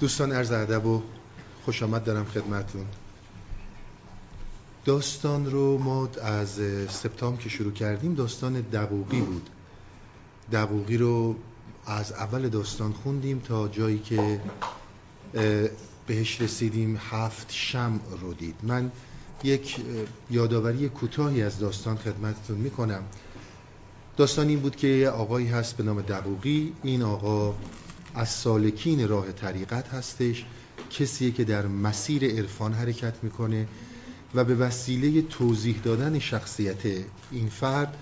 دوستان 0.00 0.32
عرض 0.32 0.52
ادب 0.52 0.86
و 0.86 1.02
خوش 1.64 1.82
آمد 1.82 2.04
دارم 2.04 2.24
خدمتون 2.24 2.86
داستان 4.84 5.50
رو 5.50 5.78
ما 5.78 6.08
از 6.22 6.60
سپتامبر 6.90 7.42
که 7.42 7.48
شروع 7.48 7.72
کردیم 7.72 8.14
داستان 8.14 8.60
دقوقی 8.60 9.20
بود. 9.20 9.50
دقوقی 10.52 10.96
رو 10.96 11.36
از 11.86 12.12
اول 12.12 12.48
داستان 12.48 12.92
خوندیم 12.92 13.38
تا 13.38 13.68
جایی 13.68 13.98
که 13.98 14.40
بهش 16.06 16.40
رسیدیم 16.40 17.00
هفت 17.10 17.46
شم 17.50 18.00
رو 18.20 18.34
دید. 18.34 18.54
من 18.62 18.90
یک 19.44 19.76
یادآوری 20.30 20.88
کوتاهی 20.88 21.42
از 21.42 21.58
داستان 21.58 21.96
خدمتتون 21.96 22.58
می‌کنم. 22.58 23.02
داستان 24.16 24.48
این 24.48 24.60
بود 24.60 24.76
که 24.76 25.12
آقایی 25.14 25.46
هست 25.46 25.76
به 25.76 25.82
نام 25.82 26.00
دقوقی. 26.02 26.72
این 26.82 27.02
آقا 27.02 27.54
از 28.18 28.28
سالکین 28.28 29.08
راه 29.08 29.32
طریقت 29.32 29.88
هستش 29.88 30.44
کسیه 30.90 31.30
که 31.30 31.44
در 31.44 31.66
مسیر 31.66 32.24
عرفان 32.24 32.72
حرکت 32.72 33.14
می‌کنه 33.22 33.66
و 34.34 34.44
به 34.44 34.54
وسیله 34.54 35.22
توضیح 35.22 35.80
دادن 35.84 36.18
شخصیت 36.18 37.04
این 37.30 37.48
فرد 37.48 37.96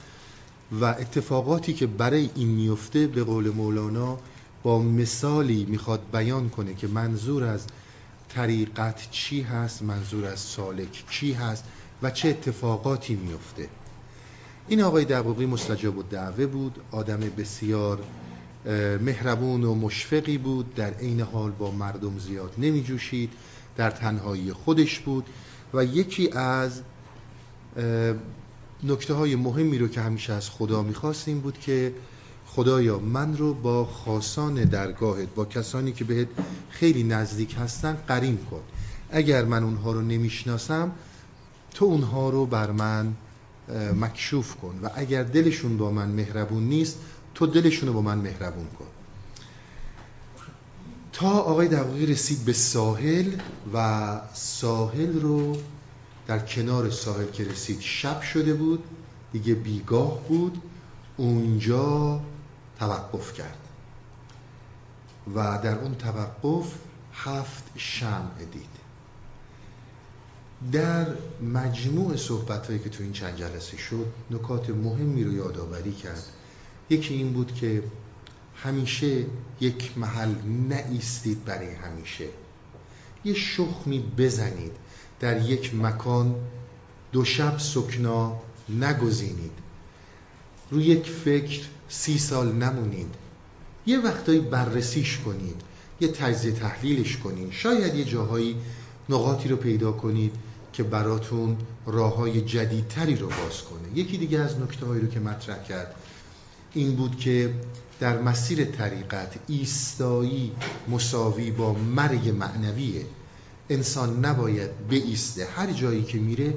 و 0.81 0.85
اتفاقاتی 0.85 1.73
که 1.73 1.87
برای 1.87 2.31
این 2.35 2.49
میفته 2.49 3.07
به 3.07 3.25
قول 3.25 3.51
مولانا 3.51 4.19
با 4.63 4.79
مثالی 4.79 5.67
می‌خواد 5.69 6.01
بیان 6.13 6.49
کنه 6.49 6.75
که 6.75 6.87
منظور 6.87 7.45
از 7.45 7.67
طریقت 8.29 9.11
چی 9.11 9.43
هست 9.43 9.83
منظور 9.83 10.25
از 10.25 10.41
سالک 10.41 11.05
چی 11.11 11.33
هست 11.33 11.65
و 12.03 12.11
چه 12.11 12.29
اتفاقاتی 12.29 13.15
میفته 13.15 13.69
این 14.69 14.83
آقای 14.83 15.05
دقوقی 15.05 15.47
مستجاب 15.47 15.99
و 15.99 16.03
دعوه 16.03 16.47
بود 16.47 16.81
آدم 16.91 17.21
بسیار 17.21 18.05
مهربون 19.01 19.65
و 19.65 19.75
مشفقی 19.75 20.39
بود 20.39 20.75
در 20.75 20.91
عین 20.95 21.21
حال 21.21 21.51
با 21.51 21.71
مردم 21.71 22.19
زیاد 22.19 22.55
نمی 22.59 22.83
جوشید 22.83 23.33
در 23.77 23.91
تنهایی 23.91 24.53
خودش 24.53 24.99
بود 24.99 25.27
و 25.75 25.85
یکی 25.85 26.31
از 26.31 26.81
نکته 28.85 29.15
های 29.15 29.37
مهمی 29.37 29.79
رو 29.79 29.89
که 29.89 30.01
همیشه 30.01 30.33
از 30.33 30.51
خدا 30.51 30.83
می‌خواست 30.83 31.29
این 31.29 31.41
بود 31.41 31.59
که 31.61 31.95
خدایا 32.47 32.99
من 32.99 33.37
رو 33.37 33.55
با 33.55 33.85
خاصان 33.85 34.55
درگاهت 34.55 35.29
با 35.35 35.45
کسانی 35.45 35.93
که 35.93 36.05
بهت 36.05 36.29
خیلی 36.71 37.05
نزدیک 37.05 37.57
هستن 37.59 37.99
قریم 38.09 38.39
کن. 38.51 38.61
اگر 39.11 39.45
من 39.45 39.65
اونها 39.65 39.93
رو 39.93 40.03
نمی‌شناسم 40.03 40.93
تو 41.75 41.85
اونها 41.85 42.31
رو 42.31 42.47
بر 42.47 42.71
من 42.71 43.13
مکشوف 44.01 44.57
کن. 44.57 44.81
و 44.83 44.91
اگر 44.95 45.23
دلشون 45.23 45.77
با 45.77 45.91
من 45.91 46.09
مهربون 46.09 46.63
نیست 46.63 46.99
تو 47.37 47.47
دلشون 47.47 47.89
رو 47.89 47.95
با 47.95 48.01
من 48.01 48.19
مهربون 48.19 48.67
کن. 48.79 48.87
تا 51.13 51.31
آقای 51.31 51.69
دقیقی 51.69 52.07
رسید 52.07 52.45
به 52.45 52.53
ساحل 52.53 53.33
و 53.75 54.21
ساحل 54.35 55.21
رو 55.21 55.57
در 56.27 56.39
کنار 56.39 56.91
ساحل 56.91 57.31
که 57.31 57.45
رسید 57.45 57.81
شب 57.81 58.21
شده 58.21 58.55
بود 58.55 58.85
دیگه 59.33 59.55
بیگاه 59.55 60.29
بود 60.29 60.63
اونجا 61.17 62.21
توقف 62.79 63.33
کرد. 63.33 63.59
و 65.35 65.61
در 65.63 65.79
اون 65.79 65.95
توقف 65.95 66.75
هفت 67.13 67.65
شمع 67.77 68.45
دید. 68.53 68.77
در 70.73 71.07
مجموع 71.55 72.17
صحبت 72.17 72.67
هایی 72.67 72.79
که 72.79 72.89
تو 72.89 73.03
این 73.03 73.13
چند 73.13 73.37
جلسه 73.37 73.77
شد 73.77 74.07
نکات 74.31 74.71
مهمی 74.71 75.25
رو 75.25 75.33
یادآوری 75.33 75.93
کرد. 75.93 76.25
یکی 76.91 77.15
این 77.15 77.33
بود 77.33 77.55
که 77.55 77.83
همیشه 78.57 79.25
یک 79.61 79.99
محل 79.99 80.35
نایستید 80.69 81.45
برای 81.45 81.75
همیشه. 81.75 82.25
یه 83.25 83.35
شخمی 83.35 83.99
بزنید 84.19 84.73
در 85.21 85.43
یک 85.43 85.75
مکان 85.75 86.35
دو 87.13 87.25
شب 87.25 87.59
سکنا 87.59 88.37
نگزینید. 88.69 89.53
روی 90.71 90.85
یک 90.85 91.07
فکر 91.07 91.61
سی 91.89 92.19
سال 92.19 92.53
نمونید. 92.53 93.15
یه 93.87 93.99
وقتایی 93.99 94.41
بررسیش 94.41 95.19
کنید 95.19 95.61
یه 96.01 96.09
تجزیه 96.09 96.53
تحلیلش 96.53 97.17
کنید. 97.17 97.53
شاید 97.53 97.95
یه 97.95 98.05
جاهایی 98.05 98.57
نقاطی 99.09 99.49
رو 99.49 99.57
پیدا 99.57 99.93
کنید 99.93 100.33
که 100.73 100.83
براتون 100.83 101.57
راه 101.87 102.17
های 102.17 102.41
جدیدتری 102.41 103.17
رو 103.17 103.27
باز 103.27 103.63
کنه. 103.63 103.99
یکی 103.99 104.19
دیگه 104.19 104.39
از 104.39 104.61
نکته 104.61 104.87
هایی 104.87 105.01
رو 105.01 105.09
که 105.09 105.21
مطرح 105.21 105.63
کرد 105.63 105.95
این 106.77 106.97
بود 106.97 107.19
که 107.19 107.55
در 108.01 108.23
مسیر 108.23 108.65
طریقت 108.65 109.35
ایستایی 109.49 110.53
مساوی 110.89 111.51
با 111.51 111.73
مرگ 111.73 112.29
معنویه 112.29 113.07
انسان 113.71 114.25
نباید 114.25 114.71
بیسته. 114.89 115.47
هر 115.47 115.73
جایی 115.73 116.03
که 116.03 116.19
میره 116.19 116.55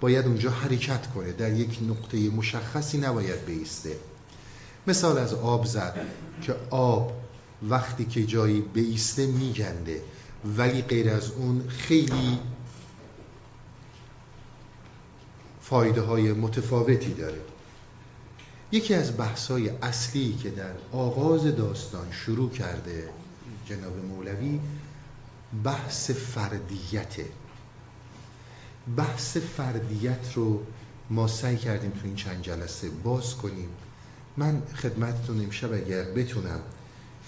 باید 0.00 0.26
اونجا 0.26 0.50
حرکت 0.50 1.06
کنه. 1.06 1.32
در 1.32 1.52
یک 1.52 1.78
نقطه 1.88 2.30
مشخصی 2.30 2.98
نباید 2.98 3.46
بیسته. 3.46 3.96
مثال 4.86 5.18
از 5.18 5.34
آب 5.34 5.66
زد 5.66 6.06
که 6.42 6.54
آب 6.70 7.12
وقتی 7.62 8.04
که 8.04 8.24
جایی 8.24 8.60
بیسته 8.60 9.26
میگنده 9.26 10.02
ولی 10.56 10.82
غیر 10.82 11.10
از 11.10 11.30
اون 11.30 11.68
خیلی 11.68 12.38
فایده 15.60 16.00
های 16.00 16.32
متفاوتی 16.32 17.14
داره. 17.14 17.51
یکی 18.72 18.94
از 18.94 19.16
بحثای 19.16 19.68
اصلی 19.68 20.38
که 20.42 20.50
در 20.50 20.72
آغاز 20.92 21.56
داستان 21.56 22.10
شروع 22.10 22.50
کرده 22.50 23.08
جناب 23.66 23.96
مولوی 23.96 24.60
بحث 25.64 26.10
فردیته 26.10 27.26
بحث 28.96 29.36
فردیت 29.36 30.32
رو 30.34 30.62
ما 31.10 31.28
سعی 31.28 31.56
کردیم 31.56 31.90
تو 31.90 32.00
این 32.04 32.14
چند 32.16 32.42
جلسه 32.42 32.90
باز 32.90 33.36
کنیم. 33.36 33.68
من 34.36 34.62
خدمتتون 34.76 35.44
امشب 35.44 35.72
اگر 35.72 36.02
بتونم 36.04 36.60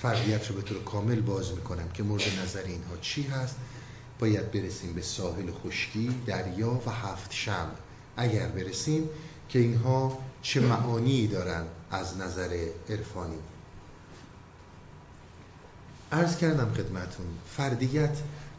فردیت 0.03 0.49
رو 0.49 0.57
به 0.57 0.63
طور 0.63 0.83
کامل 0.83 1.21
باز 1.21 1.53
می‌کنم 1.53 1.89
که 1.89 2.03
مورد 2.03 2.23
نظر 2.43 2.63
اینها 2.63 2.97
چی 3.01 3.23
هست 3.23 3.57
باید 4.19 4.53
برسیم 4.53 4.93
به 4.93 5.03
ساحل 5.03 5.51
خشکی 5.51 6.11
دریا 6.27 6.81
و 6.87 6.91
هفت 6.91 7.33
شم 7.33 7.71
اگر 8.17 8.49
برسیم 8.49 9.09
که 9.49 9.59
اینها 9.59 10.19
چه 10.45 10.61
معانی 10.61 11.27
دارن 11.27 11.63
از 11.91 12.19
نظر 12.19 12.69
عرفانی. 12.91 13.39
عرض 16.13 16.37
کردم 16.37 16.73
خدمتون 16.73 17.27
فردیت 17.57 18.17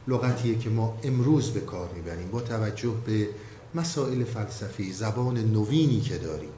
لغتیه 0.07 0.59
که 0.59 0.69
ما 0.69 0.97
امروز 1.03 1.51
به 1.51 1.59
کار 1.59 1.89
می‌بریم 1.93 2.31
با 2.31 2.41
توجه 2.41 2.93
به 3.05 3.29
مسائل 3.75 4.23
فلسفی 4.23 4.93
زبان 4.93 5.37
نوینی 5.37 6.01
که 6.01 6.17
داریم. 6.17 6.49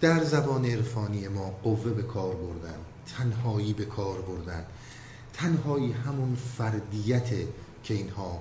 در 0.00 0.24
زبان 0.24 0.64
عرفانی 0.64 1.28
ما 1.28 1.50
قوه 1.62 1.90
به 1.90 2.02
کار 2.02 2.34
بردن 2.34 2.78
تنهایی 3.16 3.72
به 3.72 3.84
کار 3.84 4.20
بردن. 4.20 4.64
تنهایی 5.32 5.92
همون 5.92 6.36
فردیته 6.58 7.48
که 7.84 7.94
اینها 7.94 8.40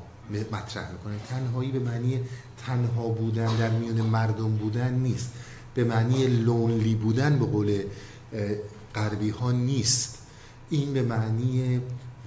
مطرح 0.51 0.91
می‌کنن. 0.91 1.19
تنهایی 1.29 1.71
به 1.71 1.79
معنی 1.79 2.21
تنها 2.65 3.07
بودن 3.07 3.55
در 3.55 3.69
میون 3.69 4.01
مردم 4.01 4.55
بودن 4.55 4.93
نیست. 4.93 5.33
به 5.75 5.83
معنی 5.83 6.27
لونلی 6.27 6.95
بودن 6.95 7.39
به 7.39 7.45
قول 7.45 7.83
غربی 8.95 9.29
ها 9.29 9.51
نیست. 9.51 10.17
این 10.69 10.93
به 10.93 11.01
معنی 11.01 11.81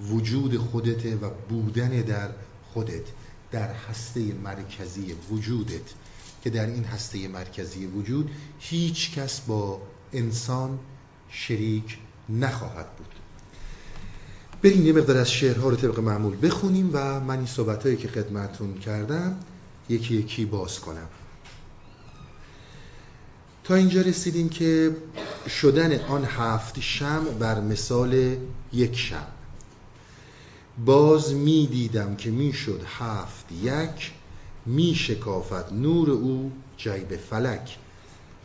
وجود 0.09 0.57
خودت 0.57 1.05
و 1.05 1.29
بودن 1.49 1.89
در 1.89 2.29
خودت 2.73 3.03
در 3.51 3.73
هسته 3.73 4.33
مرکزی 4.33 5.15
وجودت. 5.31 5.93
که 6.43 6.49
در 6.49 6.65
این 6.65 6.83
هسته 6.83 7.27
مرکزی 7.27 7.85
وجود 7.85 8.31
هیچ 8.59 9.11
کس 9.11 9.39
با 9.39 9.81
انسان 10.13 10.79
شریک 11.29 11.97
نخواهد 12.29 12.95
بود. 12.97 13.07
بریم 14.61 14.85
یه 14.85 14.93
مقدار 14.93 15.17
از 15.17 15.31
شعرها 15.31 15.69
رو 15.69 15.75
طبق 15.75 15.99
معمول 15.99 16.37
بخونیم 16.41 16.89
و 16.93 17.19
من 17.19 17.37
این 17.37 17.45
صحبت 17.45 17.83
هایی 17.83 17.97
که 17.97 18.07
خدمتون 18.07 18.73
کردم 18.73 19.39
یکی 19.89 20.15
یکی 20.15 20.45
باز 20.45 20.79
کنم. 20.79 21.07
تا 23.67 23.75
اینجا 23.75 24.01
رسیدیم 24.01 24.49
که 24.49 24.95
شدن 25.49 25.99
آن 25.99 26.25
هفت 26.25 26.79
شم 26.79 27.25
بر 27.39 27.61
مثال 27.61 28.37
یک 28.73 28.95
شم 28.95 29.27
باز 30.85 31.33
می 31.33 31.67
دیدم 31.67 32.15
که 32.15 32.31
می 32.31 32.53
شد 32.53 32.81
هفت 32.99 33.45
یک 33.63 34.11
می 34.65 34.95
شکافت 34.95 35.73
نور 35.73 36.11
او 36.11 36.51
جیب 36.77 37.15
فلک. 37.15 37.77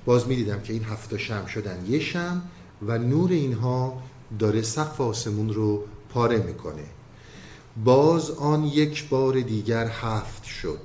باز 0.05 0.27
می 0.27 0.37
دیدم 0.37 0.61
که 0.61 0.73
این 0.73 0.85
هفت 0.85 1.17
شم 1.17 1.47
شدن 1.47 1.85
یک 1.89 2.03
شم 2.03 2.43
و 2.87 2.99
نور 2.99 3.31
اینها 3.31 4.03
داره 4.39 4.63
سقف 4.63 5.01
آسمون 5.01 5.55
رو 5.55 5.85
پاره 6.11 6.39
می‌کنه. 6.39 6.85
باز 7.85 8.31
آن 8.31 8.65
یک 8.65 9.09
بار 9.09 9.41
دیگر 9.41 9.87
هفت 9.87 10.45
شد. 10.45 10.81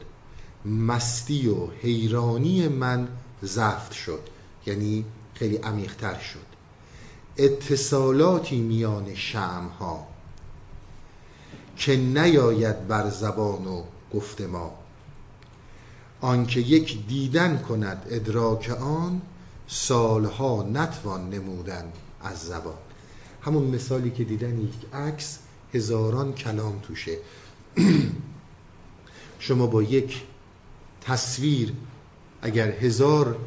مستی 0.65 1.47
و 1.47 1.67
حیرانی 1.81 2.67
من 2.67 3.07
زفت 3.41 3.93
شد. 3.93 4.21
یعنی 4.65 5.05
خیلی 5.33 5.57
عمیقتر 5.57 6.19
شد. 6.19 6.45
اتصالاتی 7.37 8.61
میان 8.61 9.15
شم 9.15 9.69
ها 9.79 10.07
که 11.77 11.97
نیاید 11.97 12.87
بر 12.87 13.09
زبان 13.09 13.67
و 13.67 13.83
گفت 14.13 14.41
ما. 14.41 14.71
آنکه 16.21 16.59
یک 16.59 17.07
دیدن 17.07 17.57
کند 17.57 18.07
ادراک 18.09 18.69
آن 18.69 19.21
سالها 19.67 20.63
نتوان 20.63 21.29
نمودن 21.29 21.91
از 22.21 22.39
زبان. 22.39 22.77
همون 23.41 23.63
مثالی 23.63 24.11
که 24.11 24.23
دیدن 24.23 24.61
یک 24.61 24.93
عکس 24.93 25.39
هزاران 25.73 26.33
کلام 26.33 26.79
توشه. 26.79 27.17
شما 29.39 29.67
با 29.67 29.83
یک 29.83 30.23
تصویر 31.01 31.73
اگر 32.41 32.71
هزار 32.71 33.37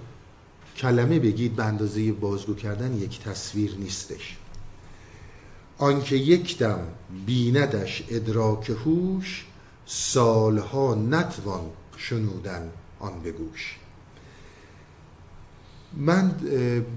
کلمه 0.77 1.19
بگید 1.19 1.57
به 1.57 1.65
اندازه 1.65 2.13
بازگو 2.13 2.55
کردن 2.55 2.97
یک 2.97 3.21
تصویر 3.21 3.75
نیستش. 3.79 4.37
آنکه 5.79 6.17
یک 6.17 6.59
دم 6.59 6.87
بیندش 7.27 8.03
ادراک 8.09 8.71
هوش 8.71 9.45
سالها 9.87 10.95
نتوان 10.95 11.71
شنودن 11.97 12.71
آن 12.99 13.23
بگوش 13.23 13.77
من 15.97 16.31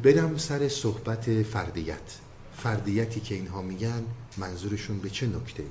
بدم 0.04 0.38
سر 0.38 0.68
صحبت 0.68 1.44
فردیت. 1.44 2.18
فردیتی 2.57 3.19
که 3.19 3.36
اینها 3.36 3.62
میگن 3.62 4.04
منظورشون 4.38 5.00
به 5.00 5.10
چه 5.10 5.28
نکته 5.28 5.63
ای 5.63 5.69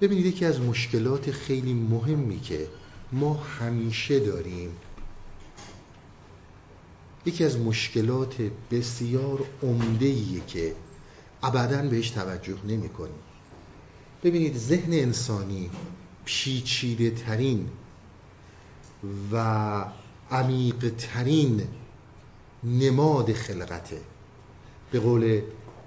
ببینید 0.00 0.26
یکی 0.26 0.44
از 0.44 0.60
مشکلات 0.60 1.30
خیلی 1.30 1.74
مهمی 1.74 2.40
که 2.40 2.68
ما 3.14 3.34
همیشه 3.34 4.20
داریم 4.20 4.70
یکی 7.26 7.44
از 7.44 7.58
مشکلات 7.58 8.34
بسیار 8.70 9.44
عمده 9.62 10.40
که 10.40 10.74
ابدا 11.42 11.82
بهش 11.82 12.10
توجه 12.10 12.56
نمی 12.68 12.88
کنیم 12.88 13.14
ببینید 14.24 14.56
ذهن 14.56 14.92
انسانی 14.92 15.70
پیچیده 16.24 17.10
ترین 17.10 17.68
و 19.32 19.84
عمیق 20.30 20.92
ترین 20.98 21.62
نماد 22.64 23.32
خلقته. 23.32 24.00
به 24.90 25.00
قول 25.00 25.40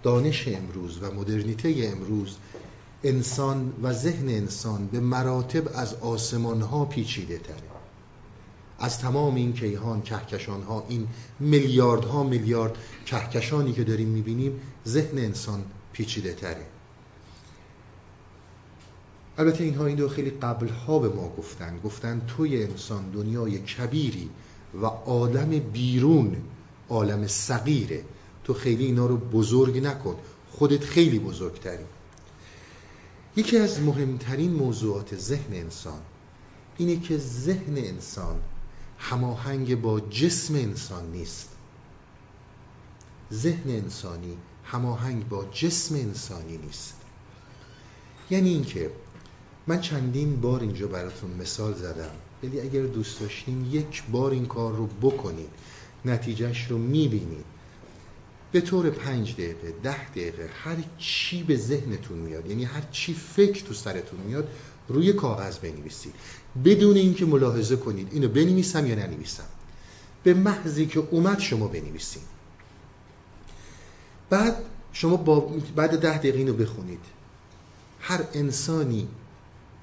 دانش 0.03 0.47
امروز 0.47 1.03
و 1.03 1.13
مدرنیته 1.13 1.91
امروز 1.93 2.37
انسان 3.07 3.73
و 3.83 3.93
ذهن 3.93 4.29
انسان 4.29 4.87
به 4.87 4.99
مراتب 4.99 5.67
از 5.75 5.93
آسمان 5.93 6.61
ها 6.61 6.85
پیچیده 6.85 7.37
تره 7.37 7.77
از 8.79 8.99
تمام 8.99 9.35
این 9.35 9.53
کیهان 9.53 10.01
کهکشان 10.01 10.63
ها 10.63 10.85
این 10.89 11.07
میلیاردها 11.39 12.23
میلیارد 12.23 12.77
کهکشانی 13.05 13.73
که 13.73 13.83
داریم 13.83 14.07
می‌بینیم 14.07 14.59
ذهن 14.87 15.17
انسان 15.17 15.63
پیچیده 15.93 16.33
تره 16.33 16.65
البته 19.37 19.63
اینها 19.63 19.85
این 19.85 19.95
دو 19.95 20.09
خیلی 20.09 20.29
قبل 20.29 20.67
ها 20.67 20.99
به 20.99 21.09
ما 21.09 21.29
گفتن. 21.37 21.79
گفتن 21.83 22.21
توی 22.27 22.63
انسان 22.63 23.09
دنیای 23.09 23.59
کبیری 23.59 24.29
و 24.81 24.85
عالم 24.85 25.49
بیرون 25.59 26.37
عالم 26.89 27.27
صغیره. 27.27 28.03
تو 28.43 28.53
خیلی 28.53 28.85
اینا 28.85 29.05
رو 29.05 29.17
بزرگ 29.17 29.77
نکن. 29.77 30.15
خودت 30.51 30.83
خیلی 30.83 31.19
بزرگتری. 31.19 31.83
یکی 33.37 33.57
از 33.57 33.81
مهمترین 33.81 34.53
موضوعات 34.53 35.15
ذهن 35.15 35.53
انسان 35.53 35.99
اینه 36.77 36.99
که 36.99 37.17
ذهن 37.17 37.77
انسان 37.77 38.41
هماهنگ 38.97 39.81
با 39.81 39.99
جسم 39.99 40.55
انسان 40.55 41.11
نیست. 41.11 41.49
ذهن 43.33 43.69
انسانی 43.69 44.37
هماهنگ 44.63 45.29
با 45.29 45.45
جسم 45.45 45.95
انسانی 45.95 46.57
نیست. 46.57 46.93
یعنی 48.29 48.49
اینکه 48.49 48.91
من 49.67 49.81
چندین 49.81 50.41
بار 50.41 50.61
اینجا 50.61 50.87
براتون 50.87 51.31
مثال 51.31 51.73
زدم. 51.73 52.11
ولی 52.43 52.59
اگر 52.59 52.81
دوست 52.81 53.19
داشتین 53.19 53.65
یک 53.65 54.03
بار 54.11 54.31
این 54.31 54.45
کار 54.45 54.73
رو 54.73 54.87
بکنید 54.87 55.49
نتیجهش 56.05 56.67
رو 56.71 56.77
می‌بینید 56.77 57.45
به 58.51 58.61
طور 58.61 58.89
پنج 58.89 59.33
دقیقه 59.33 59.73
ده 59.83 60.09
دقیقه 60.09 60.49
هر 60.63 60.75
چی 60.97 61.43
به 61.43 61.55
ذهنتون 61.57 62.17
میاد 62.17 62.45
یعنی 62.45 62.63
هر 62.63 62.83
چی 62.91 63.13
فکر 63.13 63.65
تو 63.65 63.73
سرتون 63.73 64.19
میاد 64.19 64.49
روی 64.87 65.13
کاغذ 65.13 65.57
بنویسید 65.57 66.13
بدون 66.65 66.95
اینکه 66.95 67.25
ملاحظه 67.25 67.75
کنید 67.75 68.07
اینو 68.11 68.27
بنویسم 68.27 68.85
یا 68.85 68.95
ننویسم. 68.95 69.43
به 70.23 70.33
محضی 70.33 70.85
که 70.85 70.99
اومد 71.11 71.39
شما 71.39 71.67
بنویسید 71.67 72.23
بعد 74.29 74.55
شما 74.93 75.15
با 75.15 75.39
بعد 75.75 75.99
ده 75.99 76.17
دقیقه 76.17 76.37
اینو 76.37 76.53
بخونید. 76.53 76.99
هر 78.01 78.23
انسانی 78.33 79.07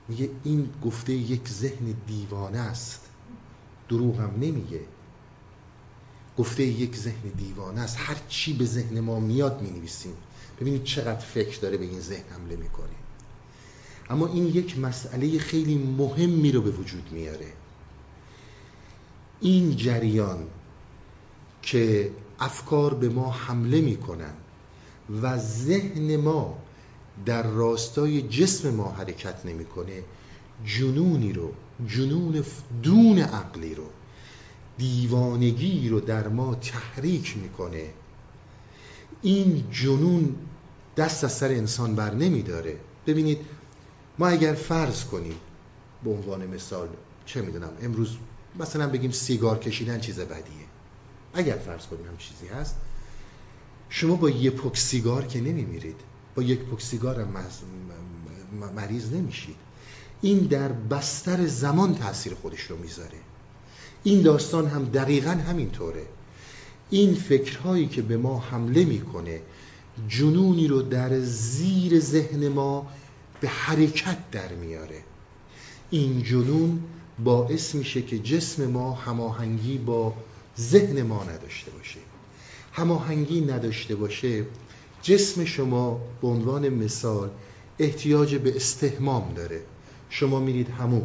میگه 0.08 0.30
این 0.44 0.68
گفته 0.84 1.12
یک 1.12 1.48
ذهن 1.48 1.94
دیوانه 2.06 2.58
است. 2.58 3.00
دروغ 3.88 4.20
هم 4.20 4.30
نمیگه. 4.40 4.80
گفته 6.38 6.62
یک 6.62 6.96
ذهن 6.96 7.28
دیوانه 7.36 7.80
است. 7.80 7.96
هر 7.98 8.16
چی 8.28 8.52
به 8.52 8.64
ذهن 8.64 9.00
ما 9.00 9.20
میاد 9.20 9.62
می 9.62 9.70
نویسیم 9.70 10.14
ببینید 10.60 10.84
چقدر 10.84 11.20
فکر 11.20 11.60
داره 11.60 11.76
به 11.76 11.84
این 11.84 12.00
ذهن 12.00 12.24
حمله 12.30 12.56
می‌کنه 12.56 12.88
اما 14.10 14.26
این 14.26 14.46
یک 14.46 14.78
مسئله 14.78 15.38
خیلی 15.38 15.78
مهمی 15.78 16.52
رو 16.52 16.62
به 16.62 16.70
وجود 16.70 17.08
میاره. 17.12 17.52
این 19.40 19.76
جریان 19.76 20.46
که 21.62 22.10
افکار 22.40 22.94
به 22.94 23.08
ما 23.08 23.30
حمله 23.30 23.80
می‌کنن 23.80 24.34
و 25.22 25.38
ذهن 25.38 26.16
ما 26.16 26.58
در 27.26 27.42
راستای 27.42 28.22
جسم 28.22 28.70
ما 28.70 28.90
حرکت 28.90 29.46
نمی‌کنه 29.46 30.02
جنونی 30.66 31.32
رو 31.32 31.52
جنون 31.88 32.44
دون 32.82 33.18
عقلی 33.18 33.74
رو. 33.74 33.84
دیوانگی 34.78 35.88
رو 35.88 36.00
در 36.00 36.28
ما 36.28 36.54
تحریک 36.54 37.36
می‌کنه. 37.36 37.90
این 39.22 39.64
جنون 39.70 40.36
دست 40.96 41.24
از 41.24 41.32
سر 41.32 41.48
انسان 41.48 41.94
بر 41.94 42.14
نمیداره. 42.14 42.76
ببینید 43.06 43.38
ما 44.18 44.28
اگر 44.28 44.54
فرض 44.54 45.04
کنیم 45.04 45.36
به 46.04 46.10
عنوان 46.10 46.46
مثال 46.46 46.88
چه 47.26 47.42
می‌دونم 47.42 47.70
امروز 47.82 48.16
مثلا 48.58 48.88
بگیم 48.88 49.10
سیگار 49.10 49.58
کشیدن 49.58 50.00
چیز 50.00 50.20
بدیه. 50.20 50.66
اگر 51.34 51.56
فرض 51.56 51.86
کنیم 51.86 52.06
هم 52.06 52.16
چیزی 52.16 52.46
هست 52.46 52.76
شما 53.88 54.16
با 54.16 54.30
یه 54.30 54.50
پک 54.50 54.76
سیگار 54.76 55.26
که 55.26 55.40
نمیمیرید 55.40 56.00
با 56.34 56.42
یک 56.42 56.60
پک 56.60 56.80
سیگار 56.80 57.26
مریض 58.76 59.12
نمیشید. 59.12 59.56
این 60.22 60.38
در 60.38 60.68
بستر 60.68 61.46
زمان 61.46 61.94
تاثیر 61.94 62.34
خودش 62.34 62.60
رو 62.60 62.76
می‌ذاره. 62.76 63.18
این 64.04 64.22
داستان 64.22 64.66
هم 64.66 64.84
دقیقا 64.84 65.30
همینطوره. 65.30 66.06
این 66.90 67.14
فکرهایی 67.14 67.86
که 67.86 68.02
به 68.02 68.16
ما 68.16 68.38
حمله 68.38 68.84
می‌کنه 68.84 69.40
جنونی 70.08 70.68
رو 70.68 70.82
در 70.82 71.20
زیر 71.20 72.00
ذهن 72.00 72.48
ما 72.48 72.86
به 73.40 73.48
حرکت 73.48 74.30
در 74.30 74.54
میاره. 74.54 75.00
این 75.90 76.22
جنون 76.22 76.80
باعث 77.24 77.74
میشه 77.74 78.02
که 78.02 78.18
جسم 78.18 78.66
ما 78.66 78.92
هماهنگی 78.92 79.78
با 79.78 80.14
ذهن 80.58 81.02
ما 81.02 81.24
نداشته 81.24 81.70
باشه. 81.70 81.98
هماهنگی 82.72 83.40
نداشته 83.40 83.94
باشه 83.94 84.44
جسم 85.02 85.44
شما 85.44 86.00
به 86.22 86.28
عنوان 86.28 86.68
مثال 86.68 87.30
احتیاج 87.78 88.34
به 88.34 88.56
استهمام 88.56 89.34
داره. 89.34 89.60
شما 90.10 90.40
میرید 90.40 90.68
همون 90.68 91.02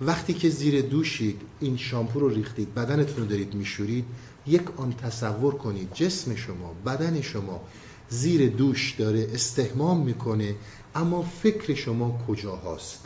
وقتی 0.00 0.34
که 0.34 0.48
زیر 0.48 0.82
دوشید 0.82 1.40
این 1.60 1.76
شامپو 1.76 2.20
رو 2.20 2.28
ریختید 2.28 2.74
بدنتون 2.74 3.16
رو 3.16 3.24
دارید 3.24 3.54
میشورید 3.54 4.04
یک 4.46 4.62
آن 4.76 4.92
تصور 4.92 5.54
کنید 5.54 5.94
جسم 5.94 6.34
شما 6.34 6.74
بدن 6.86 7.20
شما 7.20 7.60
زیر 8.08 8.48
دوش 8.48 8.94
داره 8.98 9.28
استهمام 9.34 10.00
می‌کنه 10.00 10.54
اما 10.94 11.22
فکر 11.22 11.74
شما 11.74 12.24
کجا 12.28 12.56
هاست 12.56 13.04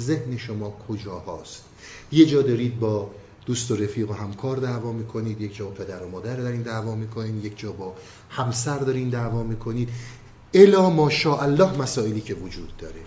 ذهن 0.00 0.36
شما 0.36 0.70
کجا 0.88 1.18
هاست 1.18 1.64
یه 2.12 2.26
جا 2.26 2.42
دارید 2.42 2.80
با 2.80 3.10
دوست 3.46 3.70
و 3.70 3.76
رفیق 3.76 4.10
و 4.10 4.12
همکار 4.12 4.56
دعوا 4.56 4.92
می‌کنید 4.92 5.40
یک 5.40 5.56
جا 5.56 5.64
با 5.64 5.70
پدر 5.70 6.02
و 6.02 6.10
مادر 6.10 6.36
دارین 6.36 6.62
دعوا 6.62 6.94
می‌کنید 6.94 7.44
یک 7.44 7.58
جا 7.58 7.72
با 7.72 7.94
همسر 8.30 8.78
دارین 8.78 9.08
دعوا 9.08 9.42
می‌کنید. 9.42 9.88
الا 10.54 10.90
ماشاءالله 10.90 11.78
مسائلی 11.78 12.20
که 12.20 12.34
وجود 12.34 12.76
داره. 12.78 13.00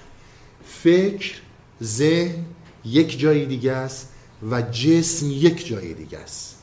فکر 0.65 1.41
ذهن 1.83 2.45
یک 2.85 3.19
جای 3.19 3.45
دیگه 3.45 3.71
است 3.71 4.09
و 4.51 4.61
جسم 4.61 5.31
یک 5.31 5.67
جای 5.67 5.93
دیگه 5.93 6.17
است. 6.17 6.55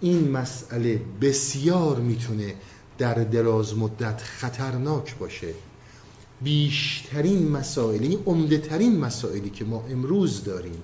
این 0.00 0.30
مسئله 0.30 1.00
بسیار 1.20 1.96
می‌تونه 1.96 2.54
در 2.98 3.14
دراز 3.14 3.78
مدت 3.78 4.22
خطرناک 4.22 5.18
باشه. 5.18 5.54
بیشترین 6.42 7.50
مسائل 7.50 8.02
یعنی 8.02 8.18
عمده 8.26 8.58
ترین 8.58 9.00
مسائلی 9.00 9.50
که 9.50 9.64
ما 9.64 9.84
امروز 9.90 10.44
داریم 10.44 10.82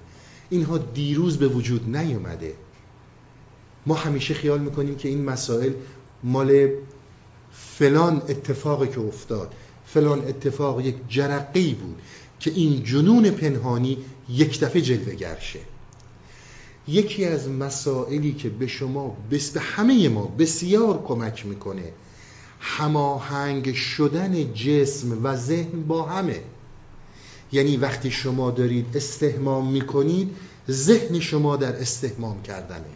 اینها 0.50 0.78
دیروز 0.78 1.38
به 1.38 1.48
وجود 1.48 1.96
نیومده 1.96 2.54
ما 3.86 3.94
همیشه 3.94 4.34
خیال 4.34 4.60
می‌کنیم 4.60 4.96
که 4.96 5.08
این 5.08 5.24
مسائل 5.24 5.72
مال 6.24 6.68
فلان 7.52 8.16
اتفاقی 8.16 8.88
که 8.88 9.00
افتاد 9.00 9.54
فلان 9.86 10.18
اتفاق 10.18 10.80
یک 10.80 10.96
جرقی 11.08 11.74
بود. 11.74 11.96
که 12.40 12.50
این 12.50 12.84
جنون 12.84 13.30
پنهانی 13.30 13.98
یک 14.28 14.60
دفعه 14.60 14.82
جلوه 14.82 15.14
گرشه 15.14 15.60
یکی 16.88 17.24
از 17.24 17.48
مسائلی 17.48 18.32
که 18.32 18.48
به 18.48 18.66
شما 18.66 19.16
بس 19.30 19.50
به 19.50 19.60
همه 19.60 20.08
ما 20.08 20.26
بسیار 20.26 21.02
کمک 21.02 21.46
می‌کنه 21.46 21.92
هماهنگ 22.60 23.74
شدن 23.74 24.54
جسم 24.54 25.24
و 25.24 25.36
ذهن 25.36 25.82
با 25.82 26.02
همه. 26.02 26.40
یعنی 27.52 27.76
وقتی 27.76 28.10
شما 28.10 28.50
دارید 28.50 28.96
استهمام 28.96 29.72
می‌کنید 29.72 30.36
ذهن 30.70 31.20
شما 31.20 31.56
در 31.56 31.76
استهمام 31.76 32.42
کردنه. 32.42 32.90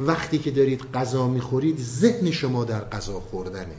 وقتی 0.00 0.38
که 0.38 0.50
دارید 0.50 0.82
غذا 0.94 1.28
می‌خورید 1.28 1.78
ذهن 1.78 2.30
شما 2.30 2.64
در 2.64 2.80
غذا 2.80 3.20
خوردنه. 3.20 3.76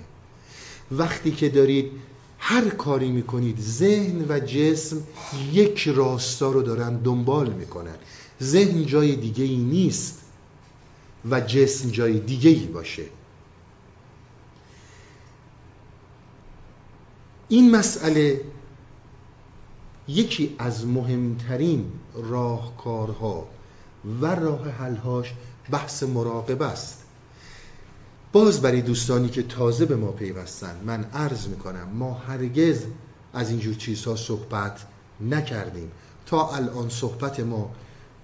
وقتی 0.91 1.31
که 1.31 1.49
دارید 1.49 1.91
هر 2.39 2.69
کاری 2.69 3.11
می‌کنید 3.11 3.59
ذهن 3.59 4.25
و 4.29 4.39
جسم 4.39 5.03
یک 5.51 5.87
راستا 5.87 6.51
رو 6.51 6.61
دارن 6.61 6.97
دنبال 6.97 7.53
می‌کنن. 7.53 7.95
ذهن 8.41 8.85
جای 8.85 9.15
دیگه 9.15 9.43
ای 9.43 9.57
نیست 9.57 10.21
و 11.29 11.41
جسم 11.41 11.89
جای 11.89 12.19
دیگه 12.19 12.49
ای 12.49 12.65
باشه. 12.65 13.05
این 17.49 17.75
مسئله 17.75 18.41
یکی 20.07 20.55
از 20.59 20.85
مهمترین 20.87 21.91
راهکارها 22.15 23.47
و 24.21 24.35
راه 24.35 24.69
حلهاش 24.69 25.33
بحث 25.71 26.03
مراقبه 26.03 26.65
است. 26.65 27.03
باز 28.31 28.61
برای 28.61 28.81
دوستانی 28.81 29.29
که 29.29 29.43
تازه 29.43 29.85
به 29.85 29.95
ما 29.95 30.11
پیوستن 30.11 30.75
من 30.85 31.03
عرض 31.03 31.47
می‌کنم 31.47 31.87
ما 31.93 32.13
هرگز 32.13 32.79
از 33.33 33.49
اینجور 33.49 33.75
چیزها 33.75 34.15
صحبت 34.15 34.85
نکردیم. 35.21 35.91
تا 36.25 36.49
الان 36.55 36.89
صحبت 36.89 37.39
ما 37.39 37.71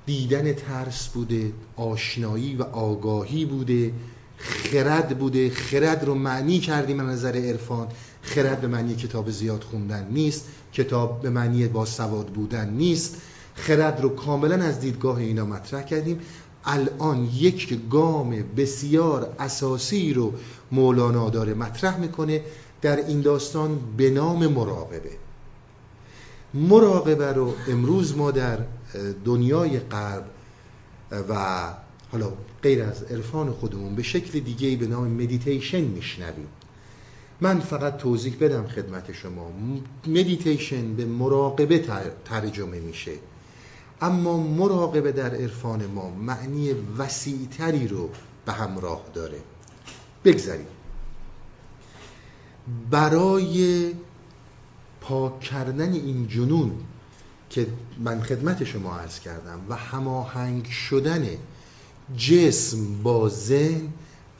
دیدن 0.05 0.53
ترس 0.53 1.07
بوده 1.07 1.51
آشنایی 1.75 2.55
و 2.55 2.63
آگاهی 2.63 3.45
بوده 3.45 3.93
خرد 4.37 5.19
بوده. 5.19 5.49
خرد 5.49 6.03
رو 6.03 6.15
معنی 6.15 6.59
کردیم 6.59 6.99
از 6.99 7.07
نظر 7.07 7.35
عرفان. 7.35 7.87
خرد 8.21 8.61
به 8.61 8.67
معنی 8.67 8.95
کتاب 8.95 9.31
زیاد 9.31 9.63
خوندن 9.63 10.07
نیست 10.11 10.45
کتاب 10.73 11.21
به 11.21 11.29
معنی 11.29 11.67
با 11.67 11.85
سواد 11.85 12.27
بودن 12.27 12.69
نیست. 12.69 13.15
خرد 13.55 14.01
رو 14.01 14.09
کاملا 14.09 14.65
از 14.65 14.79
دیدگاه 14.79 15.17
اینا 15.17 15.45
مطرح 15.45 15.83
کردیم. 15.83 16.19
الان 16.65 17.25
یک 17.25 17.79
گام 17.89 18.29
بسیار 18.57 19.35
اساسی 19.39 20.13
رو 20.13 20.33
مولانا 20.71 21.29
داره 21.29 21.53
مطرح 21.53 21.99
می‌کنه 21.99 22.41
در 22.81 22.95
این 22.95 23.21
داستان 23.21 23.79
به 23.97 24.09
نام 24.09 24.47
مراقبه. 24.47 25.11
مراقبه 26.53 27.33
رو 27.33 27.53
امروز 27.67 28.17
ما 28.17 28.31
در 28.31 28.59
دنیای 29.25 29.79
غرب 29.79 30.25
و 31.29 31.63
حالا 32.11 32.31
غیر 32.63 32.83
از 32.83 33.03
عرفان 33.03 33.51
خودمون 33.51 33.95
به 33.95 34.03
شکل 34.03 34.39
دیگه 34.39 34.75
به 34.75 34.87
نام 34.87 35.07
مدیتیشن 35.07 35.81
میشنویم. 35.81 36.47
من 37.41 37.59
فقط 37.59 37.97
توضیح 37.97 38.35
بدم 38.39 38.67
خدمت 38.67 39.11
شما. 39.11 39.51
مدیتیشن 40.07 40.95
به 40.95 41.05
مراقبه 41.05 41.85
ترجمه 42.25 42.79
میشه. 42.79 43.11
اما 44.03 44.37
مراقبه 44.37 45.11
در 45.11 45.35
عرفان 45.35 45.85
ما 45.85 46.09
معنی 46.09 46.73
وسیعتری 46.97 47.87
رو 47.87 48.09
به 48.45 48.51
همراه 48.51 49.01
داره. 49.13 49.41
بگذاریم. 50.25 50.67
برای 52.89 53.91
پاک 55.01 55.39
کردن 55.39 55.93
این 55.93 56.27
جنون 56.27 56.71
که 57.49 57.67
من 57.99 58.21
خدمت 58.21 58.63
شما 58.63 58.97
عرض 58.97 59.19
کردم 59.19 59.59
و 59.69 59.75
هماهنگ 59.75 60.65
شدن 60.65 61.27
جسم 62.17 63.03
با 63.03 63.29
ذهن 63.29 63.89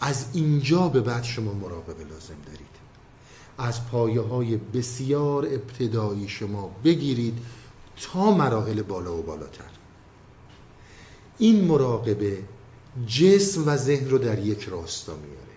از 0.02 0.26
اینجا 0.34 0.88
به 0.88 1.02
بعد 1.02 1.24
شما 1.24 1.54
مراقبه 1.54 2.04
لازم 2.04 2.36
دارید. 2.46 2.74
از 3.58 3.88
پایه 3.88 4.22
های 4.22 4.58
بسیار 4.58 5.46
ابتدایی 5.46 6.28
شما 6.30 6.72
بگیرید 6.84 7.38
تا 8.02 8.32
مراحل 8.32 8.82
بالا 8.82 9.18
و 9.18 9.22
بالاتر. 9.22 9.72
این 11.38 11.66
مراقبه 11.66 12.44
جسم 13.08 13.68
و 13.68 13.78
ذهن 13.78 14.10
رو 14.10 14.18
در 14.18 14.40
یک 14.40 14.64
راستا 14.64 15.16
میاره. 15.16 15.54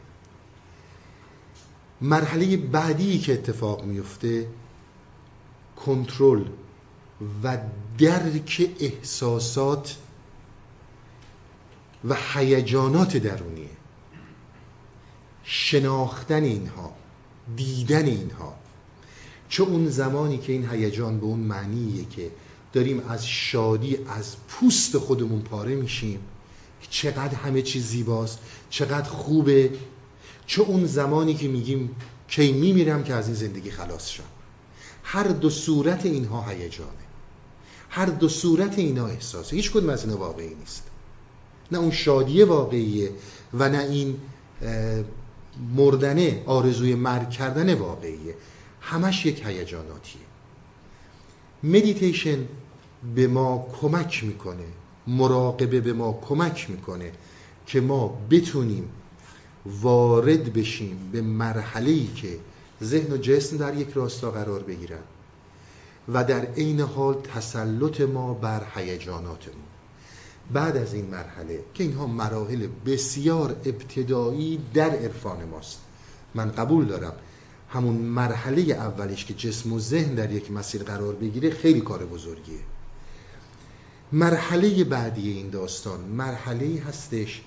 مرحله 2.01 2.57
بعدی 2.57 3.19
که 3.19 3.33
اتفاق 3.33 3.85
میفته 3.85 4.49
کنترل 5.87 6.45
و 7.43 7.59
درک 7.99 8.71
احساسات 8.81 9.97
و 12.05 12.17
هیجانات 12.35 13.17
درونیه. 13.17 13.71
شناختن 15.45 16.43
اینها 16.43 16.93
دیدن 17.57 18.05
اینها 18.05 18.55
چه 19.49 19.63
اون 19.63 19.89
زمانی 19.89 20.39
که 20.39 20.53
این 20.53 20.71
هیجان 20.71 21.21
به 21.21 21.27
اون 21.27 21.41
معنیه 21.41 22.05
که 22.05 22.31
داریم 22.73 23.03
از 23.09 23.27
شادی 23.27 23.99
از 24.09 24.37
پوست 24.49 24.99
خودمون 24.99 25.43
پاره 25.43 25.75
میشیم 25.75 26.21
چقدر 26.91 27.35
همه 27.35 27.63
چیز 27.63 27.87
زیباست 27.87 28.39
چقدر 28.71 29.09
خوبه. 29.09 29.71
چه 30.47 30.63
اون 30.63 30.87
زمانی 30.87 31.35
که 31.35 31.49
میگیم 31.49 31.97
کی 32.29 32.53
میمیرم 32.53 33.05
که 33.05 33.15
از 33.15 33.27
این 33.27 33.37
زندگی 33.37 33.71
خلاص 33.71 34.09
شم. 34.09 34.23
هر 35.03 35.25
دو 35.25 35.51
صورت 35.51 36.07
اینها 36.07 36.49
هیجانه. 36.49 36.91
هر 37.91 38.07
دو 38.07 38.29
صورت 38.29 38.79
اینها 38.79 39.07
احساسه. 39.07 39.57
هیچ 39.57 39.71
کدوم 39.71 39.91
از 39.91 40.05
اینا 40.05 40.17
واقعی 40.17 40.55
نیست. 40.55 40.83
نه 41.73 41.79
اون 41.79 41.91
شادی 41.91 42.43
واقعیه 42.43 43.11
و 43.55 43.69
نه 43.69 43.79
این 43.79 44.17
مردنه 45.77 46.43
آرزوی 46.47 46.95
مرگ 46.95 47.31
کردن 47.31 47.75
واقعیه. 47.75 48.35
همش 48.87 49.27
یک 49.27 49.47
هیجاناتیه. 49.47 50.21
مدیتیشن 51.63 52.49
به 53.15 53.27
ما 53.27 53.69
کمک 53.81 54.25
می‌کنه 54.25 54.67
مراقبه 55.07 55.81
به 55.81 55.93
ما 55.93 56.21
کمک 56.29 56.71
می‌کنه 56.71 57.13
که 57.67 57.81
ما 57.81 58.19
بتونیم 58.31 58.89
وارد 59.67 60.53
بشیم 60.53 61.11
به 61.13 61.23
مرحله 61.23 61.91
ای 61.91 62.07
که 62.07 62.39
ذهن 62.83 63.13
و 63.13 63.17
جسم 63.17 63.57
در 63.57 63.77
یک 63.77 63.89
راستا 63.95 64.31
قرار 64.31 64.63
بگیرن 64.63 65.03
و 66.09 66.25
در 66.25 66.45
عین 66.45 66.81
حال 66.81 67.15
تسلط 67.15 68.01
ما 68.01 68.35
بر 68.35 68.67
هیجاناتمون. 68.75 69.67
بعد 70.53 70.77
از 70.77 70.95
این 70.95 71.07
مرحله 71.07 71.61
که 71.75 71.85
اینها 71.85 72.07
مراحل 72.07 72.69
بسیار 72.87 73.57
ابتدایی 73.65 74.61
در 74.75 74.91
عرفان 74.91 75.45
ماست. 75.45 75.81
من 76.35 76.51
قبول 76.51 76.85
دارم 76.85 77.13
همون 77.77 77.95
مرحله 77.95 78.63
اولش 78.63 79.25
که 79.25 79.35
جسم 79.35 79.73
و 79.73 79.81
ذهن 79.81 80.15
در 80.15 80.33
یک 80.33 80.53
مسیر 80.53 80.83
قرار 80.83 81.15
بگیره 81.15 81.51
خیلی 81.51 81.81
کار 81.81 82.07
بزرگیه. 82.07 82.59
مرحله 84.13 84.85
بعدی 84.85 85.33
این 85.33 85.51
داستان 85.51 86.01
مرحله 86.01 86.81
هستش 86.81 87.43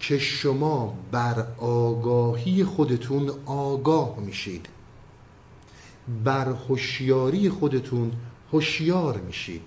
که 0.00 0.18
شما 0.18 0.94
بر 1.12 1.46
آگاهی 1.58 2.64
خودتون 2.64 3.30
آگاه 3.46 4.18
میشید. 4.18 4.66
بر 6.24 6.48
هوشیاری 6.48 7.48
خودتون 7.48 8.12
هوشیار 8.52 9.20
میشید. 9.20 9.62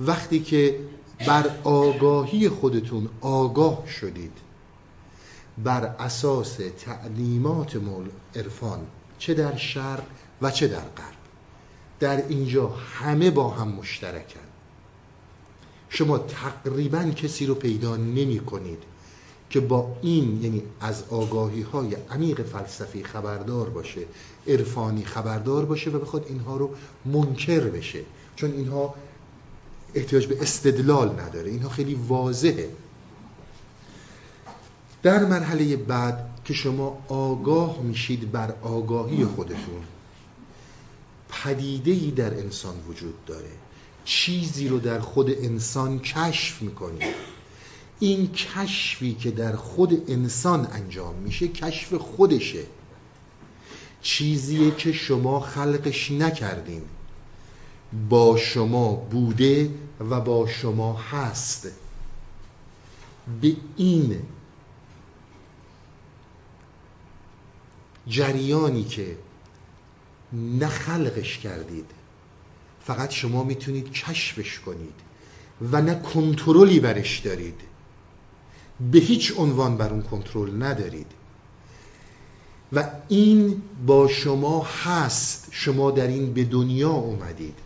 وقتی 0.00 0.40
که 0.40 0.78
بر 1.26 1.50
آگاهی 1.64 2.48
خودتون 2.48 3.08
آگاه 3.20 3.88
شدید 3.88 4.32
بر 5.58 5.84
اساس 5.84 6.58
تعلیمات 6.84 7.76
مول 7.76 8.08
عرفان 8.36 8.86
چه 9.18 9.34
در 9.34 9.56
شرق 9.56 10.04
و 10.42 10.50
چه 10.50 10.68
در 10.68 10.80
غرب. 10.80 11.22
در 12.00 12.28
اینجا 12.28 12.68
همه 12.68 13.30
با 13.30 13.50
هم 13.50 13.68
مشترکن. 13.68 14.40
شما 15.88 16.18
تقریبا 16.18 17.02
کسی 17.02 17.46
رو 17.46 17.54
پیدا 17.54 17.96
نمی 17.96 18.40
کنید 18.40 18.82
که 19.50 19.60
با 19.60 19.96
این 20.02 20.42
یعنی 20.42 20.62
از 20.80 21.04
آگاهی 21.10 21.62
های 21.62 21.96
عمیق 22.10 22.42
فلسفی 22.42 23.04
خبردار 23.04 23.68
باشه 23.70 24.00
عرفانی 24.48 25.04
خبردار 25.04 25.64
باشه 25.64 25.90
و 25.90 25.98
بخواد 25.98 26.26
اینها 26.28 26.56
رو 26.56 26.70
منکر 27.04 27.60
بشه. 27.60 28.00
چون 28.36 28.52
اینها 28.52 28.94
احتیاج 29.94 30.26
به 30.26 30.42
استدلال 30.42 31.20
نداره. 31.20 31.50
اینها 31.50 31.68
خیلی 31.68 31.94
واضحه. 31.94 32.68
در 35.02 35.24
مرحله 35.24 35.76
بعد 35.76 36.28
که 36.44 36.54
شما 36.54 36.98
آگاه 37.08 37.80
میشید 37.80 38.32
بر 38.32 38.54
آگاهی 38.62 39.24
خودتون 39.24 39.82
پدیده 41.28 42.10
در 42.10 42.34
انسان 42.34 42.74
وجود 42.88 43.24
داره. 43.24 43.50
چیزی 44.04 44.68
رو 44.68 44.78
در 44.78 45.00
خود 45.00 45.30
انسان 45.30 45.98
کشف 45.98 46.62
می‌کنید. 46.62 47.14
این 48.00 48.32
کشفی 48.32 49.14
که 49.14 49.30
در 49.30 49.56
خود 49.56 50.10
انسان 50.10 50.66
انجام 50.72 51.14
میشه 51.14 51.48
کشف 51.48 51.94
خودشه. 51.94 52.64
چیزیه 54.02 54.70
که 54.70 54.92
شما 54.92 55.40
خلقش 55.40 56.10
نکردین. 56.10 56.82
با 58.08 58.36
شما 58.36 58.92
بوده 58.94 59.70
و 60.10 60.20
با 60.20 60.46
شما 60.46 60.92
هست. 60.92 61.68
به 63.40 63.56
این 63.76 64.22
جریانی 68.08 68.84
که 68.84 69.16
نه 70.32 70.66
خلقش 70.66 71.38
کردید 71.38 71.90
فقط 72.84 73.10
شما 73.10 73.44
می‌تونید 73.44 73.92
کشفش 73.92 74.58
کنید 74.58 74.94
و 75.72 75.82
نه 75.82 75.94
کنترلی 75.94 76.80
برش 76.80 77.18
دارید. 77.18 77.60
به 78.92 78.98
هیچ 78.98 79.32
عنوان 79.36 79.76
بر 79.76 79.90
اون 79.90 80.02
کنترل 80.02 80.62
ندارید. 80.62 81.06
و 82.72 82.90
این 83.08 83.62
با 83.86 84.08
شما 84.08 84.62
هست. 84.84 85.48
شما 85.50 85.90
در 85.90 86.06
این 86.06 86.32
به 86.34 86.44
دنیا 86.44 86.90
اومدید. 86.90 87.58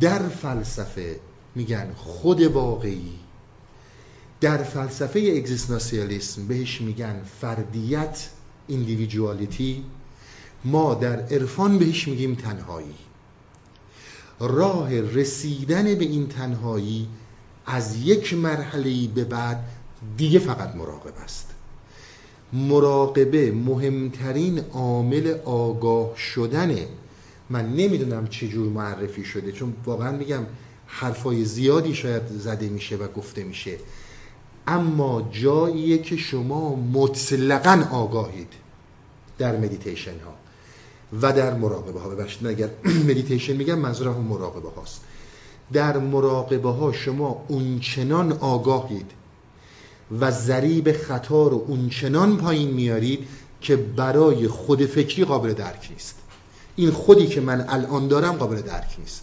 در 0.00 0.28
فلسفه 0.28 1.20
میگن 1.54 1.92
خود 1.96 2.40
واقعی. 2.40 3.18
در 4.40 4.62
فلسفه 4.62 5.34
اگزیستانسیالیسم 5.36 6.46
بهش 6.46 6.80
میگن 6.80 7.22
فردیت. 7.40 8.28
ایندیویدوالیتی 8.70 9.84
ما 10.64 10.94
در 10.94 11.20
عرفان 11.20 11.78
بهش 11.78 12.08
میگیم 12.08 12.34
تنهایی. 12.34 12.94
راه 14.40 15.00
رسیدن 15.00 15.94
به 15.94 16.04
این 16.04 16.28
تنهایی 16.28 17.08
از 17.66 17.96
یک 17.96 18.34
مرحله 18.34 19.08
به 19.14 19.24
بعد 19.24 19.64
دیگه 20.16 20.38
فقط 20.38 20.76
مراقب 20.76 21.14
است. 21.24 21.50
مراقبه 22.52 23.52
مهمترین 23.52 24.58
عامل 24.58 25.34
آگاه 25.44 26.16
شدنه 26.16 26.86
من 27.50 27.72
نمی‌دونم 27.72 28.26
چجور 28.26 28.68
معرفی 28.68 29.24
شده 29.24 29.52
چون 29.52 29.74
واقعا 29.86 30.16
میگم 30.16 30.46
حرفای 30.86 31.44
زیادی 31.44 31.94
شاید 31.94 32.26
زده 32.26 32.68
میشه 32.68 32.96
و 32.96 33.08
گفته 33.08 33.44
میشه. 33.44 33.76
اما 34.66 35.28
جاییه 35.32 35.98
که 35.98 36.16
شما 36.16 36.74
مطلقا 36.74 37.86
آگاهید 37.90 38.52
در 39.38 39.56
مدیتیشن 39.56 40.10
ها 40.10 40.34
و 41.22 41.32
در 41.32 41.54
مراقبه 41.54 42.00
ها 42.00 42.08
ببخشید 42.08 42.46
اگر 42.46 42.68
مدیتیشن 43.08 43.56
میگم 43.56 43.78
منظورم 43.78 44.12
هم 44.12 44.20
مراقبه 44.20 44.70
هاست. 44.70 45.00
در 45.72 45.98
مراقبه 45.98 46.68
ها 46.68 46.92
شما 46.92 47.44
اونچنان 47.48 48.32
آگاهید 48.32 49.10
و 50.20 50.30
ضریب 50.30 50.92
خطا 50.92 51.48
رو 51.48 51.64
اونچنان 51.68 52.36
پایین 52.36 52.70
میارید 52.70 53.28
که 53.60 53.76
برای 53.76 54.48
خود 54.48 54.86
فکری 54.86 55.24
قابل 55.24 55.52
درک 55.52 55.88
نیست. 55.90 56.14
این 56.76 56.90
خودی 56.90 57.26
که 57.26 57.40
من 57.40 57.64
الان 57.68 58.08
دارم 58.08 58.32
قابل 58.32 58.60
درک 58.60 58.96
نیست. 58.98 59.22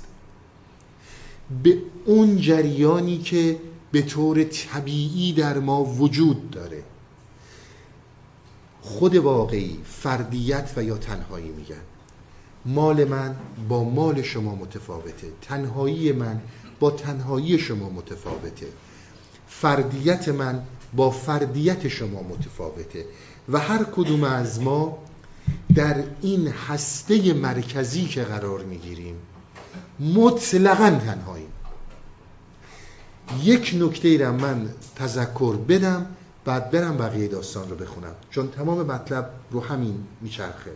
به 1.63 1.77
اون 2.05 2.37
جریانی 2.37 3.17
که 3.17 3.57
به 3.91 4.01
طور 4.01 4.43
طبیعی 4.43 5.33
در 5.33 5.59
ما 5.59 5.83
وجود 5.83 6.51
داره. 6.51 6.83
خود 8.81 9.15
واقعی 9.15 9.79
فردیت 9.85 10.73
و 10.77 10.83
یا 10.83 10.97
تنهایی 10.97 11.49
میگن. 11.49 11.81
مال 12.65 13.03
من 13.03 13.35
با 13.69 13.83
مال 13.83 14.21
شما 14.21 14.55
متفاوته. 14.55 15.27
تنهایی 15.41 16.11
من 16.11 16.41
با 16.79 16.91
تنهایی 16.91 17.59
شما 17.59 17.89
متفاوته. 17.89 18.67
فردیت 19.47 20.29
من 20.29 20.63
با 20.93 21.09
فردیت 21.09 21.87
شما 21.87 22.21
متفاوته. 22.23 23.05
و 23.49 23.59
هر 23.59 23.83
کدوم 23.83 24.23
از 24.23 24.61
ما 24.61 24.97
در 25.75 26.03
این 26.21 26.47
هسته 26.47 27.33
مرکزی 27.33 28.05
که 28.05 28.23
قرار 28.23 28.63
می‌گیریم 28.63 29.15
مطلقا 29.99 30.89
تنهاییم. 31.05 31.49
یک 33.43 33.75
نکته 33.79 34.07
ای 34.07 34.17
را 34.17 34.31
من 34.31 34.69
تذکر 34.95 35.55
بدم 35.55 36.05
بعد 36.45 36.71
برم 36.71 36.97
بقیه 36.97 37.27
داستان 37.27 37.69
رو 37.69 37.75
بخونم. 37.75 38.15
چون 38.29 38.47
تمام 38.47 38.85
مطلب 38.85 39.29
رو 39.51 39.63
همین 39.63 40.03
میچرخه. 40.21 40.71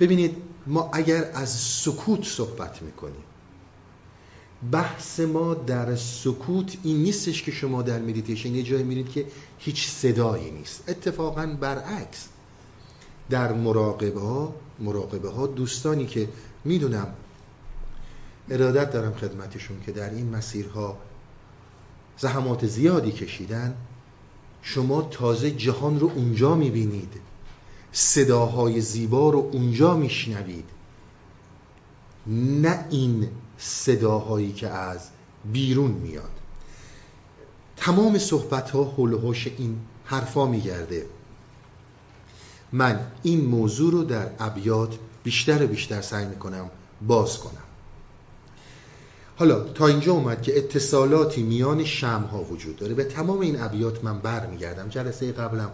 ببینید 0.00 0.36
ما 0.66 0.90
اگر 0.92 1.30
از 1.34 1.50
سکوت 1.60 2.24
صحبت 2.24 2.82
می‌کنیم 2.82 3.24
بحث 4.72 5.20
ما 5.20 5.54
در 5.54 5.96
سکوت 5.96 6.76
این 6.82 6.96
نیستش 6.96 7.42
که 7.42 7.52
شما 7.52 7.82
در 7.82 7.98
مدیتیشن 7.98 8.54
یه 8.54 8.62
جایی 8.62 8.82
میرید 8.82 9.10
که 9.10 9.26
هیچ 9.58 9.88
صدایی 9.88 10.50
نیست. 10.50 10.84
اتفاقا 10.88 11.46
برعکس. 11.60 12.28
در 13.30 13.52
مراقبه 13.52 14.20
ها 14.20 14.54
مراقبه 14.78 15.28
ها 15.28 15.46
دوستانی 15.46 16.06
که 16.06 16.28
می‌دونم 16.64 17.14
ارادت 18.50 18.92
دارم 18.92 19.14
خدمتشون 19.14 19.80
که 19.86 19.92
در 19.92 20.10
این 20.10 20.28
مسیرها 20.28 20.98
زحمات 22.18 22.66
زیادی 22.66 23.12
کشیدن 23.12 23.74
شما 24.62 25.02
تازه 25.02 25.50
جهان 25.50 26.00
رو 26.00 26.12
اونجا 26.14 26.54
می‌بینید. 26.54 27.12
صداهای 27.92 28.80
زیبا 28.80 29.30
رو 29.30 29.50
اونجا 29.52 29.94
میشنوید. 29.96 30.64
نه 32.62 32.86
این 32.90 33.28
صداهایی 33.58 34.52
که 34.52 34.68
از 34.68 35.08
بیرون 35.52 35.90
میاد. 35.90 36.30
تمام 37.76 38.18
صحبت 38.18 38.70
ها 38.70 38.84
حول 38.84 39.34
این 39.58 39.80
حرفا 40.04 40.46
میگرده. 40.46 41.06
من 42.72 43.00
این 43.22 43.44
موضوع 43.44 43.92
رو 43.92 44.04
در 44.04 44.30
ابیات 44.38 44.98
بیشتر 45.24 45.64
و 45.64 45.66
بیشتر 45.66 46.00
سعی 46.00 46.26
می‌کنم 46.26 46.70
باز 47.06 47.38
کنم. 47.38 47.67
حالا 49.38 49.60
تا 49.60 49.86
اینجا 49.86 50.12
اومد 50.12 50.42
که 50.42 50.58
اتصالاتی 50.58 51.42
میان 51.42 51.84
شم 51.84 52.28
ها 52.32 52.42
وجود 52.42 52.76
داره. 52.76 52.94
به 52.94 53.04
تمام 53.04 53.40
این 53.40 53.60
ابیات 53.60 54.04
من 54.04 54.18
بر 54.18 54.46
میگردم 54.46 54.88
جلسه 54.88 55.32
قبلم 55.32 55.70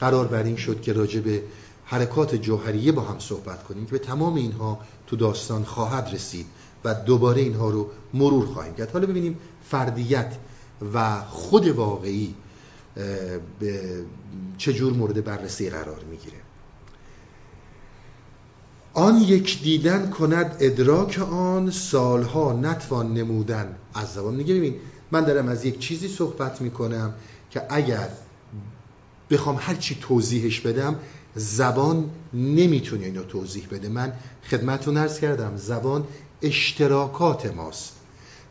قرار 0.00 0.26
بر 0.26 0.42
این 0.42 0.56
شد 0.56 0.80
که 0.80 0.92
راجع 0.92 1.20
به 1.20 1.42
حرکات 1.84 2.34
جوهریه 2.34 2.92
با 2.92 3.02
هم 3.02 3.18
صحبت 3.18 3.64
کنیم 3.64 3.86
که 3.86 3.92
به 3.92 3.98
تمام 3.98 4.34
اینها 4.34 4.80
تو 5.06 5.16
داستان 5.16 5.64
خواهد 5.64 6.08
رسید 6.14 6.46
و 6.84 6.94
دوباره 6.94 7.40
اینها 7.40 7.70
رو 7.70 7.90
مرور 8.14 8.46
خواهیم 8.46 8.74
کرد. 8.74 8.90
حالا 8.90 9.06
ببینیم 9.06 9.38
فردیت 9.70 10.36
و 10.94 11.20
خود 11.20 11.68
واقعی 11.68 12.34
به 13.60 14.04
چجور 14.58 14.92
مورد 14.92 15.24
بررسی 15.24 15.70
قرار 15.70 16.04
می‌گیره. 16.10 16.45
آن 18.96 19.16
یک 19.16 19.62
دیدن 19.62 20.10
کند 20.10 20.56
ادراک 20.60 21.18
آن 21.18 21.70
سالها 21.70 22.52
نتوان 22.52 23.14
نمودن. 23.14 23.76
از 23.94 24.12
زبان 24.12 24.34
میگه 24.34 24.54
ببین 24.54 24.74
من 25.10 25.24
دارم 25.24 25.48
از 25.48 25.64
یک 25.64 25.78
چیزی 25.78 26.08
صحبت 26.08 26.60
می‌کنم 26.60 27.14
که 27.50 27.62
اگر 27.68 28.08
بخوام 29.30 29.56
هر 29.60 29.74
چی 29.74 29.98
توضیحش 30.00 30.60
بدم 30.60 30.96
زبان 31.34 32.10
نمی‌تونه 32.34 33.04
اینو 33.04 33.22
توضیح 33.22 33.66
بده. 33.70 33.88
من 33.88 34.12
خدمتتون 34.50 34.96
ارز 34.96 35.18
کردم 35.18 35.56
زبان 35.56 36.04
اشتراکات 36.42 37.54
ماست. 37.54 37.92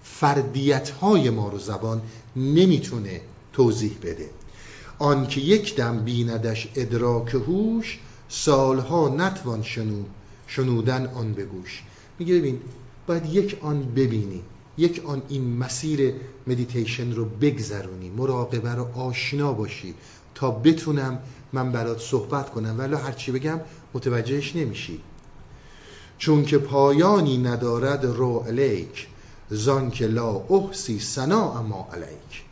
فردیت 0.04 0.90
های 0.90 1.30
ما 1.30 1.50
رو 1.50 1.60
زبان 1.60 2.02
نمی‌تونه 2.36 3.22
توضیح 3.54 3.98
بده. 4.04 4.30
آن 5.00 5.28
که 5.28 5.42
یک 5.42 5.76
دم 5.76 6.00
بیندش 6.00 6.68
ادراک 6.76 7.34
هوش 7.34 8.00
سالها 8.30 9.10
نتوان 9.10 9.64
شنو 9.64 10.04
شنودن 10.48 11.06
آن 11.06 11.34
به 11.34 11.50
گوش 11.50 11.84
میگه 12.20 12.40
ببین 12.40 12.62
باید 13.08 13.26
یک 13.26 13.58
آن 13.62 13.84
ببینی 13.96 14.44
یک 14.78 15.02
آن 15.06 15.22
این 15.30 15.58
مسیر 15.58 16.14
مدیتیشن 16.48 17.12
رو 17.12 17.26
بگذرونی 17.26 18.10
مراقبه 18.10 18.72
رو 18.72 19.00
آشنا 19.00 19.54
باشی 19.54 19.94
تا 20.36 20.52
بتونم 20.52 21.20
من 21.54 21.72
برات 21.72 22.00
صحبت 22.00 22.50
کنم. 22.50 22.76
ولی 22.78 22.96
هرچی 22.96 23.32
بگم 23.32 23.60
متوجهش 23.94 24.56
نمیشی. 24.56 25.02
چون 26.18 26.46
که 26.46 26.58
پایانی 26.58 27.38
ندارد 27.38 28.06
رو 28.06 28.40
علیک 28.40 29.08
زان 29.50 29.92
که 29.92 30.08
لا 30.08 30.32
احسی 30.32 31.00
سنا 31.00 31.60
اما 31.60 31.90
علیک. 31.94 32.45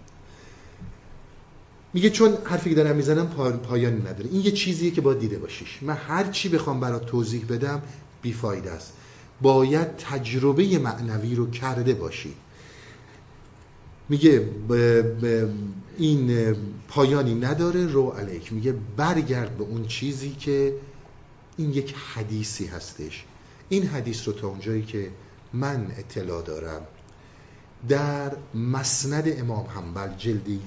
میگه 1.94 2.10
چون 2.10 2.38
حرفی 2.44 2.70
که 2.70 2.76
دارم 2.76 2.96
می‌زنم 2.96 3.28
پایانی 3.64 4.02
نداره. 4.02 4.30
این 4.32 4.42
یه 4.42 4.52
چیزیه 4.52 4.92
که 4.92 5.02
باید 5.02 5.20
دیده 5.20 5.38
باشیش. 5.38 5.80
من 5.82 5.94
هر 5.94 6.32
چی 6.32 6.50
بخوام 6.50 6.80
برات 6.80 7.06
توضیح 7.06 7.46
بدم 7.50 7.82
بیفایده 8.22 8.72
است. 8.72 8.94
باید 9.42 9.98
تجربه 9.98 10.80
معنوی 10.80 11.36
رو 11.36 11.50
کرده 11.52 11.94
باشی. 11.94 12.34
میگه 14.10 14.50
این 15.98 16.56
پایانی 16.88 17.36
نداره 17.36 17.88
رو 17.88 18.10
علیک. 18.10 18.54
میگه 18.54 18.74
برگرد 18.98 19.58
به 19.58 19.64
اون 19.64 19.86
چیزی 19.86 20.32
که 20.32 20.76
این 21.58 21.74
یک 21.74 21.96
حدیثی 21.96 22.66
هستش. 22.66 23.26
این 23.70 23.88
حدیث 23.88 24.28
رو 24.28 24.34
تا 24.34 24.48
اونجایی 24.48 24.84
که 24.84 25.10
من 25.54 25.92
اطلاع 25.98 26.42
دارم. 26.42 26.82
در 27.90 28.32
مسند 28.54 29.40
امام 29.40 29.66
حنبل 29.66 30.18
جلدی 30.18 30.60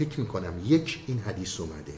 فکر 0.00 0.20
می‌کنم 0.20 0.52
یک 0.64 1.04
این 1.06 1.18
حدیث 1.18 1.60
اومده. 1.60 1.92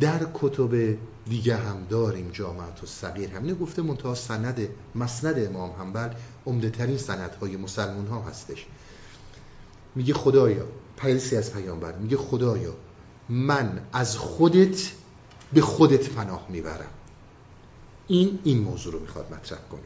در 0.00 0.26
کتب 0.34 0.98
دیگه 1.28 1.56
هم 1.56 1.86
داریم 1.90 2.30
جامعت 2.32 2.82
و 2.82 2.86
صغیر 2.86 3.30
هم. 3.30 3.54
گفته 3.54 3.82
منتها 3.82 4.14
سند 4.14 4.68
مسند 4.94 5.46
امام 5.46 5.70
حنبل 5.70 6.08
عمده 6.46 6.70
ترین 6.70 6.98
های 7.40 7.56
مسلمون 7.56 8.06
ها 8.06 8.22
هستش. 8.22 8.66
میگه 9.94 10.14
خدایا 10.14 10.66
پیسی 10.96 11.36
از 11.36 11.52
پیامبر 11.52 11.92
میگه 11.92 12.16
خدایا 12.16 12.74
من 13.28 13.80
از 13.92 14.16
خودت 14.16 14.92
به 15.52 15.60
خودت 15.60 16.08
پناه 16.08 16.46
می‌برم. 16.48 16.90
این 18.08 18.38
این 18.44 18.58
موضوع 18.58 18.92
رو 18.92 19.00
می‌خواد 19.00 19.34
مطرح 19.34 19.58
کنه. 19.70 19.80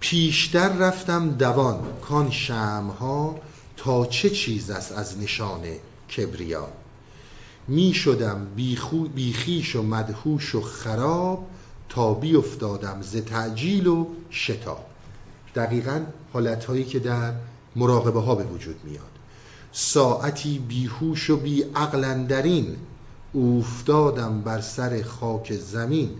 پیشتر 0.00 0.68
رفتم 0.68 1.28
دوان 1.28 1.80
کان 2.02 2.30
شمها 2.30 3.40
تا 3.78 4.06
چه 4.06 4.30
چیز 4.30 4.70
است 4.70 4.92
از 4.92 5.18
نشان 5.18 5.62
کبریا؟ 6.16 6.68
می 7.68 7.94
شدم 7.94 8.46
بیخیش 9.14 9.76
و 9.76 9.82
مدهوش 9.82 10.54
و 10.54 10.60
خراب 10.60 11.46
تا 11.88 12.14
بیافتادم 12.14 13.02
ز 13.02 13.16
تعجیل 13.16 13.86
و 13.86 14.06
شتاب. 14.30 14.86
دقیقا 15.54 16.00
حالت 16.32 16.64
هایی 16.64 16.84
که 16.84 16.98
در 16.98 17.32
مراقبه 17.76 18.20
ها 18.20 18.34
به 18.34 18.44
وجود 18.44 18.76
میاد. 18.84 19.04
ساعتی 19.72 20.58
بیهوش 20.58 21.30
و 21.30 21.36
بی 21.36 21.62
عقلندرین 21.62 22.76
افتادم 23.34 24.40
بر 24.40 24.60
سر 24.60 25.02
خاک 25.02 25.52
زمین. 25.52 26.10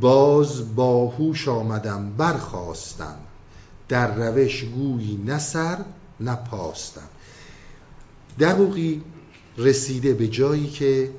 باز 0.00 0.74
باهوش 0.74 1.48
آمدم 1.48 2.12
برخواستم 2.16 3.16
در 3.88 4.14
روش 4.14 4.64
گویی 4.64 5.22
نسر 5.26 5.78
نپاستم 6.22 7.08
دقوقی 8.40 9.02
رسیده 9.58 10.14
به 10.14 10.28
جایی 10.28 10.70
که 10.70 11.10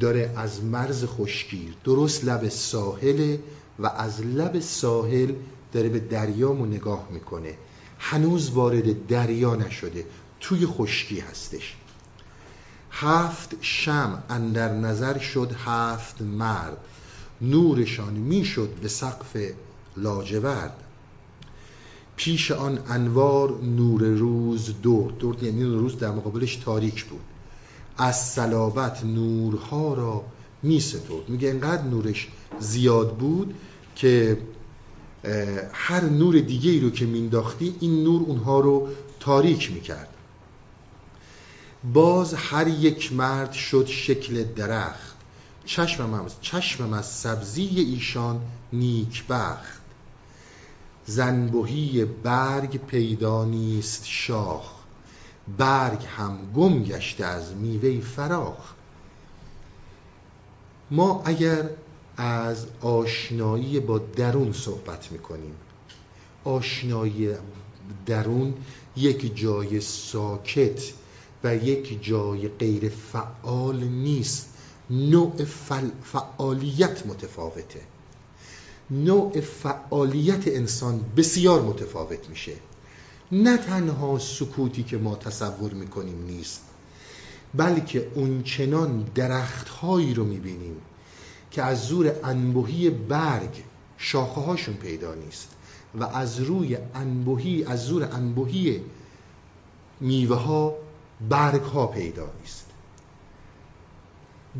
داره 0.00 0.32
از 0.36 0.64
مرز 0.64 1.04
خشکیر 1.04 1.74
درست 1.84 2.24
لب 2.24 2.48
ساحل 2.48 3.36
و 3.78 3.86
از 3.86 4.20
لب 4.20 4.60
ساحل 4.60 5.32
داره 5.72 5.88
به 5.88 5.98
دریامو 5.98 6.66
نگاه 6.66 7.08
می‌کنه. 7.10 7.54
هنوز 7.98 8.50
وارد 8.50 9.06
دریا 9.06 9.54
نشده 9.54 10.04
توی 10.40 10.66
خشکی 10.66 11.20
هستش. 11.20 11.76
هفت 12.90 13.54
شم 13.60 14.22
اندر 14.30 14.74
نظر 14.74 15.18
شد 15.18 15.52
هفت 15.64 16.22
مرد. 16.22 16.78
نورشان 17.40 18.12
می‌شد 18.12 18.68
به 18.82 18.88
سقف 18.88 19.36
لاجورد. 19.96 20.76
پیش 22.18 22.50
آن 22.50 22.78
انوار 22.88 23.60
نور 23.62 24.02
روز 24.02 24.74
دور 24.82 25.12
دور 25.12 25.42
یعنی 25.42 25.62
روز 25.62 25.98
در 25.98 26.10
مقابلش 26.10 26.56
تاریک 26.56 27.04
بود. 27.04 27.20
از 27.98 28.26
صلابت 28.26 29.04
نورها 29.04 29.94
را 29.94 30.24
می 30.62 30.80
ستود 30.80 31.28
میگه 31.28 31.48
انقدر 31.48 31.82
نورش 31.82 32.28
زیاد 32.60 33.16
بود 33.16 33.54
که 33.96 34.38
هر 35.72 36.04
نور 36.04 36.40
دیگه 36.40 36.70
ای 36.70 36.80
رو 36.80 36.90
که 36.90 37.06
مینداختی 37.06 37.74
این 37.80 38.04
نور 38.04 38.22
اونها 38.22 38.60
رو 38.60 38.88
تاریک 39.20 39.72
می‌کرد. 39.72 40.08
باز 41.92 42.34
هر 42.34 42.68
یک 42.68 43.12
مرد 43.12 43.52
شد 43.52 43.86
شکل 43.86 44.44
درخت. 44.44 45.16
چشمم 45.64 46.14
از, 46.14 46.34
چشمم 46.40 46.92
از 46.92 47.06
سبزی 47.06 47.62
ایشان 47.62 48.40
نیکبخت. 48.72 49.77
زنبهی 51.08 52.04
برگ 52.04 52.76
پیدا 52.86 53.44
نیست 53.44 54.02
شاخ 54.06 54.72
برگ 55.58 56.04
هم 56.04 56.52
گم 56.56 56.82
گشته 56.82 57.24
از 57.24 57.54
میوه 57.54 58.00
فراخ. 58.00 58.72
ما 60.90 61.22
اگر 61.24 61.70
از 62.16 62.66
آشنایی 62.80 63.80
با 63.80 63.98
درون 63.98 64.52
صحبت 64.52 65.12
می‌کنیم 65.12 65.54
آشنایی 66.44 67.30
درون 68.06 68.54
یک 68.96 69.36
جای 69.36 69.80
ساکت 69.80 70.82
و 71.44 71.56
یک 71.56 72.04
جای 72.04 72.48
غیر 72.48 72.88
فعال 72.88 73.84
نیست 73.84 74.48
نوع 74.90 75.44
فعالیت 76.02 77.06
متفاوته. 77.06 77.80
نوع 78.90 79.40
فعالیت 79.40 80.48
انسان 80.48 81.04
بسیار 81.16 81.62
متفاوت 81.62 82.28
میشه. 82.28 82.52
نه 83.32 83.56
تنها 83.56 84.18
سکوتی 84.18 84.82
که 84.82 84.96
ما 84.96 85.16
تصور 85.16 85.72
می‌کنیم 85.72 86.24
نیست 86.26 86.60
بلکه 87.54 88.10
اونچنان 88.14 89.06
درختهایی 89.14 90.14
رو 90.14 90.24
می‌بینیم 90.24 90.76
که 91.50 91.62
از 91.62 91.86
زور 91.86 92.14
انبوهی 92.24 92.90
برگ 92.90 93.62
شاخه 93.98 94.40
هاشون 94.40 94.74
پیدا 94.74 95.14
نیست 95.14 95.48
و 95.94 96.04
از 96.04 96.40
روی 96.40 96.78
انبوهی 96.94 97.64
از 97.64 97.84
زور 97.84 98.08
انبوهی 98.12 98.80
میوه 100.00 100.36
ها 100.36 100.74
برگ 101.28 101.62
ها 101.62 101.86
پیدا 101.86 102.28
نیست. 102.40 102.66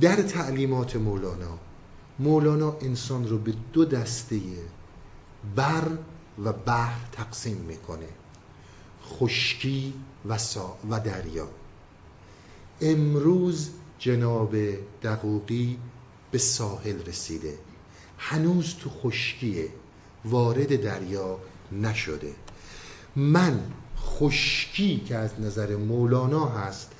در 0.00 0.16
تعلیمات 0.16 0.96
مولانا 0.96 1.58
مولانا 2.18 2.76
انسان 2.80 3.28
رو 3.28 3.38
به 3.38 3.54
دو 3.72 3.84
دسته 3.84 4.40
بر 5.56 5.88
و 6.44 6.52
بحر 6.52 7.00
تقسیم 7.12 7.56
می‌کنه 7.56 8.08
خشکی 9.04 9.94
و, 10.28 10.38
و 10.90 11.00
دریا. 11.00 11.48
امروز 12.80 13.70
جناب 13.98 14.56
دقوقی 15.02 15.78
به 16.30 16.38
ساحل 16.38 17.04
رسیده. 17.04 17.58
هنوز 18.18 18.74
تو 18.74 18.90
خشکیه 18.90 19.68
وارد 20.24 20.82
دریا 20.82 21.38
نشده. 21.72 22.34
من 23.16 23.60
خشکی 23.98 25.00
که 25.00 25.16
از 25.16 25.40
نظر 25.40 25.76
مولانا 25.76 26.46
هست 26.46 26.92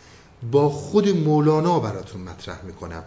با 0.53 0.69
خود 0.69 1.09
مولانا 1.09 1.81
براتون 1.81 2.21
مطرح 2.21 2.65
می‌کنم. 2.65 3.05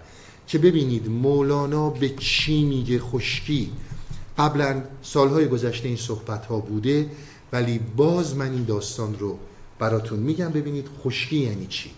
که 0.51 0.57
ببینید 0.57 1.09
مولانا 1.09 1.89
به 1.89 2.09
چی 2.09 2.63
میگه 2.63 2.99
خشکی. 2.99 3.71
قبلا 4.37 4.83
سالهای 5.01 5.47
گذشته 5.47 5.87
این 5.87 5.97
صحبت 5.97 6.45
ها 6.45 6.59
بوده 6.59 7.09
ولی 7.51 7.79
باز 7.79 8.35
من 8.35 8.51
این 8.51 8.63
داستان 8.63 9.19
رو 9.19 9.39
براتون 9.79 10.19
میگم 10.19 10.49
ببینید 10.49 10.87
خشکی 11.03 11.37
یعنی 11.37 11.67
چی. 11.67 11.91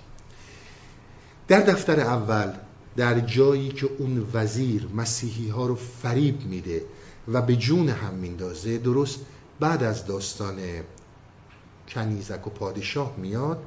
در 1.48 1.62
دفتر 1.62 2.00
اول 2.00 2.54
در 2.96 3.20
جایی 3.20 3.70
که 3.70 3.90
اون 3.98 4.28
وزیر 4.34 4.88
مسیحی 4.96 5.50
ها 5.50 5.68
رو 5.68 5.76
فریب 5.76 6.46
میده 6.46 6.82
و 7.28 7.42
به 7.42 7.56
جون 7.56 7.90
هم 7.90 8.14
میندازه 8.14 8.78
درست 8.78 9.20
بعد 9.60 9.84
از 9.84 10.06
داستان 10.06 10.60
کنیزک 11.88 12.48
و 12.48 12.50
پادشاه 12.50 13.14
میاد 13.18 13.64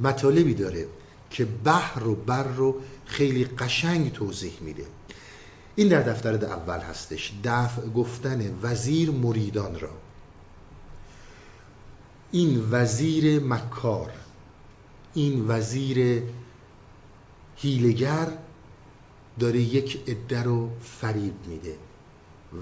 مطالبی 0.00 0.54
داره. 0.54 0.86
که 1.32 1.44
بحر 1.44 2.06
و 2.06 2.14
بر 2.14 2.42
رو 2.42 2.80
خیلی 3.06 3.44
قشنگ 3.44 4.12
توضیح 4.12 4.52
میده. 4.60 4.86
این 5.76 5.88
در 5.88 6.02
دفتر 6.02 6.44
اول 6.44 6.78
هستش. 6.78 7.32
دفع 7.44 7.88
گفتن 7.88 8.58
وزیر 8.62 9.10
مریدان 9.10 9.80
را. 9.80 9.90
این 12.32 12.68
وزیر 12.70 13.40
مکار 13.40 14.10
این 15.14 15.48
وزیر 15.48 16.22
هیلگر 17.56 18.28
داره 19.38 19.60
یک 19.60 20.08
عده 20.08 20.42
رو 20.42 20.70
فریب 20.80 21.34
میده 21.46 21.76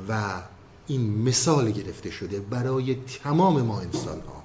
و 0.09 0.43
این 0.87 1.23
مثال 1.23 1.71
گرفته 1.71 2.11
شده 2.11 2.41
برای 2.41 2.95
تمام 2.95 3.63
ما 3.63 3.81
انسان 3.81 4.21
ها 4.21 4.40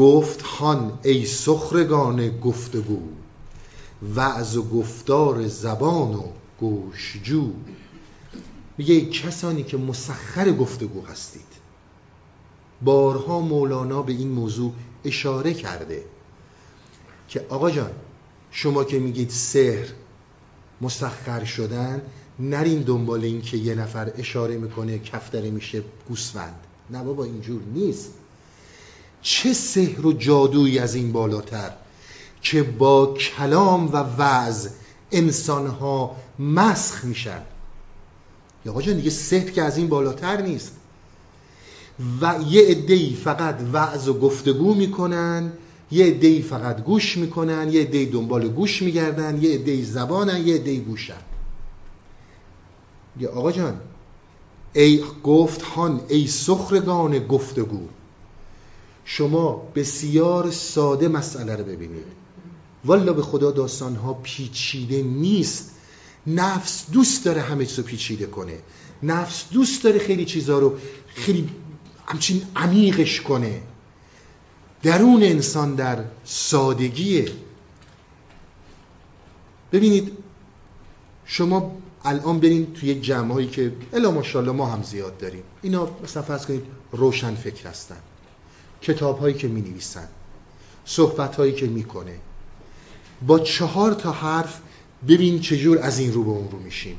گفت 0.00 0.42
هان 0.42 0.98
ای 1.02 1.26
سخرگان 1.26 2.38
گفتگو 2.38 3.00
وعظ 4.14 4.56
و 4.56 4.62
گفتار 4.62 5.46
زبان 5.46 6.14
و 6.14 6.22
گوشجو. 6.60 7.50
میگه 8.78 9.00
کسانی 9.00 9.62
که 9.62 9.76
مسخر 9.76 10.52
گفتگو 10.52 11.06
هستید. 11.06 11.46
بارها 12.82 13.40
مولانا 13.40 14.02
به 14.02 14.12
این 14.12 14.28
موضوع 14.28 14.72
اشاره 15.04 15.54
کرده 15.54 16.04
که 17.28 17.46
آقا 17.48 17.70
جان 17.70 17.92
شما 18.50 18.84
که 18.84 18.98
میگید 18.98 19.30
سحر 19.30 19.86
مسخر 20.80 21.44
شدن 21.44 22.02
نرین 22.38 22.82
دنبال 22.82 23.24
این 23.24 23.42
که 23.42 23.56
یه 23.56 23.74
نفر 23.74 24.12
اشاره 24.18 24.56
می‌کنه 24.56 24.98
کفتره 24.98 25.50
میشه 25.50 25.82
گوسفند. 26.08 26.60
نه 26.90 27.02
بابا 27.02 27.24
اینجور 27.24 27.62
نیست. 27.74 28.14
چه 29.22 29.52
سحر 29.52 30.06
و 30.06 30.12
جادویی 30.12 30.78
از 30.78 30.94
این 30.94 31.12
بالاتر 31.12 31.72
که 32.42 32.62
با 32.62 33.14
کلام 33.14 33.88
و 33.88 33.96
وعظ 33.96 34.68
انسانها 35.12 36.16
مسخ 36.38 37.04
میشن. 37.04 37.42
یا 38.66 38.72
آقا 38.72 38.82
جان 38.82 38.96
دیگه 38.96 39.10
سحر 39.10 39.50
که 39.50 39.62
از 39.62 39.78
این 39.78 39.88
بالاتر 39.88 40.40
نیست. 40.42 40.76
و 42.20 42.34
یه 42.48 42.62
عده‌ای 42.62 43.14
فقط 43.14 43.60
وعظ 43.72 44.08
و 44.08 44.18
گفتگو 44.18 44.74
می‌کنن 44.74 45.52
یه 45.90 46.06
عده‌ای 46.06 46.42
فقط 46.42 46.84
گوش 46.84 47.16
می‌کنن 47.16 47.72
یه 47.72 47.80
عده‌ای 47.80 48.06
دنبال 48.06 48.48
گوش 48.48 48.82
میگردن 48.82 49.42
یه 49.42 49.54
عده‌ای 49.54 49.84
زبانن 49.84 50.46
یه 50.46 50.54
عده‌ای 50.54 50.80
گوشن. 50.80 51.22
یه 53.20 53.28
آقا 53.28 53.52
جان 53.52 53.80
ای 54.72 55.04
گفت 55.24 55.62
هان 55.62 56.00
ای 56.08 56.26
سخرگان 56.26 57.26
گفتگو. 57.26 57.80
شما 59.12 59.72
بسیار 59.74 60.50
ساده 60.50 61.08
مسئله 61.08 61.56
رو 61.56 61.64
ببینید. 61.64 62.04
والا 62.84 63.12
به 63.12 63.22
خدا 63.22 63.50
داستان 63.50 63.96
ها 63.96 64.14
پیچیده 64.14 65.02
نیست. 65.02 65.70
نفس 66.26 66.90
دوست 66.90 67.24
داره 67.24 67.40
همه 67.40 67.66
چیزو 67.66 67.82
پیچیده 67.82 68.26
کنه. 68.26 68.58
نفس 69.02 69.44
دوست 69.52 69.84
داره 69.84 69.98
خیلی 69.98 70.24
چیزها 70.24 70.58
رو 70.58 70.76
خیلی 71.06 71.48
همچین 72.06 72.42
عمیقش 72.56 73.20
کنه. 73.20 73.62
درون 74.82 75.22
انسان 75.22 75.74
در 75.74 76.04
سادگیه. 76.24 77.28
ببینید 79.72 80.12
شما 81.24 81.76
الان 82.04 82.40
برین 82.40 82.72
توی 82.72 83.00
جمع 83.00 83.32
هایی 83.32 83.48
که 83.48 83.72
الا 83.92 84.10
ماشاءالله 84.10 84.52
ما 84.52 84.66
هم 84.66 84.82
زیاد 84.82 85.18
داریم. 85.18 85.42
اینا 85.62 85.88
مثلا 86.04 86.22
فرض 86.22 86.46
کنید 86.46 86.62
روشن 86.92 87.34
فکر 87.34 87.68
هستن. 87.68 87.96
کتاب 88.82 89.18
هایی 89.18 89.34
که 89.34 89.48
می 89.48 89.60
نویسن 89.60 90.08
صحبت 90.84 91.36
هایی 91.36 91.52
که 91.52 91.66
می‌کنه. 91.66 92.16
با 93.26 93.38
چهار 93.38 93.94
تا 93.94 94.12
حرف 94.12 94.60
ببین 95.08 95.40
چجور 95.40 95.78
از 95.78 95.98
این 95.98 96.12
رو 96.12 96.24
به 96.24 96.30
اون 96.30 96.48
رو 96.50 96.58
میشیم. 96.58 96.98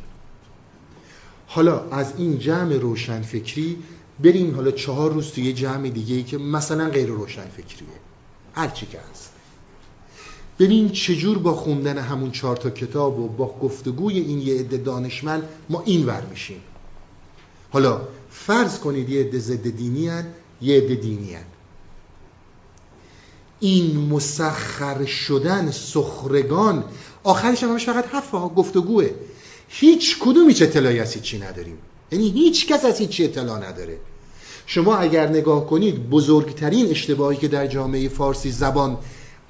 حالا 1.47 1.89
از 1.89 2.13
این 2.17 2.39
جمع 2.39 2.77
روشن 2.77 3.21
فکری 3.21 3.77
بریم 4.19 4.55
حالا 4.55 4.71
چهار 4.71 5.13
روز 5.13 5.31
توی 5.31 5.53
جمع 5.53 5.89
دیگه 5.89 6.15
ای 6.15 6.23
که 6.23 6.37
مثلا 6.37 6.89
غیر 6.89 7.07
روشن 7.07 7.45
فکریه 7.45 7.87
هر 8.53 8.67
چی 8.67 8.85
که 8.85 8.99
هست. 9.11 9.31
ببین 10.59 10.89
چجور 10.89 11.37
با 11.37 11.53
خوندن 11.53 11.97
همون 11.97 12.31
چهار 12.31 12.57
تا 12.57 12.69
کتاب 12.69 13.19
و 13.19 13.27
با 13.27 13.59
گفتگوی 13.61 14.19
این 14.19 14.41
یه 14.41 14.59
عده 14.59 14.77
دانشمند 14.77 15.43
ما 15.69 15.83
این 15.85 16.05
ور 16.05 16.25
میشیم. 16.25 16.61
حالا 17.71 18.01
فرض 18.29 18.79
کنید 18.79 19.09
یه 19.09 19.21
عده 19.21 19.39
ضد 19.39 19.69
دینی 19.69 20.07
هن 20.07 20.27
یه 20.61 20.77
عده 20.77 20.95
دینی 20.95 21.33
هن. 21.33 21.45
این 23.63 23.97
مسخر 23.97 25.05
شدن 25.05 25.71
سخرگان 25.71 26.83
آخرش 27.23 27.63
هم 27.63 27.69
همش 27.69 27.85
فقط 27.85 28.05
حرف 28.05 28.31
گفتگوه 28.55 29.09
هیچ 29.69 30.17
کدوم 30.19 30.47
هیچ 30.47 30.61
اطلاعی 30.61 30.99
از 30.99 31.13
هیچی 31.13 31.39
نداریم. 31.39 31.77
یعنی 32.11 32.29
هیچ 32.29 32.67
کس 32.67 32.85
از 32.85 32.99
هیچی 32.99 33.23
اطلاع 33.23 33.69
نداره. 33.69 33.97
شما 34.65 34.95
اگر 34.95 35.29
نگاه 35.29 35.67
کنید 35.67 36.09
بزرگترین 36.09 36.89
اشتباهی 36.89 37.37
که 37.37 37.47
در 37.47 37.67
جامعه 37.67 38.09
فارسی 38.09 38.51
زبان 38.51 38.97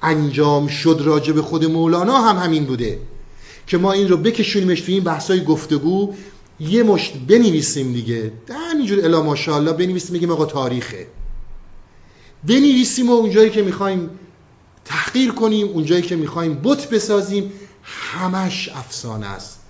انجام 0.02 0.66
شد 0.66 1.00
راجع 1.04 1.32
به 1.32 1.42
خود 1.42 1.64
مولانا 1.64 2.18
هم 2.18 2.44
همین 2.44 2.64
بوده. 2.64 2.98
که 3.66 3.78
ما 3.78 3.92
این 3.92 4.08
رو 4.08 4.16
بکشونیمش 4.16 4.80
توی 4.80 4.94
این 4.94 5.04
بحثای 5.04 5.44
گفتگو 5.44 6.14
یه 6.60 6.82
مشت 6.82 7.12
بنویسیم 7.28 7.92
دیگه. 7.92 8.32
همینجور 8.70 9.04
الا 9.04 9.22
ماشاءالله 9.22 9.72
بنویسیم 9.72 10.16
بگیم 10.16 10.30
آقا 10.30 10.44
تاریخه. 10.44 11.06
بنویسیم 12.44 13.10
و 13.10 13.12
اونجایی 13.12 13.50
که 13.50 13.62
می‌خوایم 13.62 14.10
تحقیر 14.84 15.32
کنیم 15.32 15.68
اونجایی 15.68 16.02
که 16.02 16.16
می‌خوایم 16.16 16.60
بت 16.64 16.90
بسازیم 16.90 17.52
همش 17.82 18.68
افسانه 18.68 19.26
است. 19.26 19.60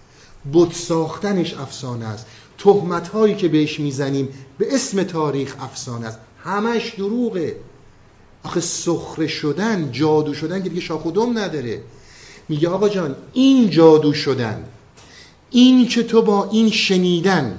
بت 0.53 0.73
ساختنش 0.73 1.55
افسانه 1.55 2.07
است. 2.07 2.27
تهمت 2.59 3.09
هایی 3.09 3.35
که 3.35 3.49
بهش 3.49 3.81
می‌زنیم 3.81 4.29
به 4.59 4.75
اسم 4.75 5.03
تاریخ 5.03 5.57
افسانه 5.61 6.07
است. 6.07 6.19
همش 6.45 6.95
دروغه. 6.99 7.57
آخه 8.43 8.61
سخره 8.61 9.27
شدن 9.27 9.93
جادو 9.93 10.35
شدن 10.35 10.63
که 10.63 10.69
دیگه 10.69 10.81
شاخ 10.81 11.05
و 11.05 11.33
نداره. 11.35 11.83
میگه 12.49 12.69
آقا 12.69 12.89
جان 12.89 13.17
این 13.33 13.71
جادو 13.71 14.13
شدن 14.13 14.65
این 15.51 15.89
که 15.89 16.03
تو 16.03 16.23
با 16.23 16.51
این 16.53 16.71
شنیدن 16.71 17.59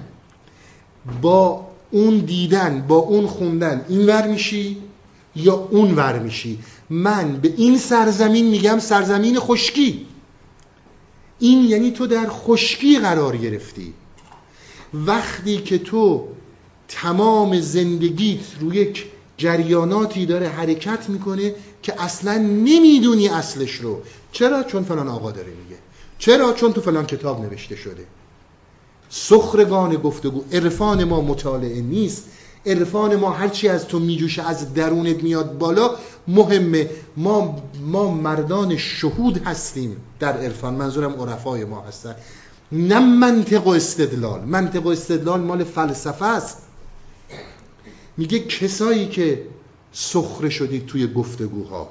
با 1.22 1.68
اون 1.92 2.18
دیدن 2.18 2.86
با 2.88 2.96
اون 2.96 3.28
خوندن 3.28 3.86
این 3.90 4.06
ور 4.06 4.28
میشی؟ 4.28 4.78
یا 5.36 5.54
اون 5.54 5.96
ور 5.96 6.20
میشی. 6.20 6.60
من 6.90 7.38
به 7.38 7.54
این 7.58 7.78
سرزمین 7.78 8.48
میگم 8.48 8.80
سرزمین 8.80 9.40
خشکی. 9.40 10.06
این 11.40 11.66
یعنی 11.66 11.92
تو 11.92 12.08
در 12.08 12.28
خشکی 12.30 13.00
قرار 13.00 13.38
گرفتی. 13.38 13.94
وقتی 14.94 15.58
که 15.58 15.78
تو 15.78 16.28
تمام 16.88 17.60
زندگیت 17.60 18.42
روی 18.60 18.78
یک 18.78 19.06
جریاناتی 19.38 20.26
داره 20.26 20.48
حرکت 20.50 21.10
می‌کنه 21.10 21.56
که 21.84 22.02
اصلا 22.02 22.38
نمی‌دونی 22.38 23.28
اصلش 23.28 23.76
رو. 23.76 24.02
چرا؟ 24.32 24.64
چون 24.64 24.84
فلان 24.84 25.08
آقا 25.08 25.32
داره 25.32 25.48
میگه. 25.64 25.82
چرا؟ 26.20 26.54
چون 26.54 26.74
تو 26.74 26.82
فلان 26.82 27.06
کتاب 27.06 27.42
نوشته 27.42 27.76
شده. 27.76 28.06
سخرگان 29.10 29.96
گفتگو 29.96 30.44
عرفان 30.52 31.04
ما 31.04 31.22
مطالعه 31.22 31.82
نیست. 31.82 32.24
عرفان 32.66 33.16
ما 33.16 33.32
هرچی 33.32 33.68
از 33.68 33.88
تو 33.88 34.00
میجوشه 34.00 34.44
از 34.44 34.74
درونت 34.74 35.24
میاد 35.24 35.58
بالا 35.58 35.90
مهمه. 36.28 36.90
ما 37.18 37.64
ما 37.82 38.12
مردان 38.12 38.78
شهود 38.78 39.42
هستیم 39.48 39.98
در 40.20 40.38
عرفان. 40.38 40.74
منظورم 40.74 41.22
عرفای 41.22 41.66
ما 41.66 41.82
هستن. 41.82 42.16
نه 42.72 43.00
منطق 43.00 43.68
و 43.68 43.70
استدلال. 43.70 44.42
منطق 44.42 44.86
و 44.86 44.90
استدلال 44.90 45.42
مال 45.42 45.64
فلسفه 45.64 46.26
است. 46.26 46.58
میگه 48.18 48.40
کسایی 48.40 49.08
که 49.08 49.44
سخره 49.92 50.50
شدید 50.50 50.86
توی 50.86 51.08
گفتگوها. 51.08 51.90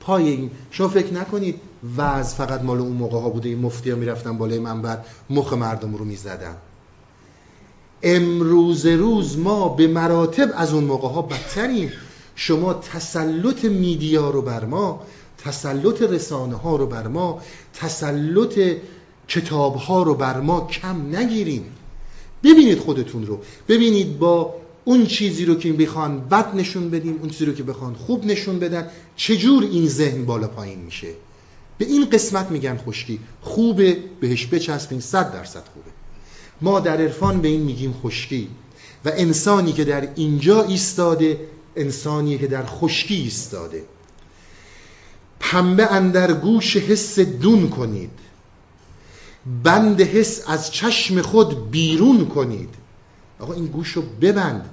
پای 0.00 0.28
این 0.28 0.50
شما 0.70 0.88
فکر 0.88 1.14
نکنید 1.14 1.60
وز 1.96 2.34
فقط 2.34 2.62
مال 2.62 2.78
اون 2.78 2.92
موقع 2.92 3.18
ها 3.18 3.28
بوده 3.28 3.48
این 3.48 3.58
مفتی 3.58 3.90
ها 3.90 3.96
می‌رفتن 3.96 4.38
بالای 4.38 4.58
منبر 4.58 4.98
مخ 5.30 5.52
مردم 5.52 5.94
رو 5.94 6.04
می‌زدن. 6.04 6.56
امروز 8.04 8.86
روز 8.86 9.38
ما 9.38 9.68
به 9.68 9.86
مراتب 9.86 10.52
از 10.56 10.72
اون 10.72 10.84
موقع 10.84 11.08
ها 11.08 11.22
بدتریم. 11.22 11.92
شما 12.36 12.74
تسلط 12.74 13.64
میدیا 13.64 14.30
رو 14.30 14.42
بر 14.42 14.64
ما 14.64 15.02
تسلط 15.38 16.02
رسانه 16.02 16.56
ها 16.56 16.76
رو 16.76 16.86
بر 16.86 17.06
ما 17.08 17.42
تسلط 17.74 18.60
کتاب 19.28 19.74
ها 19.74 20.02
رو 20.02 20.14
بر 20.14 20.40
ما 20.40 20.66
کم 20.66 21.16
نگیریم. 21.16 21.64
ببینید 22.42 22.78
خودتون 22.78 23.26
رو. 23.26 23.38
ببینید 23.68 24.18
با 24.18 24.54
اون 24.84 25.06
چیزی 25.06 25.44
رو 25.44 25.54
که 25.54 25.72
بخوان 25.72 26.20
بد 26.20 26.56
نشون 26.56 26.90
بدیم 26.90 27.18
اون 27.20 27.30
چیزی 27.30 27.44
رو 27.44 27.52
که 27.52 27.62
بخوان 27.62 27.94
خوب 27.94 28.26
نشون 28.26 28.58
بدن 28.58 28.90
چجور 29.16 29.62
این 29.62 29.88
ذهن 29.88 30.24
بالا 30.24 30.48
پایین 30.48 30.78
میشه؟ 30.78 31.08
به 31.78 31.84
این 31.84 32.10
قسمت 32.10 32.50
میگن 32.50 32.76
خشکی. 32.76 33.20
خوبه 33.40 33.96
بهش 34.20 34.46
بچسبین 34.46 35.00
صد 35.00 35.32
درصد 35.32 35.62
خوبه. 35.74 35.93
ما 36.60 36.80
در 36.80 36.96
عرفان 36.96 37.40
به 37.40 37.48
این 37.48 37.60
میگیم 37.60 37.94
خشکی. 38.02 38.48
و 39.04 39.10
انسانی 39.14 39.72
که 39.72 39.84
در 39.84 40.08
اینجا 40.14 40.62
ایستاده 40.62 41.40
انسانی 41.76 42.38
که 42.38 42.46
در 42.46 42.66
خشکی 42.66 43.14
ایستاده. 43.14 43.84
پنبه 45.40 45.92
اندر 45.92 46.32
گوش 46.32 46.76
حس 46.76 47.18
دون 47.18 47.68
کنید. 47.68 48.10
بند 49.62 50.00
حس 50.00 50.42
از 50.46 50.70
چشم 50.70 51.22
خود 51.22 51.70
بیرون 51.70 52.26
کنید. 52.26 52.74
آقا 53.40 53.52
این 53.52 53.66
گوش 53.66 53.88
رو 53.92 54.02
ببند. 54.20 54.70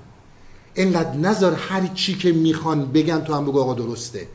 اینقدر 0.73 1.17
نظر 1.17 1.53
هر 1.53 1.87
چی 1.87 2.15
که 2.15 2.31
می‌خوان 2.31 2.91
بگن 2.91 3.21
تو 3.21 3.33
هم 3.33 3.45
بگو 3.45 3.59
آقا 3.59 3.73
درسته. 3.73 4.27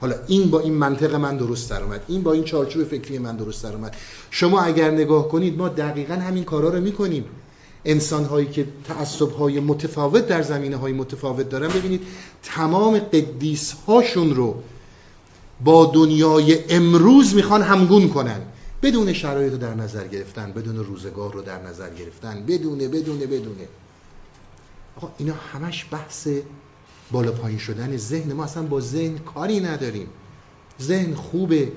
حالا 0.00 0.14
این 0.26 0.50
با 0.50 0.60
این 0.60 0.74
منطق 0.74 1.14
من 1.14 1.36
درست 1.36 1.70
در 1.70 1.82
اومد 1.82 2.04
این 2.08 2.22
با 2.22 2.32
این 2.32 2.44
چارچوب 2.44 2.84
فکری 2.84 3.18
من 3.18 3.36
درست 3.36 3.64
در 3.64 3.72
اومد. 3.72 3.96
شما 4.30 4.60
اگر 4.60 4.90
نگاه 4.90 5.28
کنید 5.28 5.58
ما 5.58 5.68
دقیقا 5.68 6.14
همین 6.14 6.44
کارا 6.44 6.68
رو 6.68 6.80
می‌کنیم. 6.80 7.24
انسان 7.84 8.24
هایی 8.24 8.46
که 8.46 8.66
تعصب 8.84 9.30
های 9.30 9.60
متفاوت 9.60 10.26
در 10.26 10.42
زمینه 10.42 10.76
های 10.76 10.92
متفاوت 10.92 11.48
دارن 11.48 11.68
ببینید 11.68 12.02
تمام 12.42 12.98
قدیس 12.98 13.72
هاشون 13.72 14.34
رو 14.34 14.62
با 15.64 15.90
دنیای 15.94 16.58
امروز 16.68 17.34
می‌خوان 17.34 17.62
همگون 17.62 18.08
کنن. 18.08 18.40
بدون 18.82 19.12
شرایط 19.12 19.52
رو 19.52 19.58
در 19.58 19.74
نظر 19.74 20.06
گرفتن 20.08 20.52
بدون 20.52 20.76
روزگار 20.76 21.32
رو 21.32 21.42
در 21.42 21.62
نظر 21.62 21.90
گرفتن. 21.90 22.44
بدونه 22.46 22.88
بدونه 22.88 23.26
بدونه. 23.26 23.68
آقا 24.96 25.10
اینا 25.18 25.34
همش 25.52 25.86
بحث 25.90 26.28
بالا 27.12 27.32
پایین 27.32 27.58
شدن 27.58 27.96
ذهن 27.96 28.32
ما 28.32 28.44
اصلا 28.44 28.62
با 28.62 28.80
ذهن 28.80 29.18
کاری 29.18 29.60
نداریم. 29.60 30.06
ذهن 30.80 31.14
خوبه 31.14 31.72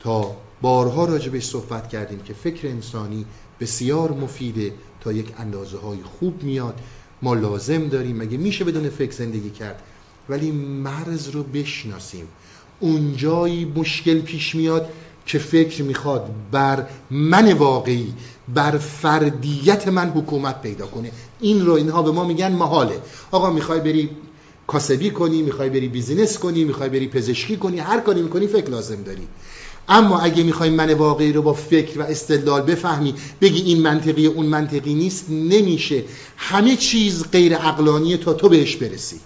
تا 0.00 0.36
بارها 0.62 1.04
راجبش 1.04 1.44
صحبت 1.44 1.88
کردیم 1.88 2.18
که 2.18 2.34
فکر 2.34 2.68
انسانی 2.68 3.26
بسیار 3.60 4.12
مفیده 4.12 4.72
تا 5.00 5.12
یک 5.12 5.32
اندازه 5.38 5.78
های 5.78 5.98
خوب 6.02 6.42
میاد. 6.42 6.80
ما 7.22 7.34
لازم 7.34 7.88
داریم 7.88 8.16
مگه 8.16 8.36
میشه 8.36 8.64
بدون 8.64 8.88
فکر 8.88 9.12
زندگی 9.12 9.50
کرد؟ 9.50 9.82
ولی 10.28 10.50
مرز 10.50 11.28
رو 11.28 11.42
بشناسیم. 11.42 12.28
اونجایی 12.80 13.64
مشکل 13.64 14.20
پیش 14.20 14.54
میاد 14.54 14.88
که 15.26 15.38
فکر 15.38 15.82
می‌خواد 15.82 16.30
بر 16.52 16.86
من 17.10 17.52
واقعی 17.52 18.14
بر 18.54 18.78
فردیت 18.78 19.88
من 19.88 20.10
حکومت 20.10 20.62
پیدا 20.62 20.86
کنه. 20.86 21.10
این 21.40 21.66
رو 21.66 21.72
اینها 21.72 22.02
به 22.02 22.10
ما 22.10 22.24
میگن 22.24 22.52
محاله 22.52 23.00
آقا 23.30 23.50
می‌خوای 23.50 23.80
بری 23.80 24.10
کاسبی 24.66 25.10
کنی 25.10 25.42
می‌خوای 25.42 25.70
بری 25.70 25.88
بیزینس 25.88 26.38
کنی 26.38 26.64
می‌خوای 26.64 26.88
بری 26.88 27.08
پزشکی 27.08 27.56
کنی 27.56 27.78
هر 27.78 28.00
کاری 28.00 28.22
می‌کنی 28.22 28.46
فکر 28.46 28.70
لازم 28.70 29.02
داری. 29.02 29.28
اما 29.88 30.20
اگه 30.20 30.42
می‌خوای 30.42 30.70
من 30.70 30.94
واقعی 30.94 31.32
رو 31.32 31.42
با 31.42 31.52
فکر 31.52 31.98
و 31.98 32.02
استدلال 32.02 32.62
بفهمی 32.62 33.14
بگی 33.40 33.62
این 33.62 33.82
منطقی 33.82 34.26
اون 34.26 34.46
منطقی 34.46 34.94
نیست 34.94 35.30
نمیشه. 35.30 36.04
همه 36.36 36.76
چیز 36.76 37.30
غیر 37.30 37.56
عقلانی 37.56 38.16
تا 38.16 38.32
تو 38.32 38.48
بهش 38.48 38.76
برسی. 38.76 39.20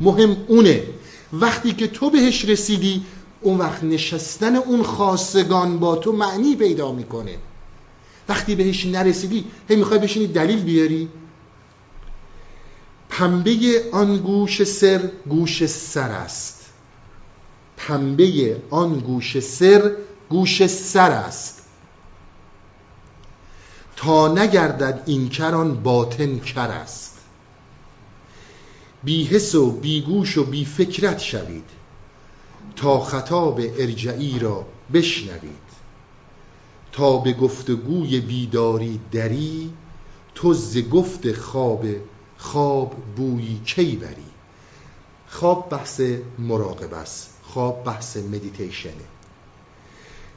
مهم 0.00 0.36
اونه. 0.48 0.82
وقتی 1.32 1.72
که 1.72 1.86
تو 1.86 2.10
بهش 2.10 2.44
رسیدی 2.44 3.02
اون 3.40 3.58
وقت 3.58 3.84
نشستن 3.84 4.56
اون 4.56 4.82
خاصگان 4.82 5.78
با 5.78 5.96
تو 5.96 6.12
معنی 6.12 6.56
پیدا 6.56 6.92
می‌کنه. 6.92 7.34
وقتی 8.28 8.54
بهش 8.54 8.86
نرسیدی 8.86 9.44
هی 9.68 9.76
می‌خوای 9.76 9.98
بشینی 9.98 10.26
دلیل 10.26 10.62
بیاری؟ 10.62 11.08
پنبه 13.08 13.84
آن 13.92 14.16
گوش 14.16 14.64
سر 14.64 15.10
گوش 15.28 15.66
سر 15.66 16.10
است. 16.10 16.66
پنبه 17.76 18.62
آن 18.70 18.98
گوش 18.98 19.40
سر 19.40 19.92
گوش 20.28 20.66
سر 20.66 21.10
است. 21.10 21.62
تا 23.96 24.28
نگردد 24.28 25.02
این 25.06 25.28
کران 25.28 25.74
باطن 25.74 26.38
کر 26.38 26.60
است. 26.60 27.18
بی 29.04 29.24
حس 29.24 29.54
و 29.54 29.70
بی 29.70 30.00
گوش 30.00 30.38
و 30.38 30.44
بی 30.44 30.64
فکرت 30.64 31.18
شوید. 31.18 31.70
تا 32.76 33.00
خطاب 33.00 33.60
ارجعی 33.78 34.38
را 34.38 34.66
بشنوید. 34.92 35.68
تا 36.92 37.16
به 37.16 37.32
گفتگوی 37.32 38.20
بیداری 38.20 39.00
دری 39.12 39.72
تو 40.34 40.54
ز 40.54 40.78
گفت 40.78 41.32
خواب 41.32 41.84
خواب 42.38 42.94
بویی 43.16 43.60
کی 43.64 43.96
بری؟ 43.96 44.30
خواب 45.28 45.70
بحث 45.70 46.00
مراقب 46.38 46.94
است 46.94 47.30
خواب 47.42 47.84
بحث 47.84 48.16
مدیتیشنه 48.16 48.92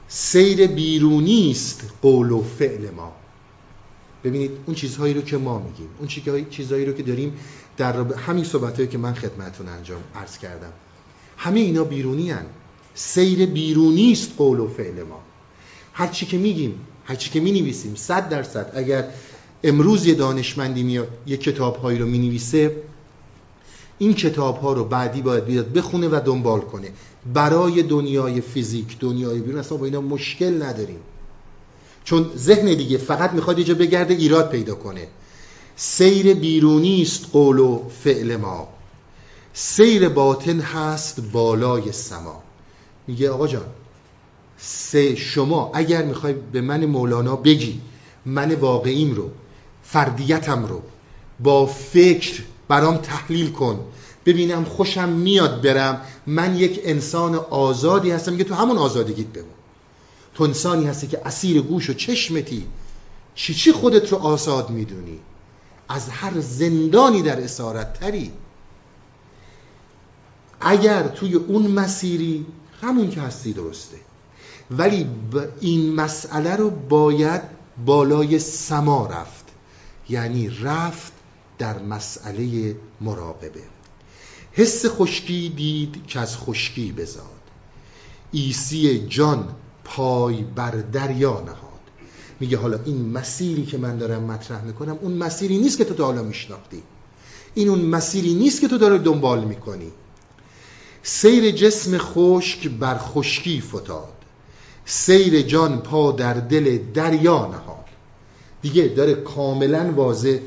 سیر 0.07 0.67
بیرونی 0.67 1.51
است 1.51 1.93
قول 2.01 2.31
و 2.31 2.43
فعل 2.43 2.89
ما. 2.89 3.11
ببینید 4.23 4.51
اون 4.65 4.75
چیزهایی 4.75 5.13
رو 5.13 5.21
که 5.21 5.37
ما 5.37 5.59
میگیم 5.59 5.89
اون 5.99 6.07
چیزهایی 6.49 6.85
رو 6.85 6.93
که 6.93 7.03
داریم 7.03 7.39
در 7.77 8.13
همین 8.13 8.43
صحبتهایی 8.43 8.87
که 8.87 8.97
من 8.97 9.13
خدمتون 9.13 9.67
انجام 9.67 10.03
عرض 10.15 10.37
کردم. 10.37 10.71
همه 11.37 11.59
اینا 11.59 11.83
بیرونی 11.83 12.31
هن. 12.31 12.45
سیر 12.93 13.45
بیرونی 13.45 14.11
است 14.11 14.31
قول 14.37 14.59
و 14.59 14.67
فعل 14.67 15.03
ما. 15.03 15.21
هر 15.93 16.07
چی 16.07 16.25
که 16.25 16.37
میگیم 16.37 16.79
هر 17.05 17.15
چی 17.15 17.29
که 17.29 17.39
می‌نویسیم 17.39 17.95
صد 17.95 18.29
درصد 18.29 18.71
اگر 18.75 19.07
امروز 19.63 20.05
یه 20.05 20.13
دانشمندی 20.13 20.83
میاد 20.83 21.07
یه 21.27 21.37
کتابهایی 21.37 21.99
رو 21.99 22.05
می‌نویسه. 22.05 22.75
این 23.97 24.13
کتاب 24.13 24.57
ها 24.57 24.73
رو 24.73 24.85
بعدی 24.85 25.21
باید 25.21 25.45
بیاد 25.45 25.73
بخونه 25.73 26.07
و 26.07 26.21
دنبال 26.25 26.59
کنه. 26.59 26.87
برای 27.33 27.83
دنیای 27.83 28.41
فیزیک 28.41 28.99
دنیای 28.99 29.39
بیرون 29.39 29.59
اصلا 29.59 29.77
با 29.77 29.85
اینا 29.85 30.01
مشکل 30.01 30.63
نداریم. 30.63 30.99
چون 32.03 32.31
ذهن 32.37 32.65
دیگه 32.65 32.97
فقط 32.97 33.33
می‌خواد 33.33 33.59
یه 33.59 33.65
جا 33.65 33.73
بگرده 33.73 34.13
ایراد 34.13 34.49
پیدا 34.49 34.75
کنه. 34.75 35.07
سیر 35.75 36.33
بیرونی 36.33 37.01
است 37.01 37.25
قول 37.31 37.59
و 37.59 37.89
فعل 38.03 38.35
ما. 38.35 38.67
سیر 39.53 40.09
باطن 40.09 40.59
هست 40.59 41.21
بالای 41.31 41.91
سما. 41.91 42.43
میگه 43.07 43.29
آقا 43.29 43.47
جان 43.47 43.65
سه 44.57 45.15
شما 45.15 45.71
اگر 45.73 46.05
می‌خوای 46.05 46.33
به 46.33 46.61
من 46.61 46.85
مولانا 46.85 47.35
بگی 47.35 47.81
من 48.25 48.55
واقعیم 48.55 49.15
رو 49.15 49.29
فردیتم 49.83 50.65
رو. 50.65 50.81
با 51.39 51.65
فکر 51.65 52.41
برام 52.67 52.97
تحلیل 52.97 53.51
کن. 53.51 53.79
ببینم 54.25 54.63
خوشم 54.63 55.09
میاد 55.09 55.61
برم. 55.61 56.01
من 56.27 56.55
یک 56.55 56.81
انسان 56.83 57.35
آزادی 57.35 58.11
هستم. 58.11 58.37
که 58.37 58.43
تو 58.43 58.55
همون 58.55 58.77
آزادگیت 58.77 59.27
بمون. 59.27 59.47
تو 60.33 60.43
انسانی 60.43 60.85
هستی 60.85 61.07
که 61.07 61.21
اسیر 61.25 61.61
گوش 61.61 61.89
و 61.89 61.93
چشمتی. 61.93 62.65
چی 63.35 63.53
چی 63.53 63.71
خودت 63.71 64.11
رو 64.11 64.17
آزاد 64.17 64.69
می‌دونی؟ 64.69 65.19
از 65.89 66.09
هر 66.09 66.39
زندانی 66.39 67.21
در 67.21 67.43
اسارت 67.43 67.99
تری 67.99 68.31
اگر 70.61 71.07
توی 71.07 71.35
اون 71.35 71.67
مسیری 71.67 72.45
همون 72.81 73.09
که 73.09 73.21
هستی 73.21 73.53
درسته. 73.53 73.97
ولی 74.71 75.07
این 75.59 75.95
مسئله 75.95 76.55
رو 76.55 76.69
باید 76.69 77.41
بالای 77.85 78.39
سما 78.39 79.07
رفت. 79.07 79.40
یعنی 80.09 80.49
رفت 80.61 81.13
در 81.57 81.79
مسئله 81.79 82.75
مراقبه 83.01 83.61
حس 84.51 84.85
خشکی 84.85 85.49
دید 85.49 86.07
که 86.07 86.19
از 86.19 86.37
خشکی 86.37 86.91
بزاد. 86.91 87.25
ایسی 88.31 89.07
جان 89.07 89.55
پای 89.83 90.43
بر 90.43 90.71
دریا 90.71 91.41
نهاد. 91.41 91.71
میگه 92.39 92.57
حالا 92.57 92.79
این 92.85 93.11
مسیری 93.11 93.65
که 93.65 93.77
من 93.77 93.97
دارم 93.97 94.23
مطرح 94.23 94.63
می‌کنم 94.63 94.97
اون 95.01 95.13
مسیری 95.13 95.57
نیست 95.57 95.77
که 95.77 95.85
تو 95.85 95.93
تا 95.93 96.05
حالا 96.05 96.23
میشناختی. 96.23 96.83
این 97.53 97.69
اون 97.69 97.81
مسیری 97.81 98.33
نیست 98.33 98.61
که 98.61 98.67
تو 98.67 98.77
داره 98.77 98.97
دنبال 98.97 99.43
می‌کنی. 99.43 99.91
سیر 101.03 101.51
جسم 101.51 101.97
خشک 101.97 102.67
بر 102.67 102.97
خشکی 102.97 103.61
فتاد. 103.61 104.13
سیر 104.85 105.41
جان 105.41 105.79
پا 105.79 106.11
در 106.11 106.33
دل 106.33 106.79
دریا 106.93 107.45
نهاد. 107.45 107.80
دیگه 108.61 108.87
داره 108.87 109.13
کاملا 109.13 109.93
واضح 109.95 110.37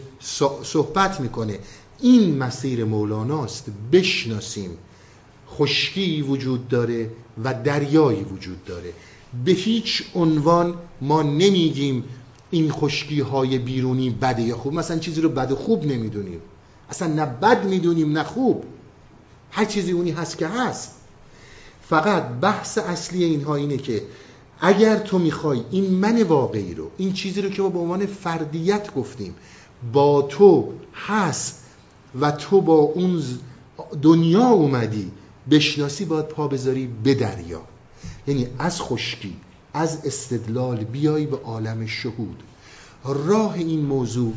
صحبت 0.62 1.20
می‌کنه. 1.20 1.58
این 2.00 2.38
مسیر 2.38 2.84
مولاناست 2.84 3.66
بشناسیم. 3.92 4.70
خشکی 5.48 6.22
وجود 6.22 6.68
داره 6.68 7.10
و 7.44 7.54
دریایی 7.54 8.24
وجود 8.24 8.64
داره. 8.64 8.92
به 9.44 9.52
هیچ 9.52 10.04
عنوان 10.14 10.74
ما 11.00 11.22
نمیگیم 11.22 12.04
این 12.50 12.70
خشکی 12.70 13.20
های 13.20 13.58
بیرونی 13.58 14.10
بده 14.10 14.42
یا 14.42 14.56
خوب. 14.56 14.74
مثلا 14.74 14.98
چیزی 14.98 15.20
رو 15.20 15.28
بد 15.28 15.52
و 15.52 15.56
خوب 15.56 15.84
نمی‌دونیم. 15.84 16.40
اصلا 16.90 17.08
نه 17.08 17.26
بد 17.26 17.64
می‌دونیم 17.64 18.12
نه 18.12 18.22
خوب. 18.24 18.64
هر 19.50 19.64
چیزی 19.64 19.92
اونی 19.92 20.10
هست 20.10 20.38
که 20.38 20.46
هست. 20.46 20.90
فقط 21.88 22.28
بحث 22.28 22.78
اصلی 22.78 23.24
اینها 23.24 23.54
اینه 23.54 23.76
که 23.76 24.02
اگر 24.66 24.98
تو 24.98 25.18
می‌خوای 25.18 25.60
این 25.70 25.90
من 25.90 26.22
واقعی 26.22 26.74
رو 26.74 26.90
این 26.96 27.12
چیزی 27.12 27.42
رو 27.42 27.50
که 27.50 27.62
ما 27.62 27.68
به 27.68 27.78
عنوان 27.78 28.06
فردیت 28.06 28.94
گفتیم 28.94 29.34
با 29.92 30.22
تو 30.22 30.72
هست 30.94 31.64
و 32.20 32.30
تو 32.30 32.60
با 32.60 32.74
اون 32.74 33.22
دنیا 34.02 34.46
اومدی 34.46 35.10
بشناسی 35.50 36.04
باید 36.04 36.28
پا 36.28 36.48
بذاری 36.48 36.86
به 37.04 37.14
دریا. 37.14 37.62
یعنی 38.26 38.46
از 38.58 38.80
خشکی 38.80 39.36
از 39.74 40.06
استدلال 40.06 40.84
بیای 40.84 41.26
به 41.26 41.36
عالم 41.36 41.86
شهود. 41.86 42.42
راه 43.04 43.54
این 43.54 43.80
موضوع 43.80 44.32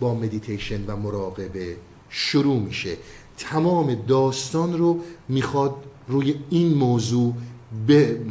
با 0.00 0.14
مدیتیشن 0.14 0.84
و 0.86 0.96
مراقبه 0.96 1.76
شروع 2.08 2.60
میشه. 2.60 2.96
تمام 3.38 3.94
داستان 3.94 4.78
رو 4.78 5.00
می‌خواد 5.28 5.74
روی 6.08 6.34
این 6.50 6.74
موضوع 6.74 7.34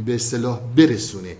به, 0.05 0.17
صلاح 0.17 0.59
برسونه. 0.75 1.35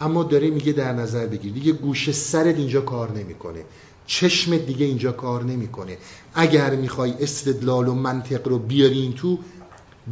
اما 0.00 0.22
داره 0.22 0.50
میگه 0.50 0.72
در 0.72 0.92
نظر 0.92 1.26
بگیر. 1.26 1.52
دیگه 1.52 1.72
گوش 1.72 2.10
سرت 2.10 2.56
اینجا 2.56 2.80
کار 2.80 3.12
نمی‌کنه. 3.12 3.64
چشمت 4.06 4.66
دیگه 4.66 4.86
اینجا 4.86 5.12
کار 5.12 5.44
نمی‌کنه. 5.44 5.98
اگر 6.34 6.76
می‌خوای 6.76 7.14
استدلال 7.20 7.88
و 7.88 7.94
منطق 7.94 8.48
رو 8.48 8.58
بیارین 8.58 9.12
تو 9.12 9.38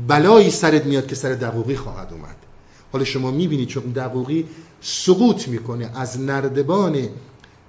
بلایی 0.09 0.51
سرت 0.51 0.87
میاد 0.87 1.07
که 1.07 1.15
سر 1.15 1.33
دقوقی 1.33 1.77
خواهد 1.77 2.13
اومد. 2.13 2.37
حالا 2.93 3.05
شما 3.05 3.31
می‌بینید 3.31 3.69
چون 3.69 3.83
دقوقی 3.83 4.45
سقوط 4.81 5.49
می‌کنه 5.49 5.91
از 5.95 6.21
نردبان 6.21 7.09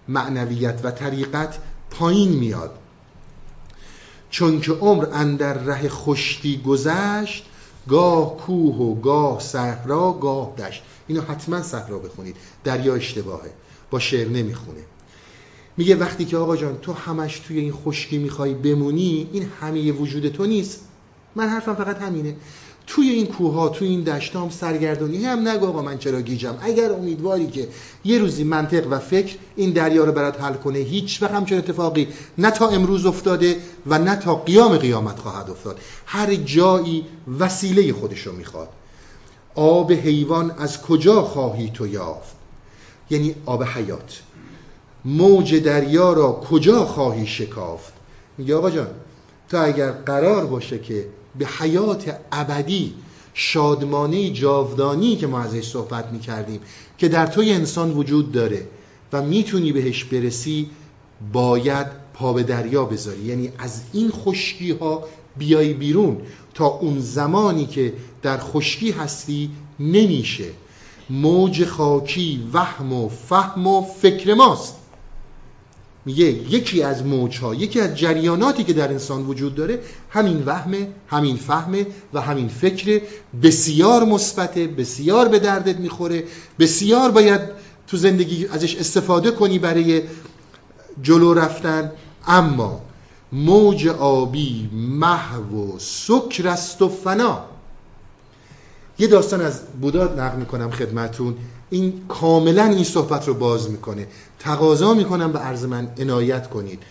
معنویت 0.07 0.79
و 0.83 0.91
طریقت 0.91 1.57
پایین 1.91 2.29
میاد. 2.29 2.71
چون 4.29 4.61
که 4.61 4.71
عمر 4.71 5.07
اندر 5.13 5.53
ره 5.53 5.89
خشتی 5.89 6.57
گذشت 6.57 7.45
گاه 7.89 8.37
کوه 8.37 8.75
و 8.75 8.95
گاه 8.95 9.39
صحرا 9.39 10.13
گاه 10.13 10.55
دشت. 10.55 10.83
اینو 11.07 11.21
حتما 11.21 11.61
صحرا 11.61 11.99
بخونید. 11.99 12.35
دریا 12.63 12.95
اشتباهه. 12.95 13.51
با 13.91 13.99
شعر 13.99 14.27
نمی‌خونه. 14.27 14.81
میگه 15.77 15.95
وقتی 15.95 16.25
که 16.25 16.37
آقا 16.37 16.57
جان 16.57 16.77
تو 16.77 16.93
همش 16.93 17.39
توی 17.39 17.59
این 17.59 17.71
خشکی 17.71 18.17
می‌خوای 18.17 18.53
بمونی 18.53 19.29
این 19.33 19.49
همه 19.61 19.91
وجود 19.91 20.29
تو 20.29 20.45
نیست. 20.45 20.79
من 21.35 21.47
حرفم 21.47 21.75
فقط 21.75 21.97
همینه. 21.97 22.35
توی 22.89 23.09
این 23.09 23.25
کوه 23.25 23.71
توی 23.75 23.87
این 23.87 24.03
دشتام 24.03 24.49
سرگردونی 24.49 25.25
هم 25.25 25.47
نگو 25.47 25.67
آقا 25.67 25.81
من 25.81 25.97
چرا 25.97 26.21
گیجم. 26.21 26.57
اگر 26.61 26.91
امیدواری 26.91 27.47
که 27.47 27.67
یه 28.03 28.19
روزی 28.19 28.43
منطق 28.43 28.87
و 28.91 28.99
فکر 28.99 29.35
این 29.55 29.71
دریا 29.71 30.03
رو 30.03 30.11
برات 30.11 30.41
حل 30.41 30.53
کنه 30.53 30.79
هیچ 30.79 31.21
وقت 31.23 31.31
همچون 31.31 31.57
اتفاقی 31.57 32.07
نه 32.37 32.51
تا 32.51 32.67
امروز 32.67 33.05
افتاده 33.05 33.57
و 33.85 33.99
نه 33.99 34.15
تا 34.15 34.35
قیام 34.35 34.77
قیامت 34.77 35.19
خواهد 35.19 35.49
افتاد. 35.49 35.79
هر 36.05 36.35
جایی 36.35 37.05
وسیله 37.39 37.93
خودش 37.93 38.27
رو 38.27 38.33
می‌خواد. 38.33 38.69
آب 39.55 39.91
حیوان 39.91 40.51
از 40.51 40.81
کجا 40.81 41.21
خواهی 41.21 41.71
تو 41.73 41.87
یافت؟ 41.87 42.35
یعنی 43.09 43.35
آب 43.45 43.63
حیات. 43.63 44.21
موج 45.05 45.55
دریا 45.55 46.13
را 46.13 46.31
کجا 46.31 46.85
خواهی 46.85 47.27
شکافت؟ 47.27 47.93
میگه 48.37 48.55
آقا 48.55 48.69
جان 48.69 48.87
تو 49.49 49.63
اگر 49.65 49.91
قرار 49.91 50.45
باشه 50.45 50.79
که 50.79 51.05
به 51.37 51.47
حیات 51.59 52.17
ابدی 52.31 52.93
شادمانه 53.33 54.29
جاودانی 54.29 55.15
که 55.15 55.27
ما 55.27 55.39
ازش 55.39 55.63
صحبت 55.63 56.11
می‌کردیم 56.11 56.59
که 56.97 57.07
در 57.07 57.27
توی 57.27 57.53
انسان 57.53 57.91
وجود 57.91 58.31
داره 58.31 58.67
و 59.13 59.21
می‌تونی 59.21 59.71
بهش 59.71 60.03
برسی 60.03 60.69
باید 61.33 61.87
پا 62.13 62.33
به 62.33 62.43
دریا 62.43 62.85
بذاری. 62.85 63.21
یعنی 63.21 63.51
از 63.57 63.81
این 63.93 64.11
خشکی 64.11 64.71
ها 64.71 65.03
بیای 65.37 65.73
بیرون 65.73 66.17
تا 66.53 66.65
اون 66.65 66.99
زمانی 66.99 67.65
که 67.65 67.93
در 68.21 68.37
خشکی 68.37 68.91
هستی 68.91 69.49
نمیشه. 69.79 70.45
موج 71.09 71.65
خاکی 71.65 72.49
وهم 72.53 72.93
و 72.93 73.09
فهم 73.09 73.67
و 73.67 73.81
فکر 73.81 74.33
ماست. 74.33 74.75
میگه 76.05 76.25
یکی 76.25 76.83
از 76.83 77.05
موجها 77.05 77.55
یکی 77.55 77.79
از 77.79 77.95
جریاناتی 77.95 78.63
که 78.63 78.73
در 78.73 78.87
انسان 78.87 79.25
وجود 79.25 79.55
داره 79.55 79.79
همین 80.09 80.43
وهمه 80.45 80.87
همین 81.07 81.35
فهمه 81.35 81.87
و 82.13 82.21
همین 82.21 82.47
فکر 82.47 83.01
بسیار 83.43 84.05
مثبته 84.05 84.67
بسیار 84.67 85.27
به 85.27 85.39
دردت 85.39 85.79
می‌خوره 85.79 86.23
بسیار 86.59 87.11
باید 87.11 87.41
تو 87.87 87.97
زندگی 87.97 88.47
ازش 88.47 88.75
استفاده 88.75 89.31
کنی 89.31 89.59
برای 89.59 90.01
جلو 91.03 91.33
رفتن. 91.33 91.91
اما 92.27 92.81
موج 93.31 93.87
آبی 93.87 94.69
محو 94.73 95.73
و 95.73 95.79
سکر 95.79 96.47
است 96.47 96.81
و 96.81 96.89
فنا. 96.89 97.45
یه 98.99 99.07
داستان 99.07 99.41
از 99.41 99.61
بودا 99.81 100.03
نقل 100.03 100.37
می‌کنم 100.37 100.71
خدمتون. 100.71 101.35
این 101.69 102.01
کاملا 102.07 102.63
این 102.63 102.83
صحبت 102.83 103.27
رو 103.27 103.33
باز 103.33 103.69
می‌کنه. 103.69 104.07
تقاضا 104.39 104.93
می‌کنم 104.93 105.31
به 105.31 105.39
عرض 105.39 105.65
من 105.65 105.87
عنایت 105.99 106.49
کنید. 106.49 106.83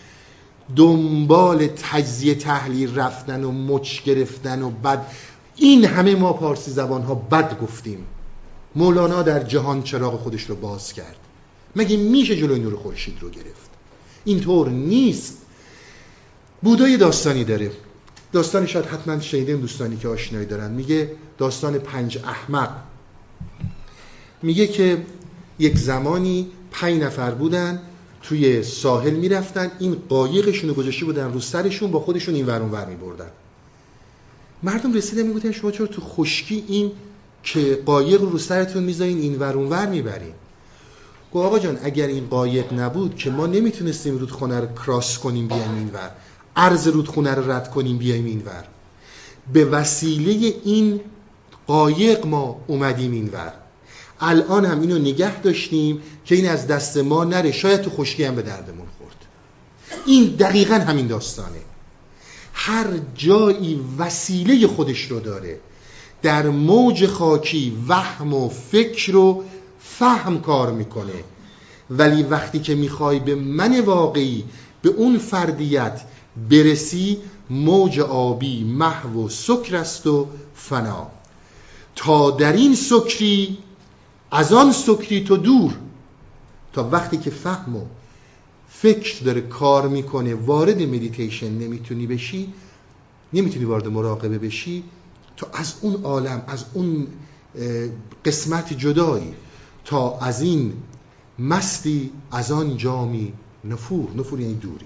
دنبال 0.75 1.67
تجزیه 1.67 2.35
تحلیل 2.35 2.95
رفتن 2.95 3.43
و 3.43 3.51
مچ 3.51 4.03
گرفتن 4.03 4.61
و 4.61 4.69
بد. 4.69 5.05
این 5.55 5.85
همه 5.85 6.15
ما 6.15 6.33
پارسی 6.33 6.71
زبان 6.71 7.01
ها 7.01 7.15
بد 7.15 7.59
گفتیم. 7.61 8.05
مولانا 8.75 9.23
در 9.23 9.43
جهان 9.43 9.83
چراغ 9.83 10.19
خودش 10.19 10.43
رو 10.43 10.55
باز 10.55 10.93
کرد. 10.93 11.15
مگه 11.75 11.97
میشه 11.97 12.35
جلوی 12.35 12.59
نور 12.59 12.75
خورشید 12.75 13.17
رو 13.21 13.29
گرفت؟ 13.29 13.69
اینطور 14.25 14.69
نیست. 14.69 15.37
بودای 16.61 16.97
داستانی 16.97 17.43
داره. 17.43 17.71
داستانی 18.31 18.67
شاید 18.67 18.85
حتما 18.85 19.19
شنیدین 19.19 19.55
دوستانی 19.55 19.97
که 19.97 20.07
آشنایی 20.07 20.45
دارن. 20.45 20.71
میگه 20.71 21.11
داستان 21.37 21.77
پنج 21.77 22.17
احمق. 22.17 22.69
میگه 24.41 24.67
که 24.67 25.05
یک 25.59 25.77
زمانی 25.77 26.47
پنج 26.71 27.01
نفر 27.01 27.31
بودن 27.31 27.81
توی 28.21 28.63
ساحل 28.63 29.13
می‌رفتن 29.13 29.71
این 29.79 29.97
قایقشون 30.09 30.69
رو 30.69 30.75
گذاشته 30.75 31.05
بودن 31.05 31.33
رو 31.33 31.39
سرشون 31.39 31.91
با 31.91 31.99
خودشون 31.99 32.35
این 32.35 32.45
ورون 32.45 32.71
ور 32.71 32.85
میبردن. 32.85 33.31
مردم 34.63 34.93
رسیدن 34.93 35.23
می‌گفتن 35.23 35.51
شما 35.51 35.71
چرا 35.71 35.87
تو 35.87 36.01
خشکی 36.01 36.63
این 36.67 36.91
که 37.43 37.79
قایق 37.85 38.21
رو 38.21 38.37
سرتون 38.37 38.83
می‌ذارین 38.83 39.17
این 39.17 39.39
ورون 39.39 39.69
ور 39.69 39.87
می‌برین؟ 39.87 40.33
گفت 41.33 41.45
آقا 41.45 41.59
جان 41.59 41.79
اگر 41.83 42.07
این 42.07 42.27
قایق 42.27 42.73
نبود 42.73 43.15
که 43.15 43.29
ما 43.29 43.47
نمی‌تونستیم 43.47 44.17
رودخونه 44.17 44.59
رو 44.59 44.67
کراس 44.85 45.17
کنیم 45.17 45.47
بیایم 45.47 45.75
این 45.75 45.89
ور. 45.93 46.11
عرض 46.55 46.87
رودخونه 46.87 47.35
رو 47.35 47.51
رد 47.51 47.71
کنیم 47.71 47.97
بیایم 47.97 48.25
این 48.25 48.43
ور. 48.45 48.63
به 49.53 49.65
وسیله 49.65 50.53
این 50.63 51.01
قایق 51.67 52.25
ما 52.25 52.61
اومدیم 52.67 53.11
این 53.11 53.29
ور. 53.33 53.53
الان 54.19 54.65
هم 54.65 54.81
اینو 54.81 54.97
نگه 54.97 55.41
داشتیم 55.41 56.01
که 56.25 56.35
این 56.35 56.49
از 56.49 56.67
دست 56.67 56.97
ما 56.97 57.23
نره. 57.23 57.51
شاید 57.51 57.81
تو 57.81 57.89
خشکی 57.89 58.23
هم 58.23 58.35
به 58.35 58.41
دردمون 58.41 58.87
خورد. 58.97 59.25
این 60.05 60.25
دقیقا 60.25 60.75
همین 60.75 61.07
داستانه. 61.07 61.59
هر 62.53 62.87
جایی 63.15 63.79
وسیله 63.97 64.67
خودش 64.67 65.01
رو 65.01 65.19
داره 65.19 65.59
در 66.21 66.49
موج 66.49 67.05
خاکی 67.05 67.77
وهم 67.87 68.33
و 68.33 68.49
فکر 68.49 69.15
و 69.15 69.43
فهم 69.79 70.41
کار 70.41 70.71
می‌کنه. 70.71 71.23
ولی 71.89 72.23
وقتی 72.23 72.59
که 72.59 72.75
می‌خوای 72.75 73.19
به 73.19 73.35
من 73.35 73.79
واقعی 73.79 74.43
به 74.81 74.89
اون 74.89 75.17
فردیت 75.17 76.01
برسی 76.49 77.17
موج 77.49 77.99
آبی 77.99 78.63
محو 78.63 79.25
و 79.25 79.29
سکر 79.29 79.75
است 79.75 80.07
و 80.07 80.27
فنا. 80.55 81.07
تا 81.95 82.31
در 82.31 82.53
این 82.53 82.75
سکری 82.75 83.57
از 84.31 84.53
آن 84.53 84.71
سکری 84.71 85.23
تو 85.23 85.37
دور. 85.37 85.77
تا 86.73 86.89
وقتی 86.89 87.17
که 87.17 87.29
فهم 87.29 87.75
و 87.75 87.81
فکر 88.69 89.23
داره 89.23 89.41
کار 89.41 89.87
می‌کنه 89.87 90.35
وارد 90.35 90.81
مدیتیشن 90.81 91.51
نمی‌تونی 91.51 92.07
بشی 92.07 92.53
نمی‌تونی 93.33 93.65
وارد 93.65 93.87
مراقبه 93.87 94.37
بشی 94.37 94.83
تو 95.37 95.47
از 95.53 95.73
اون 95.81 96.03
عالم 96.03 96.43
از 96.47 96.65
اون 96.73 97.07
قسمت 98.25 98.73
جدایی 98.73 99.33
تا 99.85 100.17
از 100.19 100.41
این 100.41 100.73
مستی 101.39 102.11
از 102.31 102.51
آن 102.51 102.77
جامی 102.77 103.33
نفور. 103.65 104.09
نفور 104.15 104.39
یعنی 104.39 104.53
دوری. 104.53 104.85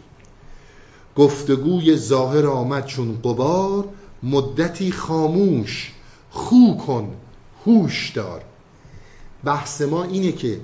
گفتگوی 1.16 1.98
ظاهر 1.98 2.48
آمد 2.48 2.86
چون 2.86 3.22
قبار 3.22 3.88
مدتی 4.24 4.92
خاموش 4.92 5.92
خو 6.30 6.78
کن 6.78 7.16
هوش 7.66 8.10
دار. 8.10 8.42
بحث 9.46 9.82
ما 9.82 10.04
اینه 10.04 10.32
که 10.32 10.60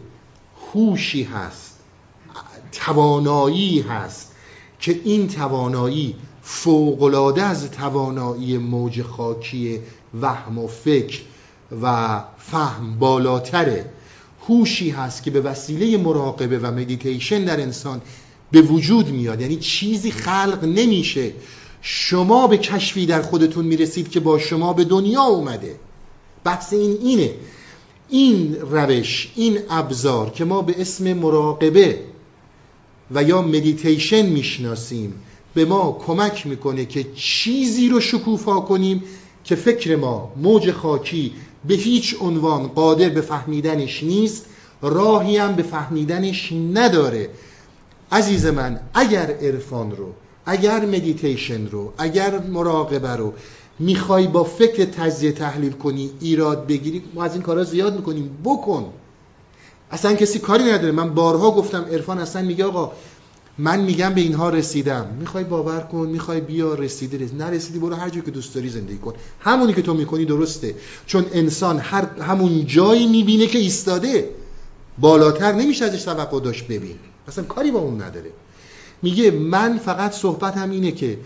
هوشی 0.74 1.24
هست 1.24 1.80
توانایی 2.72 3.82
هست 3.82 4.32
که 4.80 5.02
این 5.04 5.28
توانایی 5.28 6.16
فوقلاده 6.42 7.42
از 7.44 7.72
توانایی 7.72 8.58
موج 8.58 9.02
خاکی 9.02 9.80
وهم 10.22 10.58
و 10.58 10.68
فکر 10.68 11.20
و 11.82 12.24
فهم 12.38 13.00
بالاتره. 13.00 13.86
هوشی 14.48 14.90
هست 14.90 15.24
که 15.24 15.32
به 15.32 15.42
وسیله 15.42 15.98
مراقبه 15.98 16.60
و 16.60 16.72
مدیتیشن 16.72 17.46
در 17.46 17.62
انسان 17.62 18.02
به 18.52 18.62
وجود 18.62 19.10
میاد. 19.10 19.42
یعنی 19.42 19.56
چیزی 19.56 20.12
خلق 20.12 20.64
نمیشه. 20.64 21.32
شما 21.82 22.48
به 22.48 22.58
کشفی 22.58 23.06
در 23.06 23.22
خودتون 23.22 23.66
می‌رسید 23.66 24.10
که 24.10 24.20
با 24.20 24.40
شما 24.40 24.74
به 24.74 24.84
دنیا 24.84 25.22
اومده. 25.22 25.76
بحث 26.44 26.74
این 26.74 26.98
اینه. 27.02 27.34
این 28.10 28.55
روش 28.62 29.32
این 29.36 29.60
ابزار 29.70 30.30
که 30.30 30.45
ما 30.45 30.62
به 30.62 30.82
اسم 30.82 31.14
مراقبه 31.14 31.99
و 33.12 33.24
یا 33.24 33.41
مدیتیشن 33.41 34.26
می‌شناسیم 34.26 35.14
به 35.53 35.66
ما 35.66 36.03
کمک 36.07 36.47
می‌کنه 36.47 36.86
که 36.86 37.05
چیزی 37.16 37.89
رو 37.89 37.99
شکوفا 37.99 38.60
کنیم 38.60 39.03
که 39.43 39.55
فکر 39.55 39.95
ما 39.95 40.34
موج 40.38 40.72
خاکی 40.72 41.34
به 41.68 41.74
هیچ 41.74 42.16
عنوان 42.22 42.68
قادر 42.68 43.10
به 43.10 43.22
فهمیدنش 43.22 44.03
نیست 44.03 44.45
راهی 44.82 45.38
هم 45.38 45.55
به 45.55 45.64
فهمیدنش 45.64 46.53
نداره. 46.74 47.30
عزیز 48.12 48.45
من 48.45 48.80
اگر 48.93 49.32
عرفان 49.41 49.91
رو 49.91 50.14
اگر 50.45 50.86
مدیتیشن 50.86 51.68
رو 51.68 51.93
اگر 51.97 52.39
مراقبه 52.39 53.10
رو 53.10 53.34
می‌خوای 53.80 54.28
با 54.28 54.44
فکر 54.44 54.86
تجزیه 54.86 55.32
تحلیل 55.32 55.72
کنی 55.72 56.12
ایراد 56.20 56.68
بگیری 56.68 57.04
ما 57.14 57.24
از 57.24 57.34
این 57.34 57.42
کارا 57.42 57.64
زیاد 57.64 57.96
می‌کنیم. 57.96 58.38
بکن. 58.44 58.94
اصلا 59.92 60.14
کسی 60.14 60.40
کاری 60.40 60.64
نداره. 60.64 60.92
من 60.92 61.14
بارها 61.14 61.52
گفتم 61.52 61.86
عرفان 61.92 62.20
اصلا 62.20 62.42
میگه 62.42 62.66
آقا 62.66 62.92
من 63.58 63.82
میگم 63.82 64.14
به 64.14 64.22
اینها 64.22 64.50
رسیدم. 64.50 65.08
می‌خوای 65.20 65.44
باور 65.44 65.80
کن 65.80 66.08
می‌خوای 66.08 66.42
بیا 66.42 66.74
رسیدی 66.74 67.18
رسید 67.18 67.42
نرسیدی 67.42 67.80
برو 67.80 67.96
هر 67.96 68.10
جایی 68.10 68.22
که 68.22 68.32
دوست 68.32 68.56
داری 68.56 68.70
زندگی 68.70 68.98
کن. 68.98 69.14
همونی 69.40 69.74
که 69.74 69.82
تو 69.82 69.94
می‌کنی 69.94 70.26
درسته. 70.26 70.76
چون 71.06 71.26
انسان 71.34 71.80
هر 71.80 72.06
همون 72.06 72.66
جایی 72.66 73.08
می‌بینه 73.08 73.48
که 73.48 73.58
ایستاده 73.58 74.30
بالاتر 74.98 75.52
نمیشه 75.52 75.86
ازش 75.86 76.04
توقع 76.04 76.40
داشت 76.40 76.68
ببین. 76.68 76.96
اصلا 77.28 77.44
کاری 77.44 77.72
با 77.72 77.80
اون 77.80 78.02
نداره. 78.02 78.32
میگه 79.02 79.32
من 79.32 79.78
فقط 79.78 80.12
صحبتم 80.12 80.72
اینه 80.72 80.92
که 80.92 81.18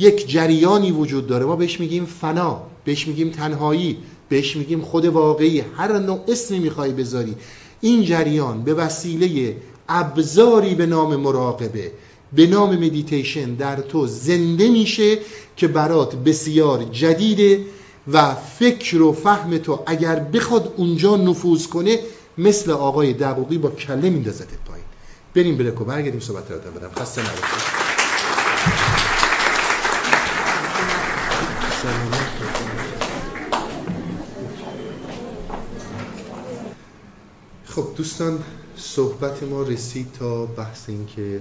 یک 0.00 0.28
جریانی 0.28 0.90
وجود 0.90 1.26
داره. 1.26 1.44
ما 1.44 1.56
بهش 1.56 1.80
میگیم 1.80 2.04
فنا 2.04 2.62
بهش 2.84 3.06
میگیم 3.06 3.30
تنهایی 3.30 3.98
بهش 4.28 4.56
میگیم 4.56 4.80
خود 4.80 5.04
واقعی. 5.04 5.62
هر 5.76 5.98
نوع 5.98 6.20
اسمی 6.28 6.58
می‌خوای 6.58 6.92
بذاری. 6.92 7.34
این 7.80 8.04
جریان 8.04 8.62
به 8.62 8.74
وسیله 8.74 9.56
ابزاری 9.88 10.74
به 10.74 10.86
نام 10.86 11.16
مراقبه 11.16 11.92
به 12.32 12.46
نام 12.46 12.76
مدیتیشن 12.76 13.54
در 13.54 13.76
تو 13.76 14.06
زنده 14.06 14.68
میشه 14.68 15.18
که 15.56 15.68
برات 15.68 16.16
بسیار 16.16 16.84
جدیده 16.84 17.60
و 18.12 18.34
فکر 18.34 19.02
و 19.02 19.12
فهم 19.12 19.58
تو 19.58 19.82
اگر 19.86 20.20
بخواد 20.20 20.74
اونجا 20.76 21.16
نفوذ 21.16 21.66
کنه 21.66 21.98
مثل 22.38 22.70
آقای 22.70 23.12
دقوقی 23.12 23.58
با 23.58 23.70
کله 23.70 24.10
میندازت 24.10 24.48
پایین. 24.68 24.84
بریم 25.34 25.56
بلکو 25.56 25.84
برگردیم 25.84 26.20
صحبت 26.20 26.50
رو 26.50 26.58
بدم. 26.58 26.90
خسته 26.96 27.20
نباشید. 27.20 27.79
خب 37.64 37.86
دوستان 37.96 38.44
صحبت 38.76 39.42
ما 39.42 39.62
رسید 39.62 40.12
تا 40.12 40.46
بحث 40.46 40.88
این 40.88 41.06
که 41.06 41.40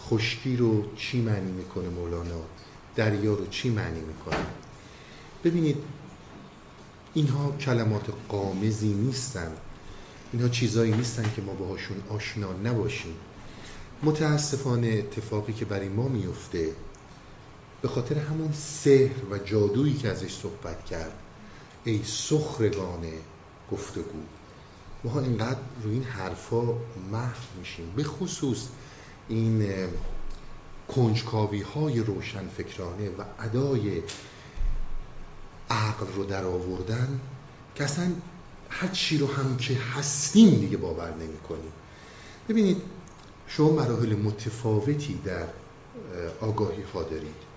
خشکی 0.00 0.56
رو 0.56 0.84
چی 0.96 1.20
معنی 1.20 1.52
می‌کنه 1.52 1.88
مولانا؟ 1.88 2.40
دریا 2.96 3.34
رو 3.34 3.46
چی 3.46 3.70
معنی 3.70 4.00
می‌کنه؟ 4.00 4.46
ببینید 5.44 5.76
اینها 7.14 7.52
کلمات 7.60 8.04
قامزی 8.28 8.92
نیستن. 8.92 9.52
اینها 10.32 10.48
چیزایی 10.48 10.92
نیستن 10.92 11.32
که 11.36 11.42
ما 11.42 11.54
باهاشون 11.54 11.96
آشنا 12.08 12.52
نباشیم. 12.52 13.14
متاسفانه 14.02 14.86
اتفاقی 14.86 15.52
که 15.52 15.64
برای 15.64 15.88
ما 15.88 16.08
میفته 16.08 16.72
به 17.82 17.88
خاطر 17.88 18.18
همون 18.18 18.52
سحر 18.52 19.24
و 19.30 19.38
جادویی 19.38 19.94
که 19.94 20.08
ازش 20.08 20.34
صحبت 20.34 20.84
کرد 20.84 21.12
ای 21.84 22.00
سخرگان 22.04 23.06
گفتگو 23.72 24.20
ما 25.04 25.20
اینقدر 25.20 25.58
روی 25.82 25.94
این 25.94 26.02
حرفا 26.02 26.62
محو 27.12 27.58
میشیم. 27.58 27.92
به 27.96 28.04
خصوص 28.04 28.68
این 29.28 29.68
کنجکاوی 30.88 31.60
های 31.60 32.00
روشن 32.00 32.48
فکرانه 32.48 33.08
و 33.08 33.24
ادای 33.38 34.02
عقل 35.70 36.06
رو 36.16 36.24
در 36.24 36.44
آوردن 36.44 37.20
که 37.74 37.84
اصلا 37.84 38.12
هر 38.70 38.88
چی 38.88 39.18
رو 39.18 39.26
هم 39.26 39.56
که 39.56 39.74
هستیم 39.74 40.50
دیگه 40.50 40.76
باور 40.76 41.14
نمی 41.14 41.38
کنیم 41.38 41.72
ببینید 42.48 42.82
شما 43.46 43.70
مراحل 43.70 44.14
متفاوتی 44.14 45.20
در 45.24 45.46
آگاهی 46.40 46.82
ها 46.82 47.02
دارید. 47.02 47.49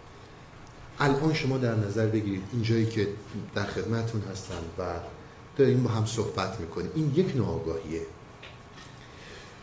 الان 0.99 1.33
شما 1.33 1.57
در 1.57 1.75
نظر 1.75 2.07
بگیرید 2.07 2.43
اینجایی 2.53 2.85
که 2.85 3.07
در 3.55 3.65
خدمتون 3.65 4.21
هستم 4.21 4.63
و 4.79 4.83
داریم 5.57 5.83
با 5.83 5.89
هم 5.89 6.05
صحبت 6.05 6.59
می‌کنیم 6.59 6.91
این 6.95 7.11
یک 7.15 7.35
نوع 7.35 7.47
آگاهیه 7.47 8.01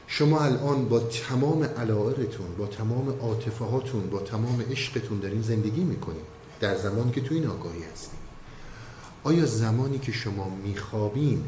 شما 0.07 0.41
الان 0.41 0.89
با 0.89 1.01
تمام 1.01 1.63
علائرتون 1.63 2.55
با 2.59 2.67
تمام 2.67 3.11
عاطفه 3.21 3.65
هاتون 3.65 4.11
با 4.11 4.19
تمام 4.21 4.65
عشقتون 4.71 5.21
دارین 5.21 5.43
زندگی 5.43 5.81
می‌کنید 5.81 6.25
در 6.61 6.77
زمانی 6.77 7.13
که 7.13 7.21
تو 7.21 7.35
این 7.35 7.47
آگاهی 7.47 7.83
هستید 7.93 8.21
آیا 9.25 9.47
زمانی 9.47 9.99
که 9.99 10.13
شما 10.13 10.49
میخوابین 10.49 11.45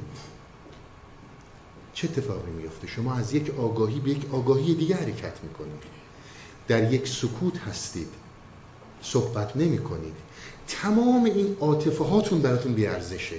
چه 1.95 2.09
اتفاقی 2.09 2.51
میفته 2.51 2.87
شما 2.87 3.15
از 3.15 3.35
یک 3.35 3.59
آگاهی 3.59 4.01
به 4.01 4.11
یک 4.11 4.35
آگاهی 4.35 4.75
دیگه 4.75 4.97
حرکت 4.97 5.35
می‌کنید 5.43 5.83
در 6.69 6.93
یک 6.93 7.09
سکوت 7.09 7.59
هستید. 7.59 8.09
صحبت 9.03 9.57
نمی 9.57 9.79
کنید. 9.79 10.15
تمام 10.69 11.25
این 11.25 11.57
عاطفه 11.61 12.05
هاتون 12.05 12.43
براتون 12.43 12.73
بیارزشه. 12.73 13.37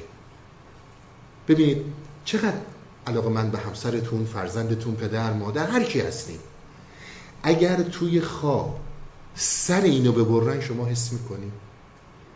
ببینید 1.48 1.86
چقدر 2.26 2.58
علاقه 3.08 3.30
من 3.30 3.52
به 3.52 3.58
همسرتون 3.58 4.26
فرزندتون 4.26 4.96
پدر 4.96 5.34
مادر 5.34 5.68
هر 5.68 5.84
کی 5.84 6.00
هستید 6.00 6.40
اگر 7.44 7.84
توی 7.84 8.22
خواب 8.22 8.80
سر 9.36 9.82
اینو 9.82 10.12
ببرن 10.12 10.62
شما 10.62 10.86
حس 10.86 11.14
می‌کنید 11.14 11.52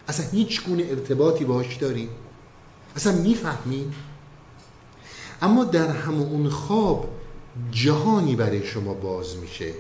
اصلا 0.08 0.26
هیچ 0.32 0.64
گونه 0.64 0.84
ارتباطی 0.90 1.46
باش 1.46 1.76
داریم 1.76 2.10
اصلا 2.96 3.14
می‌فهمیم 3.14 3.94
اما 5.42 5.64
در 5.64 5.88
همون 5.88 6.50
خواب 6.50 7.10
جهانی 7.72 8.36
برای 8.36 8.68
شما 8.68 8.94
باز 8.94 9.38
میشه 9.38 9.74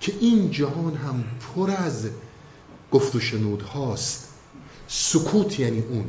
که 0.00 0.12
این 0.20 0.50
جهان 0.50 0.96
هم 0.96 1.24
پر 1.40 1.70
از 1.70 2.08
گفت 2.92 3.14
و 3.14 3.20
شنود 3.20 3.62
هاست. 3.62 4.28
سکوت 4.88 5.60
یعنی 5.60 5.80
اون. 5.90 6.04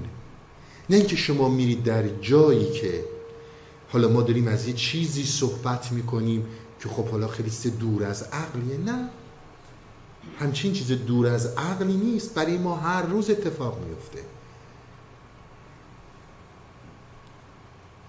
نه 0.89 0.97
اینکه 0.97 1.15
شما 1.15 1.49
میرید 1.49 1.83
در 1.83 2.07
جایی 2.07 2.71
که 2.71 3.05
حالا 3.89 4.07
ما 4.07 4.21
داریم 4.21 4.47
از 4.47 4.67
یه 4.67 4.73
چیزی 4.73 5.23
صحبت 5.23 5.91
می‌کنیم 5.91 6.45
که 6.79 6.89
خب 6.89 7.07
حالا 7.07 7.27
خیلی 7.27 7.51
دور 7.79 8.03
از 8.03 8.23
عقلیه 8.23 8.77
نه. 8.77 9.09
همچین 10.39 10.73
چیز 10.73 10.91
دور 10.91 11.27
از 11.27 11.45
عقلی 11.45 11.93
نیست. 11.93 12.33
برای 12.33 12.57
ما 12.57 12.75
هر 12.75 13.01
روز 13.01 13.29
اتفاق 13.29 13.79
میفته 13.87 14.19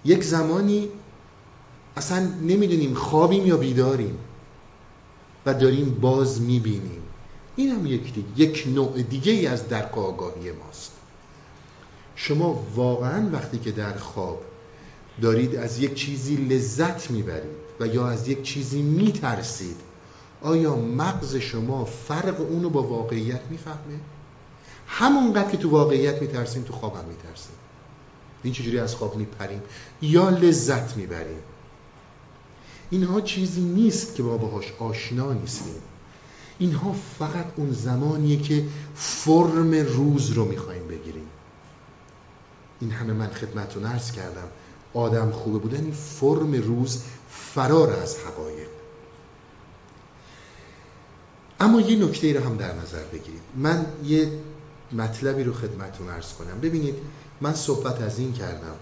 یک 0.05 0.23
زمانی 0.23 0.89
اصلا 1.97 2.19
نمی‌دونیم 2.41 2.93
خوابیم 2.93 3.47
یا 3.47 3.57
بیداریم 3.57 4.17
و 5.45 5.53
داریم 5.53 5.97
باز 6.01 6.41
می‌بینیم. 6.41 7.01
این 7.55 7.69
هم 7.69 7.85
یک, 7.85 8.13
دیگه. 8.13 8.27
یک 8.37 8.67
نوع 8.67 9.01
دیگه 9.01 9.31
ای 9.31 9.47
از 9.47 9.67
درک 9.67 9.97
آگاهی 9.97 10.51
ماست 10.51 10.91
شما 12.15 12.63
واقعا 12.75 13.29
وقتی 13.31 13.59
که 13.59 13.71
در 13.71 13.97
خواب 13.97 14.41
دارید 15.21 15.55
از 15.55 15.79
یک 15.79 15.93
چیزی 15.93 16.35
لذت 16.35 17.11
می‌برید 17.11 17.55
و 17.79 17.87
یا 17.87 18.07
از 18.07 18.27
یک 18.27 18.43
چیزی 18.43 18.81
میترسید 18.81 19.77
آیا 20.41 20.75
مغز 20.75 21.35
شما 21.35 21.85
فرق 21.85 22.41
اونو 22.41 22.69
با 22.69 22.83
واقعیت 22.83 23.41
می‌فهمه؟ 23.49 23.99
همونقدر 24.87 25.51
که 25.51 25.57
تو 25.57 25.69
واقعیت 25.69 26.21
میترسیم 26.21 26.63
تو 26.63 26.73
خواب 26.73 26.95
هم 26.95 27.05
میترسیم 27.05 27.55
این 28.43 28.53
چجوری 28.53 28.79
از 28.79 28.95
خواب 28.95 29.15
میپریم 29.15 29.61
یا 30.01 30.29
لذت 30.29 30.97
می‌بریم 30.97 31.39
اینها 32.89 33.21
چیزی 33.21 33.61
نیست 33.61 34.15
که 34.15 34.23
ما 34.23 34.37
باهاش 34.37 34.73
آشنا 34.79 35.33
نیستیم 35.33 35.81
اینها 36.59 36.95
فقط 37.19 37.45
اون 37.55 37.71
زمانیه 37.71 38.41
که 38.41 38.65
فرم 38.95 39.73
روز 39.73 40.31
رو 40.31 40.45
می‌خوایم 40.45 40.87
بگیریم. 40.87 41.27
این 42.81 42.91
همه 42.91 43.13
من 43.13 43.27
خدمتون 43.27 43.85
عرض 43.85 44.11
کردم. 44.11 44.47
آدم 44.93 45.31
خوبه 45.31 45.59
بودن 45.59 45.83
این 45.83 45.91
فرم 45.91 46.53
روز 46.53 47.03
فرار 47.29 47.93
از 47.93 48.17
حقایق 48.17 48.67
اما 51.59 51.81
یه 51.81 52.05
نکته 52.05 52.33
رو 52.33 52.45
هم 52.45 52.57
در 52.57 52.73
نظر 52.73 53.03
بگیرید 53.03 53.41
من 53.55 53.85
یه 54.05 54.31
مطلبی 54.91 55.43
رو 55.43 55.53
خدمتون 55.53 56.09
ارز 56.09 56.33
کنم. 56.33 56.59
ببینید 56.61 56.95
من 57.41 57.53
صحبت 57.53 58.01
از 58.01 58.19
این 58.19 58.33
کردم 58.33 58.75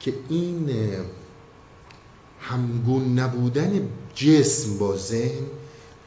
که 0.00 0.14
این 0.28 0.70
همگون 2.40 3.18
نبودن 3.18 3.88
جسم 4.14 4.78
با 4.78 4.96
ذهن 4.96 5.46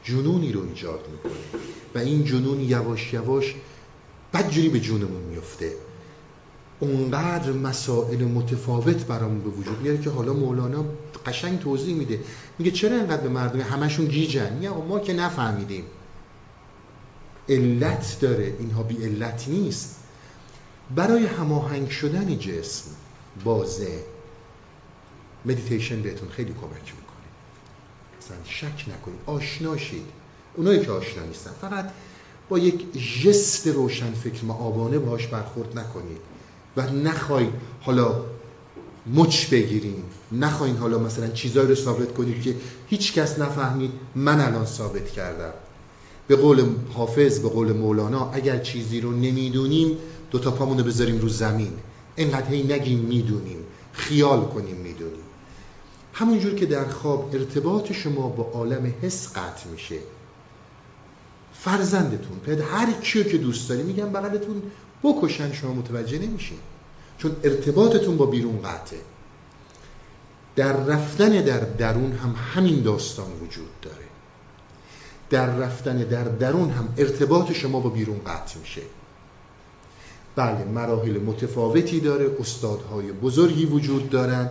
جنونی 0.04 0.52
رو 0.52 0.68
ایجاد 0.68 1.08
می‌کنه. 1.12 1.62
و 1.94 1.98
این 1.98 2.24
جنون 2.24 2.60
یواش 2.60 3.12
یواش 3.12 3.54
بدجوری 4.34 4.68
به 4.68 4.80
جونمون 4.80 5.22
میفته 5.22 5.72
اونقدر 6.80 7.52
مسائل 7.52 8.24
متفاوت 8.24 9.06
برامون 9.06 9.40
به 9.40 9.50
وجود 9.50 9.80
میاره 9.80 9.98
که 9.98 10.10
حالا 10.10 10.32
مولانا 10.32 10.84
قشنگ 11.26 11.58
توضیح 11.60 11.94
میده. 11.94 12.20
میگه 12.58 12.70
چرا 12.70 12.96
اینقدر 12.96 13.22
به 13.22 13.28
مردم 13.28 13.60
همشون 13.60 14.06
گیجن؟ 14.06 14.52
میگه 14.52 14.70
ما 14.70 14.98
که 14.98 15.12
نفهمیدیم. 15.12 15.84
علت 17.48 18.18
داره. 18.20 18.56
اینها 18.58 18.82
بی 18.82 19.04
علت 19.04 19.44
نیست. 19.48 19.96
برای 20.96 21.26
هماهنگ 21.26 21.90
شدن 21.90 22.38
جسم 22.38 22.84
بازه 23.44 24.04
مدیتیشن 25.44 26.02
بهتون 26.02 26.28
خیلی 26.28 26.52
کمک 26.52 26.72
می‌کنه. 26.72 27.01
مثلا 28.24 28.36
شک 28.44 28.88
نکنید. 28.88 29.20
آشنا 29.26 29.76
شید. 29.76 30.04
اونایی 30.54 30.80
که 30.80 30.90
آشنا 30.90 31.24
نیستن. 31.24 31.50
فقط 31.60 31.90
با 32.48 32.58
یک 32.58 32.84
جست 33.22 33.66
روشن 33.66 34.12
فکر 34.12 34.46
آبانه 34.48 34.98
باش 34.98 35.26
برخورد 35.26 35.78
نکنید. 35.78 36.20
و 36.76 36.90
نخواهید 36.90 37.52
حالا 37.80 38.24
مچ 39.14 39.46
بگیریم. 39.46 40.04
نخواین 40.32 40.76
حالا 40.76 40.98
مثلا 40.98 41.28
چیزایی 41.28 41.68
رو 41.68 41.74
ثابت 41.74 42.14
کنید 42.14 42.42
که 42.42 42.56
هیچ 42.88 43.12
کس 43.12 43.38
نفهمید 43.38 43.90
من 44.14 44.40
الان 44.40 44.66
ثابت 44.66 45.10
کردم. 45.10 45.52
به 46.28 46.36
قول 46.36 46.64
حافظ 46.92 47.38
به 47.38 47.48
قول 47.48 47.72
مولانا 47.72 48.30
اگر 48.30 48.58
چیزی 48.58 49.00
رو 49.00 49.12
نمی‌دونیم 49.12 49.98
دو 50.30 50.38
تا 50.38 50.50
پامون 50.50 50.78
رو 50.78 50.84
بذاریم 50.84 51.18
رو 51.18 51.28
زمین. 51.28 51.72
اینقدر 52.16 52.48
هی 52.48 52.62
نگیم 52.62 52.98
می‌دونیم. 52.98 53.58
خیال 53.92 54.44
کنیم 54.44 54.76
می‌دونیم. 54.76 55.11
همونجور 56.12 56.54
که 56.54 56.66
در 56.66 56.88
خواب 56.88 57.30
ارتباط 57.34 57.92
شما 57.92 58.28
با 58.28 58.42
عالم 58.42 58.94
حس 59.02 59.28
قطع 59.28 59.68
میشه. 59.68 59.98
فرزندتون 61.54 62.38
پد 62.38 62.60
هر 62.60 62.92
کیو 62.92 63.22
که 63.22 63.38
دوست 63.38 63.68
داری 63.68 63.82
میگم 63.82 64.12
بغلتون 64.12 64.62
بکشن 65.02 65.52
شما 65.52 65.74
متوجه 65.74 66.18
نمیشین. 66.18 66.58
چون 67.18 67.36
ارتباطتون 67.44 68.16
با 68.16 68.26
بیرون 68.26 68.62
قطعه. 68.62 69.00
در 70.56 70.72
رفتن 70.72 71.28
در 71.28 71.60
درون 71.60 72.12
هم 72.12 72.34
همین 72.54 72.82
داستان 72.82 73.30
وجود 73.42 73.80
داره. 73.82 73.96
در 75.30 75.46
رفتن 75.46 75.96
در 75.96 76.24
درون 76.24 76.70
هم 76.70 76.88
ارتباط 76.98 77.52
شما 77.52 77.80
با 77.80 77.90
بیرون 77.90 78.18
قطع 78.26 78.58
میشه. 78.58 78.82
بله 80.36 80.64
مراحل 80.64 81.18
متفاوتی 81.18 82.00
داره 82.00 82.36
استادهای 82.40 83.12
بزرگی 83.12 83.66
وجود 83.66 84.10
دارن. 84.10 84.50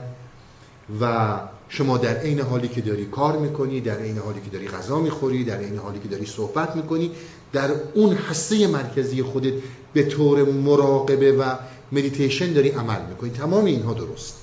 و 1.01 1.39
شما 1.69 1.97
در 1.97 2.17
عین 2.17 2.39
حالی 2.39 2.67
که 2.67 2.81
داری 2.81 3.05
کار 3.05 3.37
می‌کنی 3.37 3.81
در 3.81 3.97
عین 3.97 4.17
حالی 4.17 4.41
که 4.41 4.49
داری 4.49 4.67
غذا 4.67 4.99
می‌خوری 4.99 5.43
در 5.43 5.57
عین 5.57 5.77
حالی 5.77 5.99
که 5.99 6.07
داری 6.07 6.25
صحبت 6.25 6.75
می‌کنی 6.75 7.11
در 7.53 7.71
اون 7.93 8.15
حسه 8.15 8.67
مرکزی 8.67 9.23
خودت 9.23 9.53
به 9.93 10.03
طور 10.03 10.43
مراقبه 10.43 11.31
و 11.31 11.55
مدیتیشن 11.91 12.53
داری 12.53 12.69
عمل 12.69 13.05
می‌کنی. 13.09 13.29
تمام 13.29 13.65
اینها 13.65 13.93
درست. 13.93 14.37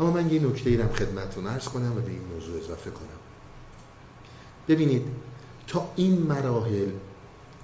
اما 0.00 0.10
من 0.10 0.32
یه 0.32 0.40
نکته 0.40 0.70
ایرم 0.70 0.88
خدمتتون 0.88 1.46
ارز 1.46 1.64
کنم 1.64 1.92
و 1.96 2.00
به 2.00 2.10
این 2.10 2.22
موضوع 2.34 2.58
اضافه 2.64 2.90
کنم. 2.90 3.18
ببینید 4.68 5.02
تا 5.66 5.92
این 5.96 6.22
مراحل 6.22 6.88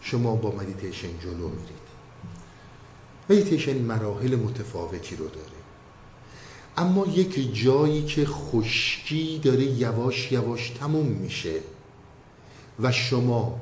شما 0.01 0.37
با 0.37 0.51
مدیتیشن 0.51 1.09
جلو 1.23 1.49
میرید. 1.49 1.85
مدیتیشن 3.31 3.79
مراحل 3.79 4.37
متفاوتی 4.37 5.17
رو 5.17 5.29
داره. 5.29 5.54
اما 6.77 7.07
یک 7.07 7.63
جایی 7.63 8.05
که 8.05 8.27
خشکی 8.27 9.41
داره 9.45 9.65
یواش 9.65 10.33
یواش 10.33 10.71
تموم 10.71 11.07
میشه 11.07 11.55
و 12.81 12.93
شما 12.93 13.61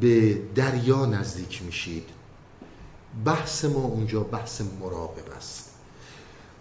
به 0.00 0.38
دریا 0.54 1.06
نزدیک 1.06 1.62
میشید. 1.62 2.04
بحث 3.24 3.64
ما 3.64 3.80
اونجا 3.80 4.20
بحث 4.20 4.62
مراقبه 4.80 5.32
است. 5.36 5.70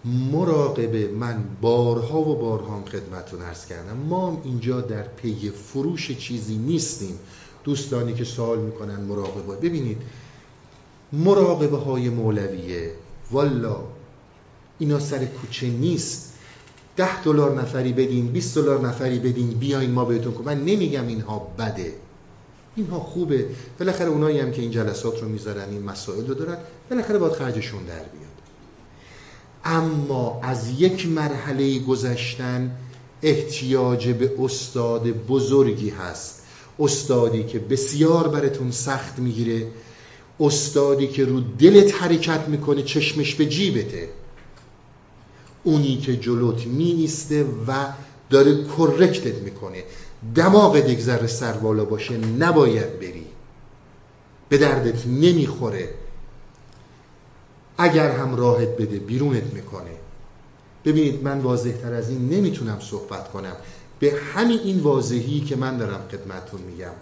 مراقبه 0.06 1.08
من 1.08 1.44
بارها 1.62 2.20
و 2.20 2.36
بارها 2.36 2.76
هم 2.76 2.86
خدمتون 2.86 3.42
عرض 3.42 3.66
کردم. 3.66 3.98
ما 3.98 4.42
اینجا 4.44 4.82
در 4.82 5.04
پی 5.04 5.50
فروش 5.50 6.12
چیزی 6.12 6.58
نیستیم. 6.58 7.20
دوستانی 7.64 8.14
که 8.14 8.24
سوال 8.24 8.60
می‌کنن 8.60 9.00
مراقبه. 9.00 9.56
ببینید 9.56 10.02
مراقبه 11.14 11.78
های 11.78 12.10
مولویه 12.10 12.92
والا 13.32 13.84
اینا 14.80 15.00
سر 15.00 15.26
کوچه 15.26 15.68
نیست. 15.68 16.34
ده 16.96 17.24
دلار 17.24 17.62
نفری 17.62 17.94
بدین 17.94 18.28
20 18.28 18.56
دلار 18.56 18.88
نفری 18.88 19.20
بدین 19.20 19.50
بیاین 19.50 19.92
ما 19.92 20.06
بهتون 20.06 20.34
کنم 20.34 20.46
من 20.46 20.66
نمیگم 20.66 21.08
اینها 21.08 21.40
بده. 21.60 21.94
اینها 22.76 23.00
خوبه. 23.00 23.46
بالاخره 23.80 24.10
اونایی 24.10 24.40
هم 24.40 24.52
که 24.52 24.62
این 24.62 24.72
جلسات 24.72 25.22
رو 25.22 25.30
می‌ذارن 25.30 25.70
این 25.70 25.84
مسائل 25.84 26.28
رو 26.28 26.34
دارن 26.34 26.58
بالاخره 26.90 27.18
باید 27.18 27.34
خرجشون 27.34 27.84
در 27.84 27.94
بیاد. 27.94 28.38
اما 29.64 30.40
از 30.44 30.82
یک 30.82 31.08
مرحله 31.08 31.80
گذشتن 31.80 32.72
احتیاج 33.22 34.10
به 34.10 34.32
استاد 34.40 35.08
بزرگی 35.08 35.90
هست. 35.90 36.42
استادی 36.80 37.44
که 37.44 37.60
بسیار 37.60 38.28
براتون 38.28 38.72
سخت 38.72 39.20
می‌گیره. 39.20 39.68
استادی 40.40 41.08
که 41.08 41.26
رو 41.26 41.40
دلت 41.40 42.02
حرکت 42.02 42.48
می‌کنه 42.48 42.84
چشمش 42.84 43.36
به 43.36 43.46
جیبته. 43.46 44.10
اونی 45.68 45.98
که 45.98 46.18
جلوت 46.18 46.68
می 46.68 47.10
و 47.68 47.86
داره 48.30 48.66
کرکتت 48.78 49.36
می‌کنه. 49.36 49.84
دماغ 50.36 50.76
یک 50.76 51.02
ذره 51.02 51.28
سر 51.28 51.52
بالا 51.52 51.86
باشه 51.86 52.18
نباید 52.18 53.00
بری. 53.00 53.26
به 54.50 54.58
دردت 54.58 55.08
نمی‌خوره. 55.08 55.90
اگر 57.78 58.12
هم 58.12 58.36
راحت 58.36 58.68
بده 58.68 59.00
بیرونت 59.00 59.54
می‌کنه. 59.54 59.92
ببینید 60.86 61.24
من 61.24 61.40
واضح 61.40 61.72
تر 61.72 61.94
از 61.94 62.10
این 62.10 62.30
نمی‌تونم 62.30 62.80
صحبت 62.80 63.32
کنم. 63.32 63.56
به 64.00 64.14
همین 64.34 64.60
این 64.60 64.80
واضحی 64.80 65.40
که 65.40 65.56
من 65.56 65.78
دارم 65.78 66.02
خدمتون 66.12 66.62
میگم. 66.62 66.94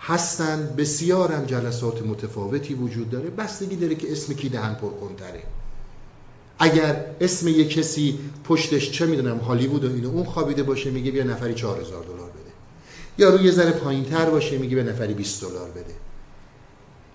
هستن 0.00 0.74
بسیارم 0.78 1.44
جلسات 1.44 2.02
متفاوتی 2.02 2.74
وجود 2.74 3.10
داره. 3.10 3.30
بستگی 3.30 3.76
داره 3.76 3.94
که 3.94 4.12
اسم 4.12 4.34
کی 4.34 4.48
دهن 4.48 4.74
پرکنتره 4.74 5.42
اگر 6.62 7.04
اسم 7.20 7.48
یه 7.48 7.64
کسی 7.64 8.18
پشتش 8.44 8.90
چه 8.90 9.06
می‌دونم 9.06 9.38
هالیوود 9.38 9.84
و 9.84 9.94
اینو 9.94 10.08
اون 10.08 10.24
خوابیده 10.24 10.62
باشه 10.62 10.90
میگه 10.90 11.10
بیا 11.10 11.24
نفری 11.24 11.54
4000 11.54 12.04
دلار 12.04 12.30
بده. 12.30 12.50
یا 13.18 13.30
روی 13.30 13.52
ذره 13.52 13.70
پایینتر 13.70 14.30
باشه 14.30 14.58
میگه 14.58 14.76
به 14.76 14.82
نفری 14.82 15.14
20 15.14 15.44
دلار 15.44 15.70
بده. 15.70 15.94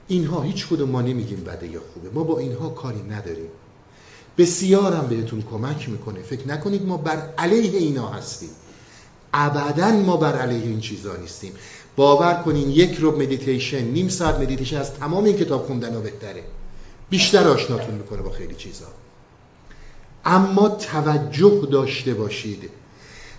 اینها 0.08 0.42
هیچ 0.42 0.68
کدوم 0.68 0.90
ما 0.90 1.02
نمیگیم 1.02 1.44
بده 1.44 1.68
یا 1.68 1.82
خوبه. 1.94 2.10
ما 2.10 2.24
با 2.24 2.40
اینها 2.40 2.70
کاری 2.70 3.02
نداریم. 3.02 3.50
بسیارم 4.38 5.08
بهتون 5.08 5.44
کمک 5.52 5.90
می‌کنه. 5.90 6.22
فکر 6.22 6.48
نکنید 6.48 6.86
ما 6.86 6.98
بر 6.98 7.30
علیه 7.38 7.78
اینا 7.78 8.08
هستیم. 8.08 8.50
ابدا 9.34 9.92
ما 9.92 10.18
بر 10.18 10.36
علیه 10.36 10.64
این 10.64 10.80
چیزا 10.80 11.16
نیستیم. 11.16 11.54
باور 11.96 12.34
کنین 12.34 12.70
یک 12.70 12.96
روز 12.96 13.22
مدیتیشن 13.22 13.82
نیم 13.82 14.10
ساعت 14.10 14.40
مدیتیشن 14.40 14.78
از 14.78 14.94
تمام 14.94 15.24
این 15.24 15.38
کتاب 15.38 15.66
خوندن 15.66 16.02
بهتره. 16.02 16.44
بیشتر 17.10 17.48
آشناتون 17.48 17.96
می‌کنه 17.96 18.22
با 18.22 18.30
خیلی 18.30 18.56
چیزا. 18.56 18.86
اما 20.26 20.70
توجه 20.70 21.68
داشته 21.72 22.14
باشید. 22.14 22.70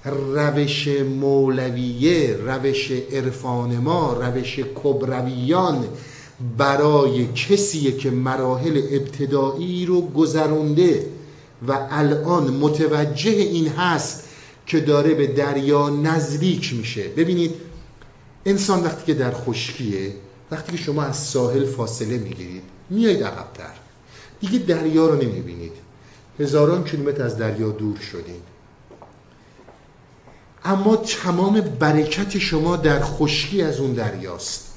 روش 0.05 0.89
مولویه 0.89 2.37
روش 2.37 2.91
عرفان 2.91 3.77
ما 3.77 4.13
روش 4.13 4.61
کبرویان 4.75 5.85
برای 6.59 7.27
کسی 7.27 7.93
که 7.93 8.11
مراحل 8.11 8.83
ابتدایی 8.91 9.87
رو 9.87 10.01
گذرونده 10.01 11.07
و 11.69 11.89
الان 11.91 12.51
متوجه 12.51 13.31
این 13.31 13.69
هست 13.69 14.25
که 14.67 14.81
داره 14.81 15.15
به 15.15 15.27
دریا 15.27 15.89
نزدیک 15.89 16.75
میشه. 16.75 17.09
ببینید 17.09 17.55
انسان 18.47 18.85
وقتی 18.85 19.07
که 19.07 19.15
در 19.15 19.35
خشکیه 19.35 20.15
وقتی 20.51 20.73
که 20.73 20.79
شما 20.79 21.03
از 21.03 21.17
ساحل 21.17 21.65
فاصله 21.65 22.19
می‌گیرید 22.19 22.63
میایید 22.91 23.23
عقبتر. 23.23 23.73
دیگه 24.41 24.59
دریا 24.59 25.07
رو 25.07 25.15
نمی‌بینید. 25.15 25.73
هزاران 26.41 26.85
کیلومتر 26.85 27.23
از 27.23 27.37
دریا 27.37 27.71
دور 27.71 27.99
شدین. 27.99 28.41
اما 30.65 30.97
تمام 30.97 31.61
برکت 31.61 32.39
شما 32.39 32.77
در 32.77 33.01
خشکی 33.03 33.63
از 33.63 33.81
اون 33.81 33.93
دریاست. 33.93 34.75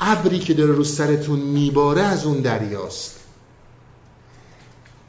ابری 0.00 0.38
که 0.38 0.54
داره 0.54 0.72
رو 0.72 0.84
سرتون 0.84 1.38
میباره 1.38 2.02
از 2.02 2.26
اون 2.26 2.40
دریاست. 2.40 3.20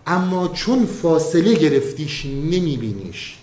اما 0.07 0.47
چون 0.47 0.85
فاصله 0.85 1.53
گرفتیش 1.53 2.25
نمیبینیش. 2.25 3.37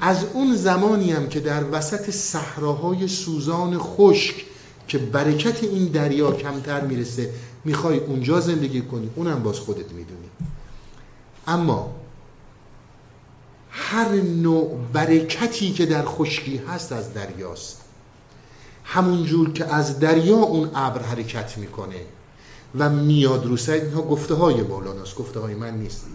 از 0.00 0.24
اون 0.32 0.56
زمانی 0.56 1.12
هم 1.12 1.28
که 1.28 1.40
در 1.40 1.64
وسط 1.72 2.10
صحراهای 2.10 3.08
سوزان 3.08 3.78
خشک 3.78 4.44
که 4.88 4.98
برکت 4.98 5.64
این 5.64 5.84
دریا 5.84 6.32
کمتر 6.32 6.80
می‌رسه 6.80 7.30
می‌خوای 7.64 7.98
اونجا 7.98 8.40
زندگی 8.40 8.82
کنی 8.82 9.10
اونم 9.16 9.42
باز 9.42 9.58
خودت 9.58 9.92
می‌دونی. 9.92 10.28
اما 11.50 11.94
هر 13.70 14.08
نوع 14.20 14.78
برکتی 14.92 15.72
که 15.72 15.86
در 15.86 16.04
خشکی 16.04 16.56
هست 16.56 16.92
از 16.92 17.14
دریاست. 17.14 17.80
همون 18.84 19.24
جور 19.24 19.52
که 19.52 19.64
از 19.64 19.98
دریا 19.98 20.36
اون 20.36 20.70
ابر 20.74 21.02
حرکت 21.02 21.58
می‌کنه 21.58 22.00
و 22.78 22.90
میاد 22.90 23.46
رو 23.46 23.56
سر 23.56 23.72
اینها 23.72 24.02
گفته 24.02 24.34
های 24.34 24.62
مولاناست 24.62 25.16
گفته 25.16 25.40
های 25.40 25.54
من 25.54 25.78
نیست. 25.78 26.06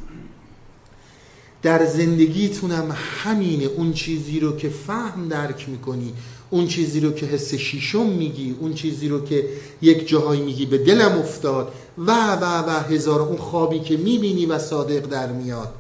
در 1.61 1.85
زندگیتونم 1.85 2.95
همینه 3.23 3.63
اون 3.63 3.93
چیزی 3.93 4.39
رو 4.39 4.57
که 4.57 4.69
فهم 4.69 5.27
درک 5.27 5.69
می‌کنی 5.69 6.13
اون 6.49 6.67
چیزی 6.67 6.99
رو 6.99 7.11
که 7.11 7.25
حس 7.25 7.53
شیشم 7.53 8.05
میگی 8.05 8.55
اون 8.59 8.73
چیزی 8.73 9.07
رو 9.07 9.25
که 9.25 9.49
یک 9.81 10.07
جاهایی 10.07 10.41
میگی 10.41 10.65
به 10.65 10.77
دلم 10.77 11.17
افتاد. 11.17 11.73
و 11.97 12.35
و 12.35 12.69
و 12.69 12.69
هزار 12.69 13.21
اون 13.21 13.37
خوابی 13.37 13.79
که 13.79 13.97
می‌بینی 13.97 14.45
و 14.45 14.59
صادق 14.59 15.05
در 15.05 15.31
میاد. 15.31 15.73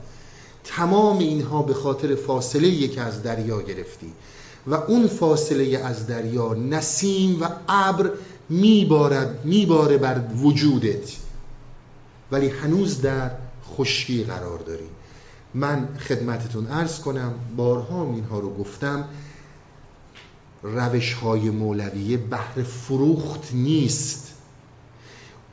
تمام 0.63 1.17
اینها 1.17 1.61
به 1.61 1.73
خاطر 1.73 2.15
فاصله 2.15 2.67
یک 2.67 2.97
از 2.97 3.23
دریا 3.23 3.61
گرفتی. 3.61 4.13
و 4.67 4.73
اون 4.73 5.07
فاصله 5.07 5.77
از 5.77 6.07
دریا 6.07 6.53
نسیم 6.53 7.41
و 7.41 7.49
ابر 7.69 8.11
میبارد 8.49 9.45
میباره 9.45 9.97
بر 9.97 10.21
وجودت. 10.43 11.11
ولی 12.31 12.47
هنوز 12.47 13.01
در 13.01 13.31
خشکی 13.77 14.23
قرار 14.23 14.59
داری. 14.59 14.87
من 15.53 15.87
خدمتتون 16.07 16.67
عرض 16.67 16.99
کنم 16.99 17.33
بارها 17.57 18.03
اینها 18.03 18.39
رو 18.39 18.53
گفتم. 18.53 19.05
روش 20.65 21.13
های 21.13 21.49
مولویه 21.49 22.17
بهر 22.17 22.63
فروخت 22.63 23.49
نیست. 23.53 24.33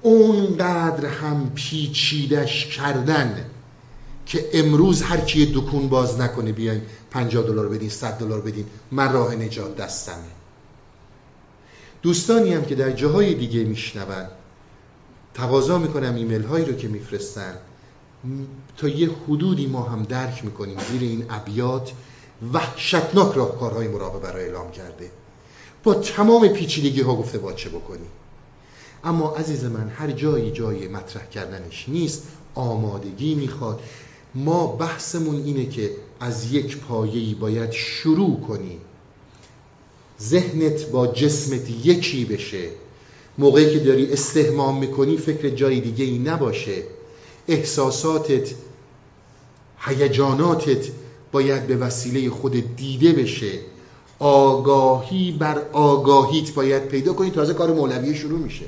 اونقدر 0.02 1.06
هم 1.06 1.50
پیچیدش 1.54 2.66
کردن 2.66 3.44
که 4.26 4.50
امروز 4.52 5.02
هر 5.02 5.20
کی 5.20 5.46
دکون 5.46 5.88
باز 5.88 6.20
نکنه 6.20 6.52
بیاین 6.52 6.82
50 7.10 7.46
دلار 7.46 7.68
بدین 7.68 7.88
100 7.88 8.18
دلار 8.18 8.40
بدین 8.40 8.66
من 8.90 9.12
راه 9.12 9.34
نجات 9.34 9.76
دستمه. 9.76 10.16
دوستانی 12.02 12.54
هم 12.54 12.64
که 12.64 12.74
در 12.74 12.90
جاهای 12.90 13.34
دیگه 13.34 13.64
میشنون 13.64 14.26
تقاضا 15.34 15.78
می‌کنم 15.78 16.14
ایمیل 16.14 16.42
هایی 16.42 16.64
رو 16.64 16.72
که 16.72 16.88
میفرستن 16.88 17.54
تا 18.76 18.88
یه 18.88 19.10
حدودی 19.28 19.66
ما 19.66 19.82
هم 19.82 20.02
درک 20.02 20.44
می‌کنیم 20.44 20.78
زیر 20.90 21.00
این 21.00 21.24
ابیات 21.30 21.92
وحشتناک 22.52 23.34
راهکارهای 23.34 23.88
مراقبه 23.88 24.18
برای 24.18 24.44
اعلام 24.44 24.70
کرده. 24.70 25.10
با 25.84 25.94
تمام 25.94 26.48
پیچیدگی 26.48 27.00
ها 27.00 27.16
گفته 27.16 27.38
با 27.38 27.52
چه 27.52 27.68
بکنی. 27.68 28.06
اما 29.04 29.36
عزیز 29.36 29.64
من 29.64 29.88
هر 29.88 30.10
جایی 30.10 30.50
جای 30.50 30.88
مطرح 30.88 31.26
کردنش 31.26 31.88
نیست 31.88 32.22
آمادگی 32.54 33.34
می‌خواد. 33.34 33.80
ما 34.34 34.66
بحثمون 34.66 35.44
اینه 35.44 35.66
که 35.66 35.90
از 36.20 36.52
یک 36.52 36.76
پایه‌ای 36.76 37.34
باید 37.34 37.70
شروع 37.70 38.40
کنی. 38.40 38.78
ذهنت 40.20 40.86
با 40.86 41.06
جسمت 41.06 41.70
یکی 41.70 42.24
بشه. 42.24 42.68
موقعی 43.38 43.72
که 43.72 43.78
داری 43.78 44.12
استهمام 44.12 44.78
می‌کنی 44.78 45.16
فکر 45.16 45.48
جای 45.48 45.80
دیگه 45.80 46.04
ای 46.04 46.18
نباشه. 46.18 46.82
احساساتت 47.48 48.54
هیجاناتت 49.78 50.88
باید 51.32 51.66
به 51.66 51.76
وسیله 51.76 52.30
خود 52.30 52.76
دیده 52.76 53.12
بشه. 53.12 53.52
آگاهی 54.18 55.32
بر 55.32 55.58
آگاهیت 55.72 56.54
باید 56.54 56.88
پیدا 56.88 57.12
کنی. 57.12 57.30
تازه 57.30 57.54
کار 57.54 57.74
مولوی 57.74 58.14
شروع 58.14 58.38
میشه. 58.38 58.64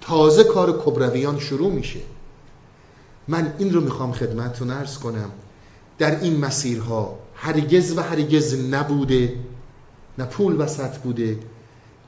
تازه 0.00 0.44
کار 0.44 0.82
کبرویان 0.84 1.38
شروع 1.38 1.72
میشه. 1.72 2.00
من 3.28 3.54
این 3.58 3.72
رو 3.72 3.80
می‌خوام 3.80 4.12
خدمتتون 4.12 4.70
ارز 4.70 4.98
کنم. 4.98 5.30
در 5.98 6.20
این 6.20 6.36
مسیرها 6.36 7.18
هرگز 7.34 7.98
و 7.98 8.02
هرگز 8.02 8.54
نبوده 8.54 9.34
نه 10.18 10.24
پول 10.24 10.60
وسط 10.60 10.96
بوده 10.98 11.38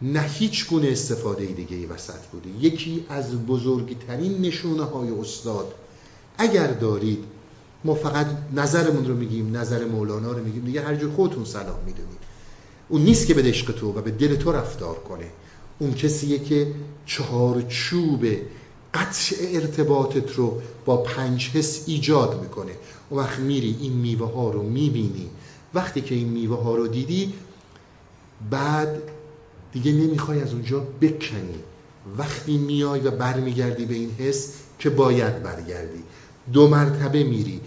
نه 0.02 0.22
هیچ 0.22 0.68
گونه 0.68 0.88
استفاده 0.88 1.46
دیگه 1.46 1.86
وسط 1.86 2.20
بوده. 2.32 2.48
یکی 2.60 3.06
از 3.08 3.46
بزرگترین 3.46 4.40
نشونه 4.40 4.84
های 4.84 5.10
استاد. 5.10 5.74
اگر 6.38 6.66
دارید 6.66 7.24
ما 7.84 7.94
فقط 7.94 8.26
نظرمون 8.54 9.06
رو 9.06 9.14
میگیم 9.14 9.56
نظر 9.56 9.84
مولانا 9.84 10.32
رو 10.32 10.44
میگیم. 10.44 10.64
دیگه 10.64 10.82
هر 10.82 10.94
جور 10.94 11.12
خودتون 11.12 11.44
سلام 11.44 11.78
می‌دونید. 11.86 12.18
اون 12.88 13.02
نیست 13.02 13.26
که 13.26 13.34
به 13.34 13.42
دشق 13.42 13.72
تو 13.72 13.92
و 13.92 14.02
به 14.02 14.10
دل 14.10 14.36
تو 14.36 14.52
رفتار 14.52 14.94
کنه. 14.94 15.26
اون 15.78 15.94
کسیه 15.94 16.38
که 16.38 16.74
چهار 17.06 17.62
چوب 17.62 18.26
قطع 18.94 19.36
ارتباطت 19.40 20.34
رو 20.34 20.62
با 20.84 20.96
پنج 20.96 21.50
حس 21.54 21.84
ایجاد 21.86 22.42
می‌کنه. 22.42 22.72
و 23.10 23.14
وقت 23.14 23.38
میری 23.38 23.76
این 23.80 23.92
میوه 23.92 24.32
ها 24.32 24.50
رو 24.50 24.62
می‌بینی. 24.62 25.30
وقتی 25.74 26.00
که 26.00 26.14
این 26.14 26.28
میوه 26.28 26.62
ها 26.62 26.76
رو 26.76 26.86
دیدی 26.86 27.34
بعد 28.50 29.02
دیگه 29.72 29.92
نمی‌خوای 29.92 30.40
از 30.40 30.52
اونجا 30.52 30.80
بکنی. 31.00 31.58
وقتی 32.18 32.58
میای 32.58 33.00
و 33.00 33.10
برمیگردی 33.10 33.84
به 33.84 33.94
این 33.94 34.10
حس 34.18 34.52
که 34.78 34.90
باید 34.90 35.42
برگردی. 35.42 36.02
دو 36.52 36.68
مرتبه 36.68 37.24
میری. 37.24 37.60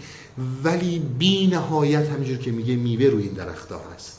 ولی 0.64 0.98
بی 0.98 1.46
نهایت 1.46 2.08
همینجور 2.08 2.38
که 2.38 2.50
میگه 2.50 2.76
میوه 2.76 3.06
روی 3.06 3.22
این 3.22 3.32
درخت 3.32 3.72
هست. 3.94 4.18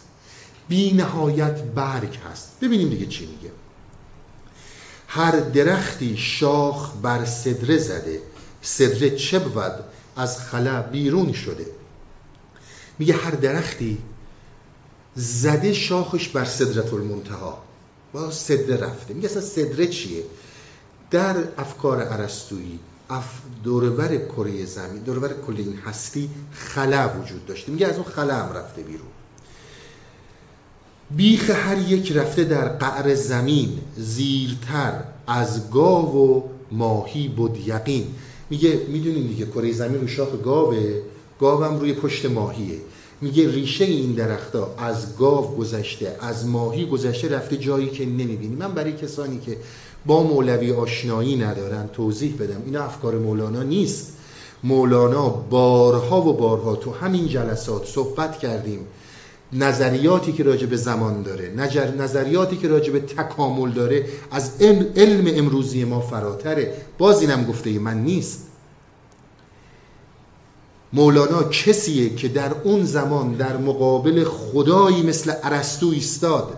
بی 0.67 0.91
نهایت 0.91 1.63
برگ 1.63 2.17
هست. 2.31 2.51
ببینیم 2.61 2.89
دیگه 2.89 3.05
چی 3.05 3.25
میگه. 3.25 3.51
هر 5.07 5.31
درختی 5.31 6.17
شاخ 6.17 6.91
بر 7.01 7.25
صدره 7.25 7.77
زده. 7.77 8.21
صدره 8.61 9.09
چه 9.09 9.39
بود؟ 9.39 9.73
از 10.15 10.39
خلا 10.39 10.81
بیرون 10.81 11.33
شده. 11.33 11.65
میگه 12.99 13.13
هر 13.13 13.31
درختی 13.31 13.97
زده 15.15 15.73
شاخش 15.73 16.29
بر 16.29 16.45
صدرت 16.45 16.93
المنتها 16.93 17.63
با 18.13 18.31
صدره 18.31 18.77
رفته. 18.77 19.13
میگه 19.13 19.29
اصلا 19.29 19.41
صدره 19.41 19.87
چیه؟ 19.87 20.23
در 21.11 21.35
افکار 21.57 22.01
عرستویی 22.01 22.79
دورور 23.63 24.17
کره 24.17 24.65
زمین 24.65 25.03
دورور 25.03 25.29
کل 25.47 25.53
این 25.57 25.77
هستی 25.85 26.29
خلا 26.51 27.09
وجود 27.09 27.45
داشته. 27.45 27.71
میگه 27.71 27.87
از 27.87 27.95
اون 27.95 28.05
خلا 28.05 28.35
هم 28.35 28.55
رفته 28.55 28.81
بیرون. 28.81 29.07
بیخ 31.11 31.49
هر 31.49 31.77
یک 31.77 32.11
رفته 32.11 32.43
در 32.43 32.67
قعر 32.67 33.15
زمین 33.15 33.79
زیرتر 33.97 35.03
از 35.27 35.71
گاو 35.71 36.15
و 36.15 36.41
ماهی 36.71 37.27
بود 37.27 37.57
یقین. 37.67 38.07
میگه 38.49 38.81
می‌دونین 38.87 39.27
دیگه 39.27 39.45
کره 39.45 39.73
زمین 39.73 40.01
رو 40.01 40.07
شاخ 40.07 40.29
گاوه؟ 40.43 41.01
گاوم 41.39 41.79
روی 41.79 41.93
پشت 41.93 42.25
ماهیه. 42.25 42.77
میگه 43.21 43.51
ریشه 43.51 43.85
این 43.85 44.13
درختها 44.13 44.75
از 44.77 45.17
گاو 45.17 45.57
گذشته 45.57 46.17
از 46.21 46.45
ماهی 46.45 46.85
گذشته 46.85 47.29
رفته 47.29 47.57
جایی 47.57 47.89
که 47.89 48.05
نمی‌بینی. 48.05 48.55
من 48.55 48.73
برای 48.73 48.93
کسانی 48.93 49.39
که 49.39 49.57
با 50.07 50.23
مولوی 50.23 50.71
آشنایی 50.71 51.35
ندارن 51.35 51.87
توضیح 51.93 52.35
بدم. 52.39 52.61
اینا 52.65 52.83
افکار 52.83 53.15
مولانا 53.15 53.63
نیست. 53.63 54.13
مولانا 54.63 55.29
بارها 55.29 56.21
و 56.21 56.33
بارها 56.33 56.75
تو 56.75 56.91
همین 56.91 57.27
جلسات 57.27 57.85
صحبت 57.85 58.39
کردیم. 58.39 58.79
نظریاتی 59.53 60.31
که 60.31 60.43
راجع 60.43 60.67
به 60.67 60.77
زمان 60.77 61.21
داره 61.21 61.53
نظریاتی 61.97 62.57
که 62.57 62.67
راجع 62.67 62.91
به 62.91 62.99
تکامل 62.99 63.71
داره 63.71 64.05
از 64.31 64.51
علم 64.95 65.25
امروزی 65.35 65.83
ما 65.83 65.99
فراتره. 65.99 66.73
باز 66.97 67.21
اینم 67.21 67.43
گفته 67.43 67.79
من 67.79 68.03
نیست. 68.03 68.43
مولانا 70.93 71.43
کسیه 71.43 72.15
که 72.15 72.27
در 72.27 72.51
اون 72.63 72.83
زمان 72.85 73.33
در 73.33 73.57
مقابل 73.57 74.23
خدایی 74.23 75.01
مثل 75.01 75.33
ارسطو 75.43 75.87
ایستاد 75.87 76.57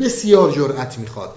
بسیار 0.00 0.52
جرأت 0.52 0.98
می‌خواد. 0.98 1.34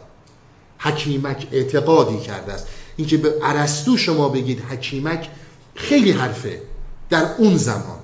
حکیمک 0.80 1.48
اعتقادی 1.52 2.20
کرده 2.20 2.54
است. 2.54 2.68
اینکه 2.98 3.18
به 3.18 3.34
ارسطو 3.44 3.98
شما 3.98 4.30
بگید 4.30 4.60
حکیمک 4.60 5.30
خیلی 5.76 6.12
حرفه 6.12 6.62
در 7.10 7.36
اون 7.38 7.58
زمان. 7.58 8.00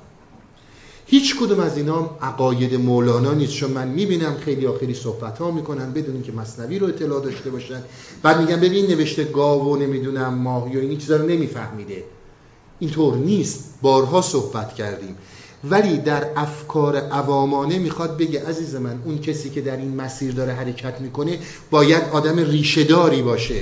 هیچ 1.07 1.35
کدوم 1.39 1.59
از 1.59 1.77
اینا 1.77 2.17
عقاید 2.21 2.75
مولانا 2.75 3.33
نیست. 3.33 3.53
چون 3.53 3.71
من 3.71 3.87
می‌بینم 3.87 4.37
خیلی 4.45 4.67
آخری 4.67 4.93
صحبت 4.93 5.37
ها 5.37 5.51
می‌کنن 5.51 5.93
بدون 5.93 6.23
که 6.23 6.31
مصنوی 6.31 6.79
رو 6.79 6.87
اطلاع 6.87 7.23
داشته 7.23 7.49
باشن. 7.49 7.83
بعد 8.23 8.41
میگم 8.41 8.59
ببین 8.59 8.87
نوشته 8.87 9.23
گاو 9.23 9.73
و 9.73 9.75
نمی‌دونم 9.75 10.33
ماهی 10.33 10.77
و 10.77 10.79
این 10.79 10.97
چیزا 10.97 11.15
رو 11.15 11.27
نمیفهمیده. 11.27 12.03
اینطور 12.79 13.15
نیست. 13.15 13.73
بارها 13.81 14.21
صحبت 14.21 14.73
کردیم. 14.73 15.15
ولی 15.69 15.97
در 15.97 16.27
افکار 16.35 16.95
عوامانه 16.95 17.79
می‌خواد 17.79 18.17
بگه 18.17 18.45
عزیز 18.45 18.75
من 18.75 19.01
اون 19.05 19.21
کسی 19.21 19.49
که 19.49 19.61
در 19.61 19.77
این 19.77 19.95
مسیر 19.95 20.31
داره 20.31 20.53
حرکت 20.53 21.01
می‌کنه 21.01 21.39
باید 21.71 22.03
آدم 22.11 22.39
ریشهداری 22.39 23.21
باشه. 23.21 23.61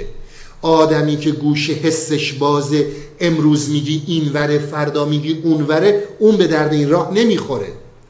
آدمی 0.61 1.17
که 1.17 1.31
گوش 1.31 1.69
حسش 1.69 2.33
بازه 2.33 2.87
امروز 3.19 3.69
میگی 3.69 4.03
این 4.07 4.31
وره 4.33 4.57
فردا 4.57 5.05
میگی 5.05 5.41
اون 5.43 5.61
وره 5.61 6.03
اون 6.19 6.37
به 6.37 6.47
درد 6.47 6.73
این 6.73 6.89
راه 6.89 7.13
نمی‌خوره. 7.13 7.67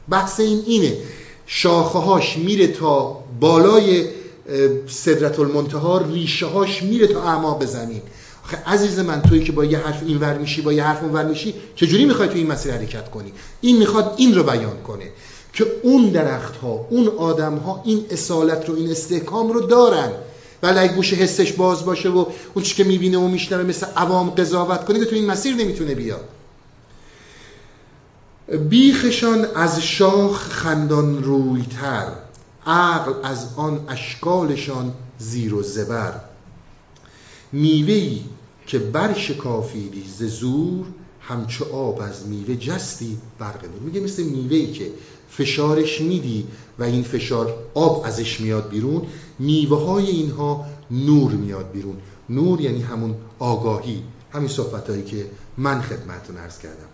بحث 0.08 0.40
این 0.40 0.62
اینه. 0.66 0.96
شاخه 1.46 1.98
هاش 1.98 2.38
میره 2.38 2.66
تا 2.66 3.24
بالای 3.40 4.04
صدرت 4.88 5.40
المنتها 5.40 5.98
ریشه 5.98 6.46
هاش 6.46 6.82
میره 6.82 7.06
تا 7.06 7.22
اعماق 7.22 7.64
زمین 7.64 8.00
آخه 8.44 8.62
عزیز 8.66 8.98
من 8.98 9.22
توی 9.22 9.44
که 9.44 9.52
با 9.52 9.64
یه 9.64 9.78
حرف 9.78 10.02
این 10.02 10.18
ور 10.18 10.38
میشی 10.38 10.62
با 10.62 10.72
یه 10.72 10.84
حرف 10.84 11.02
اون 11.02 11.12
ور 11.12 11.24
میشی 11.24 11.54
چجوری 11.76 12.04
می‌خوای 12.04 12.28
تو 12.28 12.34
این 12.34 12.46
مسیر 12.46 12.72
حرکت 12.72 13.10
کنی؟ 13.10 13.32
این 13.60 13.78
می‌خواد 13.78 14.14
این 14.16 14.34
رو 14.34 14.42
بیان 14.42 14.82
کنه 14.82 15.10
که 15.52 15.66
اون 15.82 16.08
درخت 16.10 16.56
ها 16.56 16.86
اون 16.90 17.08
آدم 17.08 17.56
ها 17.56 17.82
این 17.84 18.04
اصالت 18.10 18.68
رو 18.68 18.76
این 18.76 18.90
استحکام 18.90 19.52
رو 19.52 19.60
دارن. 19.60 20.10
ولی 20.62 20.78
اگه 20.78 20.94
گوش 20.94 21.12
حسش 21.12 21.52
باز 21.52 21.84
باشه 21.84 22.08
و 22.08 22.24
اون 22.54 22.64
چی 22.64 22.74
که 22.74 22.84
می‌بینه 22.84 23.18
و 23.18 23.28
میشنوه 23.28 23.62
مثل 23.62 23.86
عوام 23.96 24.30
قضاوت 24.30 24.84
کنه 24.84 24.98
که 24.98 25.04
تو 25.04 25.16
این 25.16 25.26
مسیر 25.26 25.54
نمی‌تونه 25.54 25.94
بیاد. 25.94 26.28
بیخشان 28.68 29.46
از 29.54 29.80
شاخ 29.80 30.48
خندان 30.48 31.22
رویتر 31.22 32.06
عقل 32.66 33.12
از 33.22 33.46
آن 33.56 33.80
اشکالشان 33.88 34.92
زیر 35.18 35.54
و 35.54 35.62
زبر. 35.62 36.12
میوهی 37.54 38.24
که 38.66 38.78
برشکافیدی 38.78 40.04
ز 40.18 40.22
زور 40.22 40.86
همچو 41.20 41.64
آب 41.72 42.00
از 42.00 42.26
میوه 42.26 42.54
جستی 42.56 43.18
برق 43.38 43.64
میگه 43.84 44.00
مثل 44.00 44.22
میوهی 44.22 44.72
که 44.72 44.90
فشارش 45.30 46.00
میدی 46.00 46.46
و 46.78 46.82
این 46.82 47.02
فشار 47.02 47.54
آب 47.74 48.02
ازش 48.06 48.40
میاد 48.40 48.68
بیرون 48.68 49.02
میوه 49.38 49.84
های 49.84 50.06
اینها 50.06 50.66
نور 50.90 51.32
میاد 51.32 51.72
بیرون. 51.72 51.96
نور 52.28 52.60
یعنی 52.60 52.82
همون 52.82 53.14
آگاهی. 53.38 54.02
همین 54.32 54.48
صحبت 54.48 54.90
هایی 54.90 55.02
که 55.02 55.26
من 55.58 55.80
خدمتتون 55.82 56.36
عرض 56.36 56.58
کردم. 56.58 56.88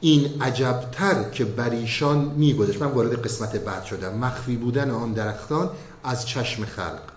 این 0.00 0.42
عجبتر 0.42 1.30
که 1.30 1.44
بر 1.44 1.70
ایشان 1.70 2.34
میگذشت. 2.36 2.82
من 2.82 2.90
وارد 2.90 3.24
قسمت 3.24 3.56
بعد 3.56 3.84
شدم. 3.84 4.18
مخفی 4.18 4.56
بودن 4.56 4.90
آن 4.90 5.12
درختان 5.12 5.70
از 6.04 6.26
چشم 6.26 6.64
خلق. 6.64 7.15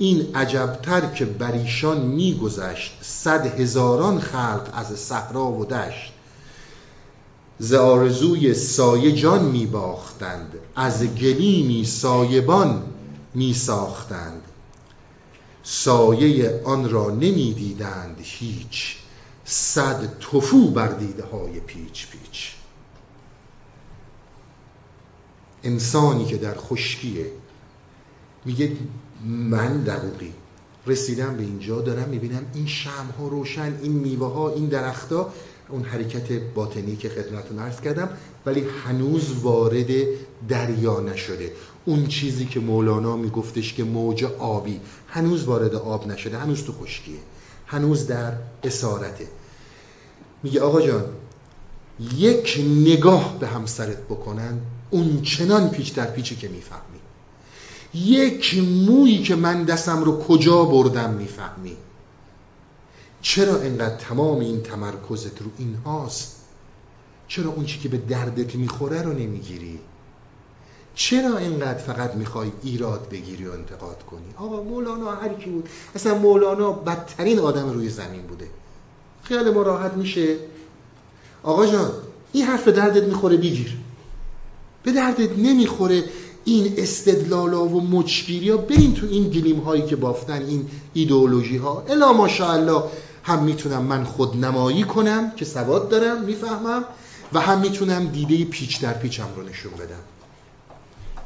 این 0.00 0.36
عجبتر 0.36 1.06
که 1.06 1.24
بر 1.24 1.52
ایشان 1.52 2.00
میگذشت 2.00 2.98
صد 3.02 3.60
هزاران 3.60 4.20
خلق 4.20 4.68
از 4.72 4.86
صحرا 4.98 5.46
و 5.46 5.64
دشت. 5.64 6.12
ز 7.58 7.72
آرزوی 7.72 8.54
سایه 8.54 9.12
جان 9.12 9.44
می 9.44 9.66
باختند 9.66 10.54
از 10.76 11.04
گلیمی 11.04 11.84
سایبان 11.84 12.82
می 13.34 13.54
ساختند 13.54 14.42
سایه 15.62 16.60
آن 16.64 16.90
را 16.90 17.10
نمی 17.10 17.54
دیدند 17.54 18.16
هیچ 18.22 18.96
صد 19.44 20.18
تفو 20.20 20.70
بر 20.70 20.88
دیده 20.88 21.24
های 21.24 21.60
پیچ 21.60 22.06
پیچ. 22.06 22.52
انسانی 25.64 26.24
که 26.24 26.36
در 26.36 26.54
خشکیه 26.54 27.32
میگه 28.44 28.76
من 29.24 29.82
دقیقی 29.82 30.32
رسیدم 30.86 31.36
به 31.36 31.42
اینجا 31.42 31.80
دارم 31.80 32.08
می‌بینم 32.08 32.42
این 32.54 32.66
شم 32.66 33.06
ها 33.18 33.28
روشن 33.28 33.78
این 33.82 33.92
میوه 33.92 34.32
ها 34.32 34.50
این 34.54 34.66
درخت 34.66 35.12
ها 35.12 35.32
اون 35.68 35.82
حرکت 35.82 36.32
باطنی 36.32 36.96
که 36.96 37.08
خدمتتون 37.08 37.58
عرض 37.58 37.80
کردم 37.80 38.08
ولی 38.46 38.66
هنوز 38.84 39.32
وارد 39.42 39.90
دریا 40.48 41.00
نشده. 41.00 41.52
اون 41.84 42.06
چیزی 42.06 42.46
که 42.46 42.60
مولانا 42.60 43.16
میگفتش 43.16 43.74
که 43.74 43.84
موج 43.84 44.24
آبی 44.24 44.80
هنوز 45.08 45.44
وارد 45.44 45.74
آب 45.74 46.06
نشده 46.06 46.38
هنوز 46.38 46.64
تو 46.64 46.72
خشکیه 46.72 47.18
هنوز 47.66 48.06
در 48.06 48.32
اسارته. 48.64 49.28
میگه 50.42 50.60
آقا 50.60 50.80
جان 50.80 51.04
یک 52.16 52.64
نگاه 52.86 53.38
به 53.38 53.46
همسرت 53.46 54.02
بکنن 54.02 54.58
اون 54.90 55.22
چنان 55.22 55.70
پیچ 55.70 55.94
در 55.94 56.06
پیچی 56.10 56.36
که 56.36 56.48
می‌فهمی. 56.48 56.99
یک 57.94 58.58
مویی 58.86 59.22
که 59.22 59.36
من 59.36 59.64
دستم 59.64 60.04
رو 60.04 60.22
کجا 60.22 60.64
بردم 60.64 61.10
می‌فهمی؟ 61.10 61.76
چرا 63.22 63.60
اینقدر 63.60 63.96
تمام 63.96 64.40
این 64.40 64.62
تمرکزت 64.62 65.42
رو 65.42 65.50
این 65.58 65.74
هاست؟ 65.74 66.36
چرا 67.28 67.50
اون 67.50 67.64
چی 67.64 67.78
که 67.78 67.88
به 67.88 67.96
دردت 67.96 68.54
می‌خوره 68.54 69.02
رو 69.02 69.12
نمی‌گیری؟ 69.12 69.78
چرا 70.94 71.36
اینقدر 71.36 71.78
فقط 71.78 72.14
می‌خوای 72.14 72.52
ایراد 72.62 73.08
بگیری 73.10 73.46
و 73.46 73.52
انتقاد 73.52 74.02
کنی؟ 74.10 74.34
آقا 74.36 74.62
مولانا 74.62 75.10
هر 75.10 75.34
کی 75.34 75.50
بود 75.50 75.68
اصلا 75.94 76.14
مولانا 76.14 76.72
بدترین 76.72 77.38
آدم 77.38 77.70
روی 77.70 77.88
زمین 77.88 78.22
بوده. 78.22 78.48
خیال 79.22 79.54
ما 79.54 79.62
راحت 79.62 79.92
میشه. 79.92 80.36
آقا 81.42 81.66
جان 81.66 81.92
این 82.32 82.44
حرف 82.44 82.64
به 82.64 82.72
دردت 82.72 83.02
می‌خوره 83.04 83.36
بگیر. 83.36 83.76
به 84.82 84.92
دردت 84.92 85.38
نمی‌خوره. 85.38 86.04
این 86.44 86.74
استدلالا 86.76 87.64
و 87.64 87.80
مچگیری 87.80 88.50
ها 88.50 88.56
برین 88.56 88.94
تو 88.94 89.06
این 89.06 89.30
گلیم 89.30 89.60
هایی 89.60 89.86
که 89.86 89.96
بافتن 89.96 90.42
این 90.42 90.66
ایدئولوژی 90.94 91.56
ها. 91.56 91.84
الا 91.88 92.12
ماشاءالله 92.12 92.82
هم 93.22 93.42
می‌تونم 93.42 93.82
من 93.82 94.04
خود 94.04 94.44
نمایی 94.44 94.82
کنم 94.82 95.30
که 95.36 95.44
سواد 95.44 95.88
دارم 95.88 96.24
می‌فهمم 96.24 96.84
و 97.32 97.40
هم 97.40 97.60
می‌تونم 97.60 98.06
دیده 98.06 98.44
پیچ 98.44 98.80
در 98.80 98.92
پیچم 98.92 99.28
رو 99.36 99.42
نشون 99.42 99.72
بدم. 99.72 100.04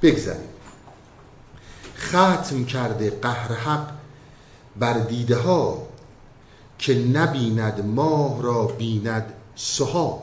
بگذاریم. 0.03 0.49
ختم 1.99 2.65
کرده 2.65 3.11
قهر 3.11 3.53
حق 3.53 3.91
بر 4.79 4.99
دیده 4.99 5.37
ها 5.37 5.87
که 6.79 6.95
نبیند 6.95 7.85
ماه 7.85 8.43
را 8.43 8.65
بیند 8.65 9.33
سها 9.57 10.23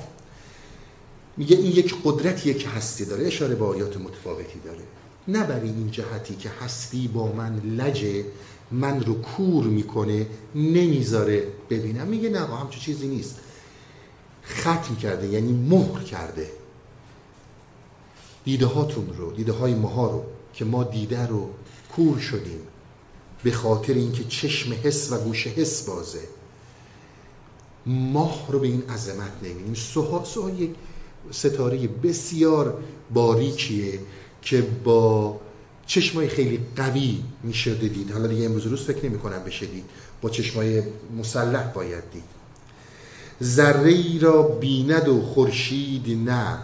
میگه 1.42 1.58
این 1.58 1.72
یک 1.72 1.96
قدرتیه 2.04 2.54
که 2.54 2.70
هستی 2.70 3.06
داره 3.06 3.28
اشاره 3.28 3.56
به 3.56 3.66
آیات 3.66 3.98
متفاوتی 3.98 4.60
داره. 4.66 4.84
نه 5.28 5.64
این 5.64 5.92
جهتی 5.92 6.36
که 6.36 6.50
هستی 6.50 7.08
با 7.08 7.32
من 7.32 7.60
لجه 7.60 8.26
من 8.72 9.04
رو 9.04 9.22
کور 9.22 9.64
می‌کنه 9.64 10.28
نمی‌ذاره 10.56 11.48
ببینم. 11.70 12.08
میگه 12.08 12.30
نه 12.30 12.39
همچه 12.39 12.80
چیزی 12.80 13.08
نیست. 13.08 13.36
ختم 14.46 14.96
کرده 14.96 15.28
یعنی 15.28 15.52
مهر 15.54 16.04
کرده. 16.04 16.52
دیده 18.44 18.66
هاتون 18.66 19.14
رو 19.18 19.32
دیده 19.32 19.52
های 19.52 19.74
ماها 19.74 20.12
رو 20.12 20.24
که 20.54 20.66
ما 20.66 20.84
دیده 20.84 21.28
رو 21.28 21.50
کور 21.96 22.20
شدیم. 22.20 22.62
به 23.44 23.52
خاطر 23.52 23.94
اینکه 23.94 24.24
چشم 24.24 24.74
حس 24.84 25.12
و 25.12 25.18
گوش 25.18 25.48
حس 25.48 25.89
بازه. 25.89 26.22
ماه 27.86 28.48
رو 28.52 28.60
به 28.60 28.68
این 28.68 28.84
عظمت 28.89 29.32
نمیدیم 29.44 29.74
سوها 29.74 30.24
سوها 30.24 30.50
یک 30.50 30.76
ستاره 31.32 31.88
بسیار 31.88 32.84
باریکیه 33.14 34.00
که 34.42 34.62
با 34.84 35.40
چشمای 35.86 36.28
خیلی 36.28 36.60
قوی 36.76 37.24
میشه 37.44 37.74
دید. 37.74 38.12
حالا 38.12 38.28
دیگه 38.28 38.46
امروز 38.46 38.68
روز 38.68 38.82
فکر 38.82 39.06
نمی 39.06 39.20
کنم 39.20 39.44
بشه 39.44 39.66
دید. 39.66 39.86
با 40.22 40.30
چشمای 40.30 40.84
مسلح 41.18 41.74
باید 41.74 42.04
دید. 42.14 42.24
ذره 43.44 43.92
ای 43.92 44.20
را 44.20 44.42
بیند 44.42 45.08
و 45.08 45.22
خورشید 45.22 46.30
نه. 46.30 46.58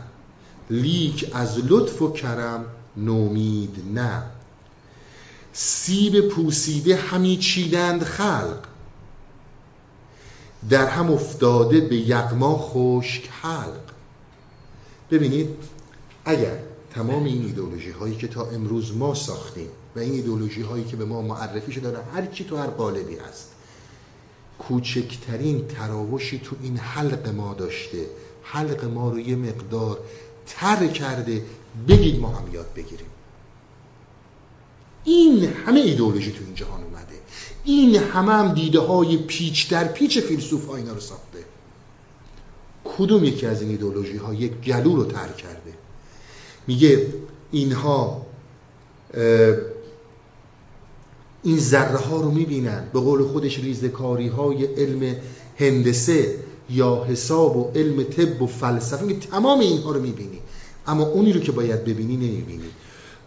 لیک 0.70 1.30
از 1.34 1.60
لطف 1.66 2.02
و 2.02 2.12
کرم 2.12 2.66
نومید 2.98 3.84
نه. 3.94 4.24
سیب 5.54 6.28
پوسیده 6.28 6.96
همی 6.96 7.38
چیدند 7.38 8.04
خلق. 8.04 8.60
در 10.70 10.88
هم 10.88 11.12
افتاده 11.12 11.82
به 11.82 11.96
یغما 11.96 12.58
خشک 12.58 13.30
حلق. 13.42 13.87
ببینید 15.12 15.50
اگر 16.26 16.60
تمام 16.94 17.24
این 17.24 17.46
ایدولوژی 17.46 17.92
هایی 17.92 18.16
که 18.16 18.28
تا 18.28 18.46
امروز 18.50 18.98
ما 18.98 19.14
ساختیم 19.14 19.70
و 19.96 20.00
این 20.00 20.14
ایدولوژی 20.14 20.62
هایی 20.62 20.84
که 20.84 20.96
به 20.96 21.06
ما 21.06 21.22
معرفی 21.22 21.72
شده 21.72 21.92
داره 21.92 22.06
هر 22.14 22.26
چی 22.26 22.44
تو 22.44 22.58
هر 22.58 22.68
قالبی 22.68 23.16
هست 23.16 23.52
کوچکترین 24.60 25.68
تراوشی 25.68 26.40
تو 26.40 26.56
این 26.62 26.78
حلق 26.78 27.28
ما 27.28 27.54
داشته 27.54 28.06
حلق 28.44 28.86
ما 28.86 29.10
رو 29.10 29.20
یه 29.20 29.36
مقدار 29.36 30.00
تر 30.48 30.88
کرده 30.88 31.46
بگید 31.88 32.20
ما 32.20 32.30
هم 32.30 32.54
یاد 32.54 32.74
بگیریم. 32.76 33.08
این 35.04 35.44
همه 35.44 35.80
ایدئولوژی 35.80 36.32
تو 36.32 36.44
این 36.46 36.56
جهان 36.56 36.84
اومده. 36.84 37.20
این 37.64 37.96
همه 37.96 38.34
هم 38.34 38.54
دیده 38.54 38.80
های 38.80 39.18
پیچ 39.18 39.70
در 39.70 39.88
پیچ 39.88 40.20
فیلسوف 40.20 40.68
ها 40.68 40.76
اینا 40.76 40.94
رو 40.94 41.00
ساخته. 41.00 41.40
کدوم 42.98 43.24
یکی 43.24 43.46
از 43.46 43.62
این 43.62 43.72
ایدئولوژی 43.72 44.18
ها 44.18 44.34
یک 44.34 44.52
گلو 44.52 44.96
رو 44.96 45.04
تر 45.04 45.28
کرده؟ 45.28 45.74
میگه 46.68 47.08
اینها 47.52 48.26
این 51.44 51.60
ذره 51.60 51.98
ها 51.98 52.22
رو 52.22 52.32
می‌بینن. 52.32 52.84
به 52.94 53.00
قول 53.00 53.24
خودش 53.24 53.60
ریزکاری 53.60 54.28
های 54.28 54.66
علم 54.66 55.16
هندسه 55.58 56.36
یا 56.70 57.04
حساب 57.04 57.58
و 57.58 57.72
علم 57.76 58.04
طب 58.04 58.42
و 58.42 58.48
فلسفه 58.48 59.06
می 59.06 59.16
تمام 59.16 59.60
اینها 59.60 59.92
رو 59.92 60.02
می‌بینی. 60.02 60.40
اما 60.88 61.04
اونی 61.04 61.34
رو 61.34 61.40
که 61.40 61.52
باید 61.52 61.86
ببینی 61.86 62.16
نمی‌بینی. 62.18 62.70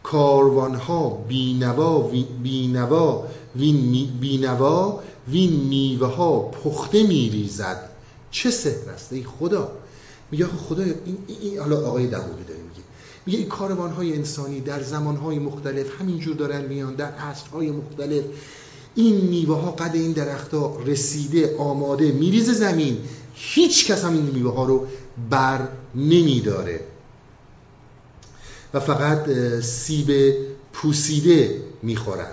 کاروان 0.02 0.74
ها 0.74 1.08
بینوا 1.28 2.10
بینوا 2.42 3.26
وین 3.56 4.08
بینوا 4.20 5.00
وین 5.28 5.50
میوه 5.50 6.06
ها 6.06 6.40
پخته 6.40 7.02
میریزد. 7.02 7.89
چه 8.30 8.50
سهر 8.50 8.90
است؟ 8.94 9.12
ای 9.12 9.24
خدا. 9.24 9.72
میگه 10.30 10.46
خدا 10.46 10.82
این, 10.82 11.58
حالا 11.58 11.86
آقای 11.86 12.06
دهوری 12.06 12.44
داره 12.44 12.60
میگه. 12.60 12.82
میگه 13.26 13.38
این 13.38 13.48
کاروان 13.48 13.90
های 13.90 14.14
انسانی 14.14 14.60
در 14.60 14.82
زمان 14.82 15.16
های 15.16 15.38
مختلف 15.38 16.00
همینجور 16.00 16.36
دارن 16.36 16.64
میان 16.64 16.94
در 16.94 17.12
عصر 17.12 17.48
های 17.48 17.70
مختلف. 17.70 18.24
این 18.94 19.16
میوه 19.16 19.60
ها 19.60 19.70
قد 19.70 19.94
این 19.94 20.12
درخت 20.12 20.54
ها 20.54 20.80
رسیده 20.86 21.56
آماده 21.56 22.12
میریزه 22.12 22.52
زمین. 22.52 22.98
هیچ 23.34 23.86
کس 23.86 24.04
هم 24.04 24.12
این 24.12 24.22
میوه 24.22 24.54
ها 24.54 24.64
رو 24.64 24.86
بر 25.30 25.68
نمیداره. 25.94 26.80
و 28.74 28.80
فقط 28.80 29.30
سیب 29.60 30.34
پوسیده 30.72 31.62
می‌خورن. 31.82 32.32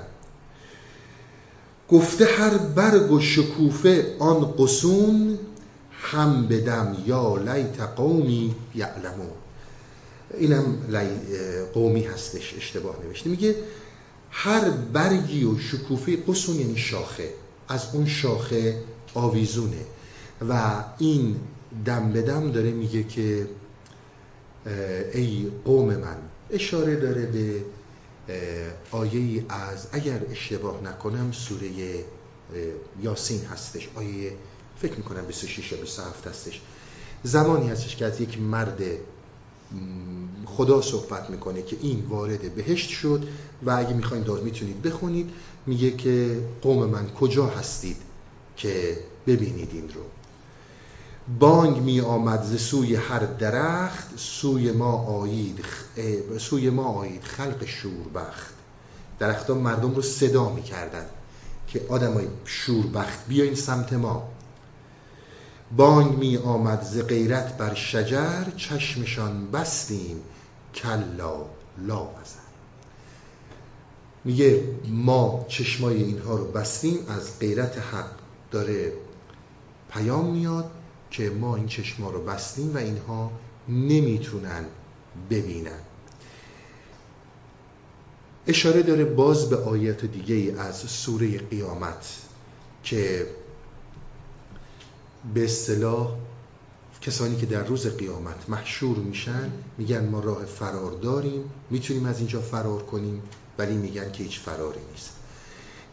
گفته 1.90 2.26
هر 2.26 2.58
برگ 2.58 3.12
و 3.12 3.20
شکوفه 3.20 4.16
آن 4.20 4.54
قسون 4.58 5.40
هم 6.02 6.48
بدم 6.48 6.98
یا 7.06 7.38
لیت 7.38 7.82
قومی 7.82 8.56
یعلمون. 8.76 9.30
اینم 10.38 10.78
قومی 11.74 12.04
هستش 12.04 12.54
اشتباه 12.58 12.96
نوشته. 13.06 13.30
میگه 13.30 13.56
هر 14.32 14.70
برگی 14.70 15.44
و 15.44 15.60
شکوفه 15.60 16.18
قسون 16.28 16.56
یعنی 16.56 16.78
شاخه 16.78 17.30
از 17.70 17.88
اون 17.94 18.06
شاخه 18.06 18.84
آویزونه. 19.14 19.86
و 20.50 20.84
این 20.98 21.40
دم 21.86 22.12
به 22.12 22.22
دم 22.22 22.52
داره 22.52 22.72
میگه 22.72 23.04
که 23.04 23.48
ای 25.14 25.52
قوم 25.66 25.96
من 25.96 26.18
اشاره 26.52 26.96
داره 26.96 27.26
به 27.26 27.62
آیه 28.92 29.46
از 29.50 29.88
اگر 29.92 30.20
اشتباه 30.32 30.82
نکنم 30.84 31.32
سوره 31.32 31.70
یاسین 33.02 33.46
هستش. 33.46 33.90
آیه 33.96 34.32
فکر 34.82 34.96
می‌کنم 34.96 35.26
26 35.26 35.72
یا 35.72 35.78
27 35.78 36.28
هستش. 36.28 36.62
زمانی 37.24 37.70
هستش 37.70 37.96
که 37.96 38.06
از 38.06 38.22
یک 38.22 38.42
مرد 38.42 38.82
خدا 40.46 40.82
صحبت 40.82 41.30
می‌کنه 41.30 41.62
که 41.62 41.78
این 41.82 42.06
وارد 42.10 42.56
بهشت 42.56 42.90
شد 42.90 43.28
و 43.66 43.72
اگه 43.72 43.94
می‌خواین 43.94 44.24
داد 44.24 44.44
می‌تونید 44.44 44.82
بخونید 44.82 45.30
میگه 45.66 45.92
که 45.92 46.40
قوم 46.62 46.90
من 46.90 47.10
کجا 47.10 47.46
هستید 47.46 47.98
که 48.58 48.98
ببینید 49.28 49.70
این 49.74 49.90
رو. 49.90 50.02
بانگ 51.40 51.78
می 51.78 52.02
آمد 52.02 52.44
ز 52.44 52.62
سوی 52.62 52.96
هر 52.96 53.20
درخت 53.20 54.08
سوی 54.18 54.72
ما 54.72 54.92
آیید 54.94 55.66
سوی 56.38 56.70
ما 56.70 56.84
آیید 56.84 57.24
خلق 57.24 57.66
شوربخت. 57.66 58.54
درختها 59.20 59.56
مردم 59.56 59.96
رو 59.96 60.02
صدا 60.02 60.50
می‌کردن 60.50 61.06
که 61.68 61.82
آدمای 61.90 62.28
شوربخت 62.46 63.28
بیاین 63.28 63.56
سمت 63.56 63.94
ما. 63.94 64.30
بانگ 65.76 66.18
می 66.18 66.38
آمد 66.38 66.82
ز 66.82 67.00
غیرت 67.00 67.58
بر 67.58 67.74
شجر 67.74 68.44
چشمشان 68.58 69.52
بستیم 69.52 70.22
کلا 70.76 71.46
لا 71.78 72.04
بزن 72.04 72.48
میگه 74.24 74.64
ما 74.90 75.46
چشمای 75.48 76.04
اینها 76.04 76.36
رو 76.36 76.46
بستیم 76.46 76.98
از 77.08 77.40
غیرت 77.40 77.78
حق 77.78 78.12
داره 78.52 78.94
پیام 79.92 80.26
میاد 80.26 80.72
که 81.12 81.30
ما 81.30 81.56
این 81.56 81.68
چشما 81.68 82.12
رو 82.12 82.24
بستیم 82.24 82.76
و 82.76 82.78
اینها 82.78 83.32
نمی‌تونن 83.70 84.66
ببینن. 85.30 85.80
اشاره 88.48 88.82
داره 88.82 89.06
باز 89.06 89.50
به 89.50 89.58
آیت 89.58 90.06
دیگه 90.06 90.62
از 90.62 90.76
سوره 90.76 91.38
قیامت 91.38 92.22
که 92.84 93.28
به 95.34 95.44
اصطلاح 95.44 96.12
کسانی 97.02 97.38
که 97.38 97.46
در 97.46 97.64
روز 97.64 97.88
قیامت 97.88 98.50
محشور 98.50 98.98
میشن 98.98 99.52
میگن 99.78 100.10
ما 100.10 100.20
راه 100.20 100.46
فرار 100.46 100.92
داریم 100.92 101.44
می‌تونیم 101.70 102.06
از 102.06 102.18
اینجا 102.18 102.42
فرار 102.42 102.84
کنیم 102.84 103.22
ولی 103.58 103.78
میگن 103.78 104.12
که 104.12 104.24
هیچ 104.24 104.40
فراری 104.40 104.80
نیست. 104.92 105.10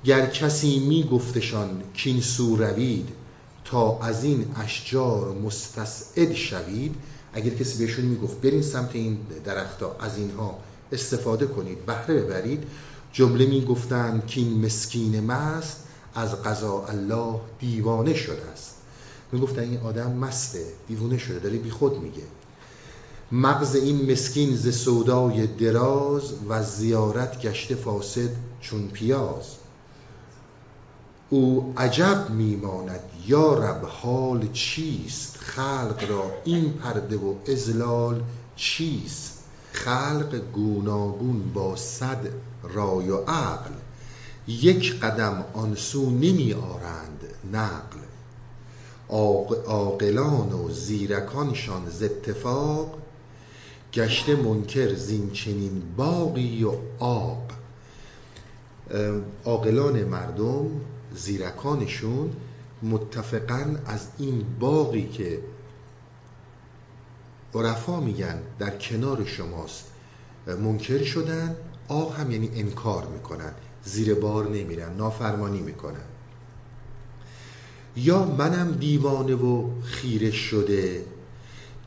گر 0.05 0.27
کسی 0.27 0.79
میگفتشان 0.79 1.83
کین 1.95 2.21
سو 2.21 2.57
روید 2.57 3.09
تا 3.65 3.99
از 3.99 4.25
این 4.25 4.47
اشجار 4.57 5.33
مستسعد 5.33 6.33
شوید 6.33 6.95
اگر 7.33 7.51
کسی 7.51 7.79
بهشون 7.79 8.05
می‌گفت 8.05 8.41
برین 8.41 8.63
سمت 8.63 8.95
این 8.95 9.19
درختها 9.45 9.97
از 10.01 10.19
اینها 10.19 10.59
استفاده 10.93 11.47
کنید 11.47 11.87
بهره 11.87 12.15
ببرید 12.23 12.65
جمله 13.13 13.47
می‌گفتند 13.47 14.27
که 14.27 14.41
این 14.41 14.65
مسکین 14.67 15.25
مست 15.25 15.77
از 16.15 16.43
قضا 16.43 16.87
الله 16.87 17.41
دیوانه 17.59 18.15
شده 18.15 18.43
است. 18.53 18.74
می‌گفتن 19.35 19.63
این 19.63 19.81
آدم 19.81 20.13
مسته 20.13 20.65
دیوانه 20.89 21.19
شده 21.19 21.39
داره 21.39 21.59
بی 21.59 21.71
خود 21.71 22.03
میگه. 22.03 22.23
مغز 23.33 23.75
این 23.75 24.13
مسکین 24.13 24.57
ز 24.57 24.77
سودای 24.77 25.47
دراز 25.47 26.33
و 26.49 26.63
زیارت 26.63 27.41
گشته 27.41 27.75
فاسد 27.75 28.31
چون 28.61 28.89
پیاز. 28.89 29.45
او 31.31 31.75
عجب 31.77 32.31
میماند 32.31 33.01
یا 33.27 33.55
رب 33.55 33.85
حال 33.85 34.53
چیست؟ 34.53 35.37
خلق 35.37 36.05
را 36.09 36.31
این 36.45 36.73
پرده 36.73 37.17
و 37.17 37.35
ازلال 37.49 38.23
چیست؟ 38.57 39.39
خلق 39.73 40.41
گوناگون 40.53 41.53
با 41.53 41.77
صد 41.77 42.29
رای 42.63 43.11
و 43.11 43.17
عقل. 43.17 43.71
یک 44.49 45.01
قدم 45.01 45.45
آنسو 45.55 46.11
نمی 46.11 46.53
آرند 46.53 47.21
عاقلان 49.09 50.53
و 50.53 50.71
زیرکانشان 50.71 51.91
ز 51.91 52.03
اتفاق 52.03 52.99
گشته 53.93 54.37
منکر 54.37 54.95
زین 54.95 55.31
چنین 55.31 55.83
باقی 55.97 56.65
و 56.65 56.73
آب. 56.99 57.51
عاقلان 59.45 60.05
مردم 60.05 60.67
زیرکانشون 61.15 62.31
متفقا 62.83 63.77
از 63.87 64.07
این 64.19 64.45
باقی 64.61 65.09
که 65.09 65.41
عرفا 67.55 68.01
میگن 68.01 68.39
در 68.59 68.77
کنار 68.77 69.25
شماست 69.25 69.85
منکر 70.47 71.05
شدن 71.05 71.57
آق 71.89 72.15
هم 72.17 72.31
یعنی 72.31 72.51
انکار 72.55 73.07
می‌کنن 73.07 73.53
زیر 73.85 74.15
بار 74.15 74.49
نمیرن 74.49 74.97
نافرمانی 74.97 75.61
می‌کنن. 75.61 76.14
یا 77.97 78.25
منم 78.25 78.73
دیوانه 78.73 79.35
و 79.35 79.71
خیره 79.83 80.31
شده؟ 80.31 81.05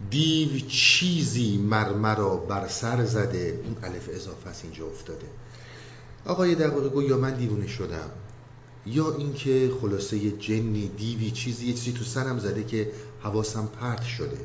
دیو 0.10 0.60
چیزی 0.68 1.58
مرمرا 1.58 2.36
بر 2.36 2.68
سر 2.68 3.06
زده؟ 3.06 3.62
اون 3.64 3.76
الف 3.84 4.10
اضافه 4.14 4.50
است 4.50 4.64
اینجا 4.64 4.86
افتاده. 4.86 5.28
آقای 6.26 6.56
گو 6.94 7.04
یا 7.04 7.18
من 7.18 7.34
دیوانه 7.34 7.68
شدم 7.68 8.10
یا 8.86 9.16
اینکه 9.18 9.72
خلاصه 9.82 10.18
یه 10.18 10.32
جنی 10.32 10.88
دیوی 10.98 11.32
چیزی 11.32 11.68
یه 11.68 11.74
چیزی 11.74 11.92
تو 11.92 12.04
سرم 12.04 12.40
زده 12.40 12.64
که 12.64 12.92
حواسم 13.24 13.70
پرت 13.80 14.04
شده. 14.04 14.38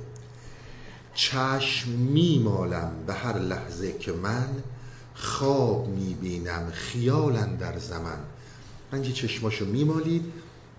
چشم 1.14 1.90
میمالم 1.90 2.92
به 3.06 3.14
هر 3.14 3.38
لحظه 3.38 3.92
که 3.92 4.12
من 4.12 4.48
خواب 5.14 5.88
می‌بینم 5.88 6.70
خیالن 6.72 7.56
در 7.56 7.78
زمن. 7.78 8.18
من 8.92 9.02
چشماشو 9.02 9.64
میمالید 9.64 10.24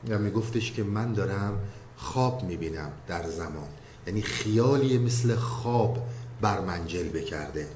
و 0.10 0.18
میگفتش 0.20 0.72
که 0.72 0.84
من 0.84 1.14
دارم 1.14 1.60
خواب 1.98 2.44
می‌بینم 2.44 2.92
در 3.08 3.30
زمان. 3.30 3.68
یعنی 4.08 4.22
خیالی 4.22 4.98
مثل 4.98 5.36
خواب 5.36 5.98
بر 6.42 6.62
منجل 6.62 7.10
بکرده 7.10 7.68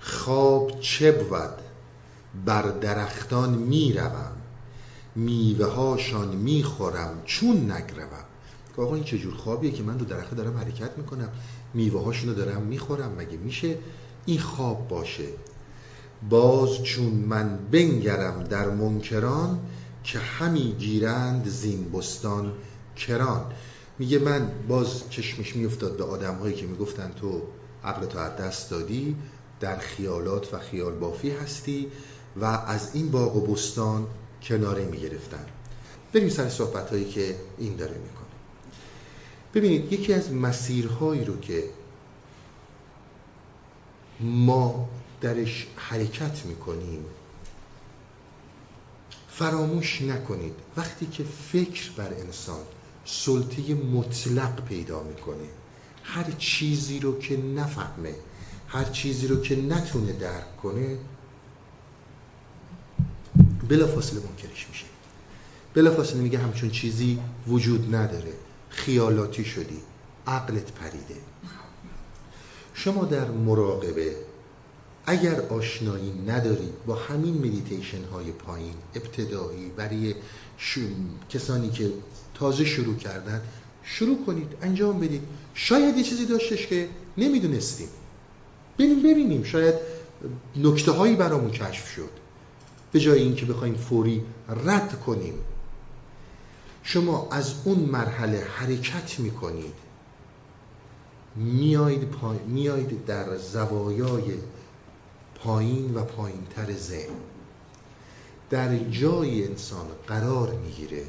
خواب 0.00 0.80
چه 0.80 1.12
بود؟ 1.12 1.54
بر 2.44 2.62
درختان 2.62 3.50
می‌روم. 3.54 4.32
میوه 5.16 5.66
هاشان 5.66 6.36
می‌خورم. 6.36 7.22
چون 7.24 7.70
نگروم. 7.70 8.24
که 8.76 8.82
آقا 8.82 8.94
این 8.94 9.04
چجور 9.04 9.34
خوابیه 9.34 9.70
که 9.70 9.82
من 9.82 9.96
دو 9.96 10.04
درخت 10.04 10.34
دارم 10.34 10.56
حرکت 10.56 10.98
می‌کنم. 10.98 11.28
میوه 11.74 12.04
هاشونو 12.04 12.34
دارم 12.34 12.62
می‌خورم. 12.62 13.12
مگه 13.18 13.36
میشه 13.36 13.78
این 14.26 14.40
خواب 14.40 14.88
باشه؟ 14.88 15.28
باز 16.30 16.82
چون 16.82 17.12
من 17.12 17.58
بنگرم 17.70 18.42
در 18.42 18.70
منکران 18.70 19.58
که 20.06 20.18
همی 20.18 20.72
گیرند 20.72 21.48
زین 21.48 21.90
بستان 21.90 22.52
کران. 22.96 23.46
میگه 23.98 24.18
من 24.18 24.50
باز 24.68 25.10
چشمش 25.10 25.56
میافتاد 25.56 25.96
به 25.96 26.04
آدم 26.04 26.34
هایی 26.34 26.54
که 26.54 26.66
می‌گفتن 26.66 27.12
تو 27.20 27.42
عقل 27.84 28.06
تو 28.06 28.18
از 28.18 28.36
دست 28.36 28.70
دادی 28.70 29.16
در 29.60 29.78
خیالات 29.78 30.54
و 30.54 30.58
خیال 30.58 30.92
بافی 30.92 31.30
هستی 31.30 31.86
و 32.40 32.44
از 32.44 32.94
این 32.94 33.10
باغ 33.10 33.36
و 33.36 33.40
بستان 33.54 34.06
کناره 34.42 34.84
می‌گرفتن. 34.84 35.46
بریم 36.12 36.28
سر 36.28 36.48
صحبت 36.48 36.90
هایی 36.90 37.04
که 37.04 37.36
این 37.58 37.76
داره 37.76 37.98
می‌کنه. 37.98 38.26
ببینید 39.54 39.92
یکی 39.92 40.12
از 40.12 40.32
مسیرهایی 40.32 41.24
رو 41.24 41.40
که 41.40 41.64
ما 44.20 44.88
درش 45.20 45.66
حرکت 45.76 46.46
می‌کنیم 46.46 47.04
فراموش 49.38 50.02
نکنید. 50.02 50.54
وقتی 50.76 51.06
که 51.06 51.24
فکر 51.24 51.90
بر 51.96 52.12
انسان 52.14 52.62
سلطه 53.04 53.74
مطلق 53.74 54.64
پیدا 54.64 55.02
می‌کنه 55.02 55.48
هر 56.02 56.30
چیزی 56.38 56.98
رو 57.00 57.18
که 57.18 57.36
نفهمه 57.36 58.14
هر 58.68 58.84
چیزی 58.84 59.26
رو 59.28 59.40
که 59.40 59.56
نتونه 59.56 60.12
درک 60.12 60.56
کنه 60.56 60.98
بلا 63.68 63.86
فاصله 63.86 64.20
منکرش 64.20 64.66
میشه. 64.68 64.84
بلا 65.74 65.90
فاصله 65.90 66.20
میگه 66.20 66.38
همچون 66.38 66.70
چیزی 66.70 67.18
وجود 67.46 67.94
نداره. 67.94 68.32
خیالاتی 68.70 69.44
شدی. 69.44 69.80
عقلت 70.26 70.72
پریده. 70.72 71.20
شما 72.74 73.04
در 73.04 73.30
مراقبه 73.30 74.16
اگر 75.06 75.40
آشنایی 75.40 76.12
ندارید 76.26 76.84
با 76.86 76.94
همین 76.94 77.38
مدیتیشن 77.38 78.04
های 78.04 78.32
پایین 78.32 78.74
ابتدایی 78.94 79.70
برای 79.76 80.14
کسانی 81.30 81.70
که 81.70 81.90
تازه 82.34 82.64
شروع 82.64 82.96
کردن 82.96 83.42
شروع 83.82 84.24
کنید 84.26 84.56
انجام 84.62 85.00
بدید. 85.00 85.22
شاید 85.54 85.96
یه 85.96 86.02
چیزی 86.02 86.26
داشتش 86.26 86.66
که 86.66 86.88
نمی‌دونستیم. 87.18 87.88
بریم 88.78 88.98
ببینیم. 88.98 89.44
شاید 89.44 89.74
نکته 90.56 90.92
هایی 90.92 91.14
برامون 91.14 91.50
کشف 91.50 91.88
شد. 91.88 92.10
به 92.92 93.00
جای 93.00 93.22
اینکه 93.22 93.46
بخوایم 93.46 93.74
فوری 93.74 94.22
رد 94.64 95.00
کنیم. 95.00 95.34
شما 96.82 97.28
از 97.30 97.54
اون 97.64 97.78
مرحله 97.78 98.46
حرکت 98.56 99.20
می‌کنید. 99.20 99.74
میایید, 101.36 102.04
پا... 102.04 102.34
میایید 102.48 103.04
در 103.04 103.36
زوایای 103.36 104.22
پایین 105.38 105.94
و 105.94 106.04
پایین 106.04 106.46
تر 106.56 106.72
ذهن. 106.72 107.16
در 108.50 108.78
جای 108.78 109.44
انسان 109.44 109.86
قرار 110.06 110.52
می‌گیره 110.52 111.04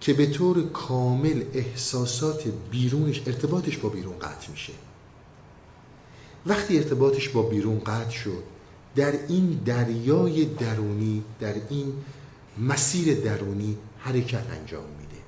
که 0.00 0.12
به 0.12 0.26
طور 0.26 0.68
کامل 0.68 1.42
احساسات 1.54 2.44
بیرونش 2.70 3.22
ارتباطش 3.26 3.76
با 3.76 3.88
بیرون 3.88 4.18
قطع 4.18 4.50
میشه. 4.50 4.72
وقتی 6.46 6.78
ارتباطش 6.78 7.28
با 7.28 7.42
بیرون 7.42 7.78
قطع 7.78 8.10
شد 8.10 8.42
در 8.96 9.12
این 9.28 9.60
دریای 9.64 10.44
درونی 10.44 11.24
در 11.40 11.54
این 11.70 11.92
مسیر 12.58 13.20
درونی 13.20 13.78
حرکت 13.98 14.44
انجام 14.50 14.84
میده. 15.00 15.22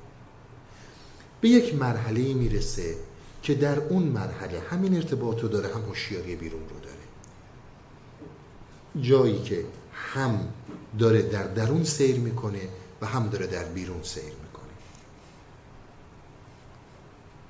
به 1.41 1.49
یک 1.49 1.75
مرحله 1.75 2.35
می‌رسه 2.35 2.95
که 3.43 3.55
در 3.55 3.79
اون 3.79 4.03
مرحله 4.03 4.61
همین 4.61 4.95
ارتباط 4.95 5.41
رو 5.41 5.49
داره 5.49 5.75
هم 5.75 5.83
هوشیاری 5.83 6.37
بیرون 6.37 6.69
رو 6.69 6.81
داره. 6.81 6.97
جایی 9.03 9.43
که 9.43 9.65
هم 9.93 10.49
داره 10.99 11.23
در 11.23 11.47
درون 11.47 11.85
سیر 11.85 12.17
می‌کنه 12.17 12.69
و 13.01 13.07
هم 13.07 13.29
داره 13.29 13.47
در 13.47 13.65
بیرون 13.65 14.03
سیر 14.03 14.25
می‌کنه. 14.25 14.71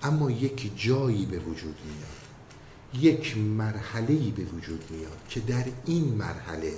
اما 0.02 0.30
یک 0.30 0.72
جایی 0.76 1.26
به 1.26 1.38
وجود 1.38 1.76
میاد 1.84 2.20
یک 2.94 3.38
مرحله 3.38 4.30
به 4.30 4.44
وجود 4.44 4.84
میاد 4.90 5.18
که 5.28 5.40
در 5.40 5.64
این 5.86 6.04
مرحله 6.14 6.72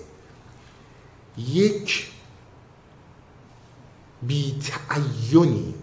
یک 1.38 2.10
بیتعینی 4.22 5.74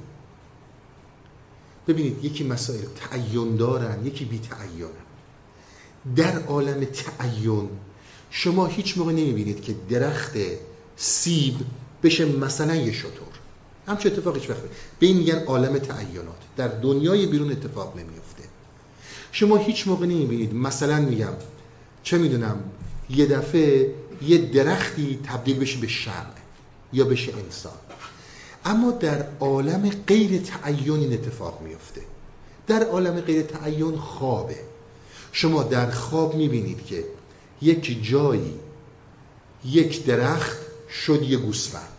ببینید 1.90 2.26
یکی 2.26 2.44
مسائل 2.44 2.80
تعین 2.96 3.56
دارن 3.56 4.06
یکی 4.06 4.26
بی 4.26 4.42
در 6.16 6.40
عالم 6.40 6.86
تعین 6.86 7.70
شما 8.32 8.66
هیچ 8.66 8.98
موقع 8.98 9.12
نمی‌بینید 9.12 9.62
که 9.62 9.76
درخت 9.90 10.34
سیب 10.96 11.56
بشه 12.04 12.26
مثلا 12.26 12.76
یه 12.76 12.92
شطور. 12.92 13.28
همچه 13.88 14.10
اتفاقی 14.10 14.40
هیچ 14.40 14.50
وقت؟ 14.50 14.60
به 15.00 15.08
این 15.08 15.18
میگن 15.18 15.44
عالم 15.44 15.78
تعینات. 15.78 16.38
در 16.58 16.68
دنیای 16.68 17.26
بیرون 17.26 17.52
اتفاق 17.52 17.98
نمیفته 17.98 18.44
شما 19.32 19.58
هیچ 19.58 19.88
موقع 19.88 20.06
نمی‌بینید. 20.06 20.54
مثلا 20.54 21.00
میگم 21.00 21.34
چه 22.04 22.18
می‌دونم 22.18 22.64
یه 23.10 23.26
دفعه 23.26 23.94
یه 24.22 24.38
درختی 24.38 25.20
تبدیل 25.24 25.60
بشه 25.60 25.80
به 25.80 25.88
شمع 25.88 26.40
یا 26.94 27.06
بشه 27.06 27.34
انسان. 27.46 27.74
اما 28.70 28.92
در 28.92 29.26
عالم 29.40 29.90
غیر 29.90 30.42
تعین 30.42 30.92
این 30.92 31.14
اتفاق 31.14 31.62
میفته 31.62 32.02
در 32.68 32.84
عالم 32.84 33.22
غیر 33.22 33.42
تعین 33.42 33.98
خوابه. 33.98 34.56
شما 35.32 35.64
در 35.64 35.92
خواب 35.92 36.36
می‌بینید 36.36 36.86
که 36.86 37.04
یک 37.62 38.10
جایی 38.10 38.54
یک 39.66 40.06
درخت 40.06 40.58
شد 40.90 41.24
یه 41.24 41.38
گوسفند 41.38 41.94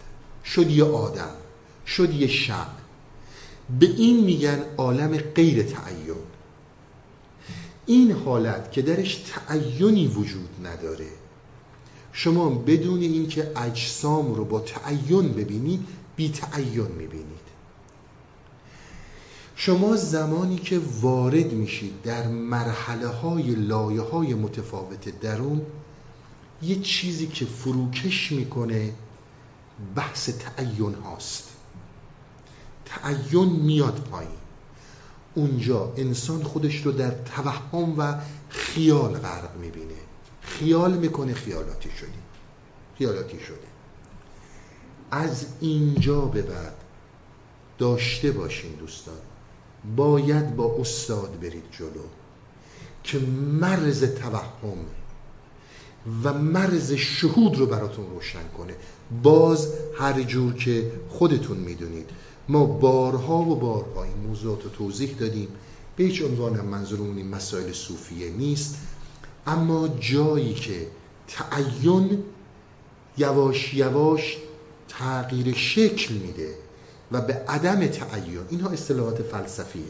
شد 0.45 0.71
یه 0.71 0.85
آدم 0.85 1.35
شد 1.87 2.15
یه 2.15 2.27
شب. 2.27 2.67
به 3.81 3.87
این 3.87 4.25
میگن 4.25 4.65
عالم 4.77 5.17
غیر 5.17 5.63
تعین. 5.63 6.15
این 7.87 8.13
حالت 8.13 8.73
که 8.73 8.83
درش 8.83 9.17
تعینی 9.17 10.07
وجود 10.07 10.67
نداره. 10.67 11.09
شما 12.13 12.49
بدون 12.51 13.01
اینکه 13.01 13.51
اجسام 13.57 14.35
رو 14.35 14.45
با 14.45 14.61
تعین 14.61 15.33
ببینید 15.33 15.87
بی 16.21 16.29
تعین 16.29 16.87
می‌بینید. 16.87 17.51
شما 19.57 19.97
زمانی 19.97 20.57
که 20.57 20.81
وارد 21.01 21.53
میشید 21.53 22.03
در 22.03 22.27
مرحله 22.27 23.09
های 23.09 23.55
لایه 23.55 24.01
های 24.01 24.35
متفاوت 24.35 25.21
درون 25.21 25.63
یه 26.63 26.81
چیزی 26.81 27.27
که 27.27 27.45
فروکش 27.45 28.33
می‌کنه 28.33 28.93
بحث 29.95 30.31
تعین 30.31 30.95
هاست. 30.95 31.49
تعین 32.85 33.49
میاد 33.49 34.09
پایین. 34.11 34.31
اونجا 35.35 35.93
انسان 35.97 36.43
خودش 36.43 36.77
رو 36.87 36.93
در 36.93 37.11
توهم 37.11 37.99
و 37.99 38.21
خیال 38.49 39.19
غرق 39.19 39.57
می‌بینه. 39.57 40.01
خیال 40.41 40.93
می‌کنه 40.93 41.35
خیالاتی 41.35 41.91
شدی 41.91 42.21
خیالاتی 42.99 43.41
شده 43.41 43.70
از 45.11 45.47
اینجا 45.61 46.21
به 46.21 46.43
بعد 46.43 46.75
داشته 47.79 48.31
باشین 48.31 48.73
دوستان. 48.73 49.15
باید 49.97 50.57
با 50.57 50.77
استاد 50.81 51.41
برید 51.41 51.65
جلو 51.79 52.05
که 53.05 53.19
مرز 53.61 54.05
توهم 54.05 54.79
و 56.25 56.33
مرز 56.33 56.93
شهود 56.93 57.59
رو 57.59 57.67
براتون 57.67 58.11
روشن 58.11 58.49
کنه. 58.59 58.75
باز 59.23 59.73
هر 59.99 60.23
جور 60.23 60.55
که 60.55 60.93
خودتون 61.09 61.57
می‌دونید. 61.57 62.11
ما 62.49 62.65
بارها 62.65 63.39
و 63.39 63.57
بارها 63.57 64.05
این 64.05 64.17
موضوعات 64.29 64.65
رو 64.65 64.71
توضیح 64.71 65.17
دادیم. 65.19 65.49
به 65.97 66.05
هیچ 66.05 66.23
عنوان 66.23 66.57
هم 66.57 66.65
منظورمون 66.65 67.17
این 67.17 67.29
مسائل 67.29 67.73
صوفیه 67.73 68.31
نیست. 68.31 68.77
اما 69.47 69.89
جایی 69.89 70.55
که 70.55 70.87
تعین 71.29 72.25
یواش 73.19 73.75
یواش 73.75 74.37
تغییر 75.01 75.55
شکل 75.55 76.15
میده 76.15 76.55
و 77.13 77.21
به 77.21 77.35
عدم 77.35 77.87
تعین 77.87 78.39
اینها 78.51 78.71
اصطلاحات 78.71 79.23
فلسفیه 79.23 79.83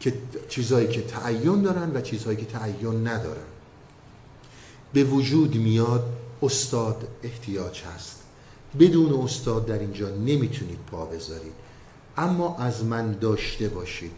که 0.00 0.12
چیزهایی 0.48 0.88
که 0.88 1.02
تعین 1.02 1.62
دارن 1.62 1.96
و 1.96 2.00
چیزهایی 2.00 2.36
که 2.36 2.44
تعین 2.44 3.06
ندارن. 3.06 3.50
به 4.92 5.04
وجود 5.04 5.54
میاد 5.54 6.04
استاد 6.42 7.08
احتیاج 7.22 7.82
هست. 7.82 8.16
بدون 8.78 9.12
استاد 9.12 9.66
در 9.66 9.78
اینجا 9.78 10.08
نمی‌تونید 10.08 10.78
پا 10.90 11.04
بذارید. 11.04 11.52
اما 12.16 12.56
از 12.56 12.84
من 12.84 13.12
داشته 13.12 13.68
باشید. 13.68 14.12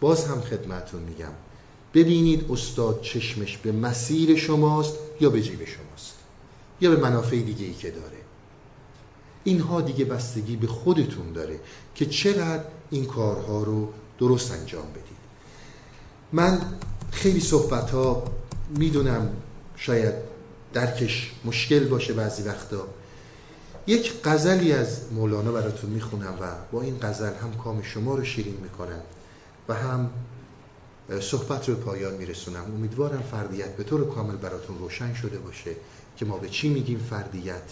باز 0.00 0.24
هم 0.24 0.40
خدمتون 0.40 1.02
میگم. 1.02 1.32
ببینید 1.94 2.46
استاد 2.50 3.00
چشمش 3.02 3.56
به 3.56 3.72
مسیر 3.72 4.36
شماست 4.36 4.94
یا 5.20 5.30
به 5.30 5.42
جیب 5.42 5.64
شماست. 5.64 6.14
یا 6.80 6.90
به 6.90 6.96
منافع 6.96 7.36
دیگه 7.36 7.66
ای 7.66 7.74
که 7.74 7.90
داره. 7.90 8.19
اینها 9.44 9.80
دیگه 9.80 10.04
بستگی 10.04 10.56
به 10.56 10.66
خودتون 10.66 11.32
داره 11.32 11.60
که 11.94 12.06
چقدر 12.06 12.64
این 12.90 13.06
کارها 13.06 13.62
رو 13.62 13.92
درست 14.18 14.52
انجام 14.52 14.90
بدید. 14.90 15.20
من 16.32 16.60
خیلی 17.10 17.40
صحبت 17.40 17.90
ها 17.90 18.24
می‌دونم 18.76 19.30
شاید 19.76 20.14
درکش 20.72 21.32
مشکل 21.44 21.84
باشه 21.84 22.12
بعضی 22.12 22.42
وقتا. 22.42 22.88
یک 23.86 24.12
غزلی 24.24 24.72
از 24.72 25.12
مولانا 25.12 25.52
براتون 25.52 25.90
می‌خونم 25.90 26.34
و 26.40 26.46
با 26.72 26.82
این 26.82 26.98
غزل 27.02 27.34
هم 27.34 27.52
کام 27.64 27.82
شما 27.82 28.14
رو 28.14 28.24
شیرین 28.24 28.56
می‌کنم 28.62 29.00
و 29.68 29.74
هم 29.74 30.10
صحبت 31.20 31.68
رو 31.68 31.74
پایان 31.74 32.14
میرسونم. 32.14 32.64
امیدوارم 32.64 33.22
فردیت 33.30 33.76
به 33.76 33.84
طور 33.84 34.10
کامل 34.10 34.36
براتون 34.36 34.78
روشن 34.78 35.14
شده 35.14 35.38
باشه 35.38 35.70
که 36.16 36.24
ما 36.24 36.36
به 36.36 36.48
چی 36.48 36.68
میگیم 36.68 36.98
فردیت. 36.98 37.62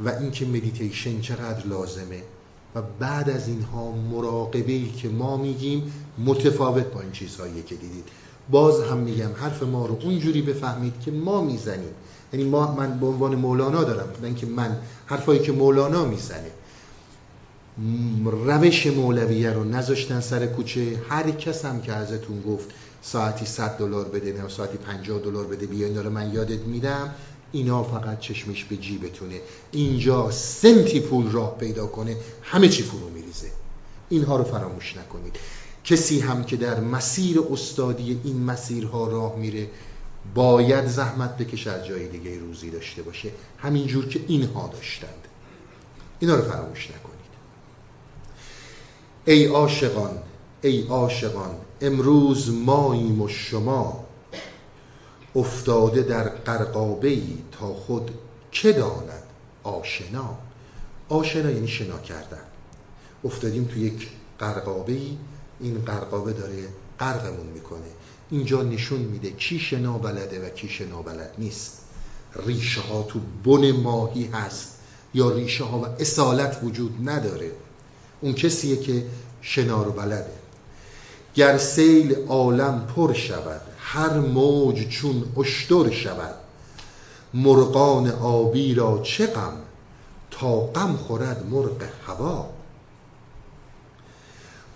و 0.00 0.08
اینکه 0.08 0.46
مدیتیشن 0.46 1.20
چقدر 1.20 1.66
لازمه. 1.66 2.22
و 2.74 2.82
بعد 2.98 3.30
از 3.30 3.48
اینها 3.48 3.92
مراقبه 3.92 4.72
ای 4.72 4.90
که 4.90 5.08
ما 5.08 5.36
میگیم 5.36 5.92
متفاوت 6.18 6.84
با 6.84 7.00
این 7.00 7.12
چیزهایی 7.12 7.62
که 7.62 7.74
دیدید. 7.74 8.04
باز 8.50 8.80
هم 8.82 8.98
میگم 8.98 9.30
حرف 9.34 9.62
ما 9.62 9.86
رو 9.86 9.98
اونجوری 10.02 10.42
بفهمید 10.42 11.00
که 11.00 11.10
ما 11.10 11.40
می‌زنیم. 11.40 11.94
یعنی 12.32 12.44
ما 12.44 12.74
من 12.74 13.00
به 13.00 13.06
عنوان 13.06 13.34
مولانا 13.34 13.84
دارم. 13.84 14.08
نه 14.20 14.26
اینکه 14.26 14.46
من 14.46 14.76
حرفایی 15.06 15.40
که 15.40 15.52
مولانا 15.52 16.04
می‌زنه. 16.04 16.50
روش 18.24 18.86
مولویه 18.86 19.50
رو 19.50 19.64
نذاشتن 19.64 20.20
سر 20.20 20.46
کوچه. 20.46 21.00
هر 21.08 21.30
کس 21.30 21.64
هم 21.64 21.80
که 21.80 21.92
ازتون 21.92 22.42
گفت 22.42 22.70
ساعتی 23.02 23.46
100 23.46 23.78
دلار 23.78 24.04
بده 24.04 24.32
نه 24.32 24.48
ساعتی 24.48 24.78
50 24.78 25.18
دلار 25.18 25.44
بده 25.44 25.66
بیا 25.66 25.86
این 25.86 26.08
من 26.08 26.32
یادت 26.32 26.60
میدم. 26.60 27.10
اینا 27.54 27.82
فقط 27.82 28.20
چشمش 28.20 28.64
به 28.64 28.76
جیبتونه. 28.76 29.40
اینجا 29.72 30.30
سنتی 30.30 31.00
پول 31.00 31.30
راه 31.30 31.58
پیدا 31.58 31.86
کنه 31.86 32.16
همه 32.42 32.68
چی 32.68 32.82
فرو 32.82 33.08
میریزه. 33.08 33.50
اینها 34.08 34.36
رو 34.36 34.44
فراموش 34.44 34.96
نکنید. 34.96 35.36
کسی 35.84 36.20
هم 36.20 36.44
که 36.44 36.56
در 36.56 36.80
مسیر 36.80 37.40
استادی 37.52 38.20
این 38.24 38.44
مسیرها 38.44 39.08
راه 39.08 39.36
میره 39.36 39.70
باید 40.34 40.86
زحمت 40.86 41.36
بکشه 41.36 41.70
از 41.70 41.86
جای 41.86 42.08
دیگه 42.08 42.38
روزی 42.38 42.70
داشته 42.70 43.02
باشه. 43.02 43.30
همینجور 43.58 44.08
که 44.08 44.20
اینها 44.28 44.70
داشتند. 44.72 45.28
اینا 46.20 46.34
رو 46.34 46.42
فراموش 46.42 46.90
نکنید. 46.90 47.14
ای 49.24 49.46
عاشقان 49.46 50.18
ای 50.62 50.86
عاشقان 50.86 51.56
امروز 51.80 52.50
ماییم 52.50 53.22
و 53.22 53.28
شما 53.28 54.04
افتاده 55.36 56.02
در 56.02 56.28
قرقابه 56.28 57.18
تا 57.52 57.74
خود 57.74 58.10
چه 58.50 58.72
داند؟ 58.72 59.22
آشنا. 59.62 60.38
آشنا 61.08 61.50
یعنی 61.50 61.68
شنا 61.68 61.98
کردن. 61.98 62.42
افتادیم 63.24 63.64
تو 63.64 63.78
یک 63.78 64.08
قرقابه 64.38 64.92
ای 64.92 65.16
این 65.60 65.84
قرقابه 65.84 66.32
داره 66.32 66.68
غرقمون 67.00 67.46
می‌کنه. 67.46 67.80
اینجا 68.30 68.62
نشون 68.62 69.00
میده 69.00 69.30
کی 69.30 69.58
شنا 69.58 69.98
بلده 69.98 70.46
و 70.46 70.48
کی 70.48 70.68
شنا 70.68 71.02
بلد 71.02 71.34
نیست. 71.38 71.78
ریشه 72.46 72.80
ها 72.80 73.02
تو 73.02 73.20
بن 73.44 73.72
ماهی 73.72 74.24
هست 74.24 74.78
یا 75.14 75.30
ریشه 75.30 75.64
ها 75.64 75.78
و 75.78 75.84
اصالت 75.84 76.60
وجود 76.62 77.08
نداره. 77.08 77.50
اون 78.20 78.32
کسیه 78.32 78.76
که 78.76 79.06
شنا 79.42 79.82
رو 79.82 79.92
بلده. 79.92 80.32
گر 81.34 81.58
سیل 81.58 82.14
عالم 82.28 82.86
پر 82.96 83.12
شود 83.12 83.60
هر 83.94 84.20
موج 84.20 84.88
چون 84.88 85.24
اشتر 85.36 85.90
شود. 85.90 86.34
مرغان 87.34 88.10
آبی 88.10 88.74
را 88.74 89.00
چه 89.02 89.26
غم؟ 89.26 89.56
تا 90.30 90.56
غم 90.56 90.96
خورد 90.96 91.46
مرغ 91.50 91.82
هوا. 92.06 92.48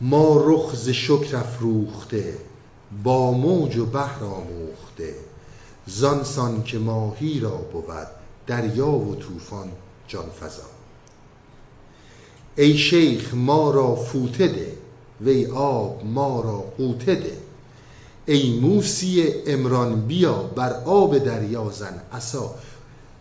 ما 0.00 0.42
رخ 0.46 0.74
ز 0.74 0.88
شکر 0.88 1.36
افروخته 1.36 2.38
با 3.04 3.30
موج 3.30 3.76
و 3.76 3.86
بحر 3.86 4.24
آموخته. 4.24 5.14
زانسان 5.86 6.62
که 6.62 6.78
ماهی 6.78 7.40
را 7.40 7.56
بود 7.56 8.06
دریا 8.46 8.90
و 8.90 9.14
طوفان 9.14 9.68
جان 10.08 10.30
فضا 10.30 10.68
ای 12.56 12.76
شیخ 12.76 13.34
ما 13.34 13.70
را 13.70 13.94
فوته 13.94 14.48
ده. 14.48 14.72
وی 15.20 15.46
آب 15.46 16.04
ما 16.04 16.40
را 16.40 16.58
قوته 16.58 17.14
ده. 17.14 17.47
ای 18.28 18.60
موسی 18.60 19.34
امران 19.46 20.00
بیا 20.06 20.34
بر 20.34 20.72
آب 20.72 21.18
دریا 21.18 21.70
زن. 21.70 22.00
عصا. 22.12 22.54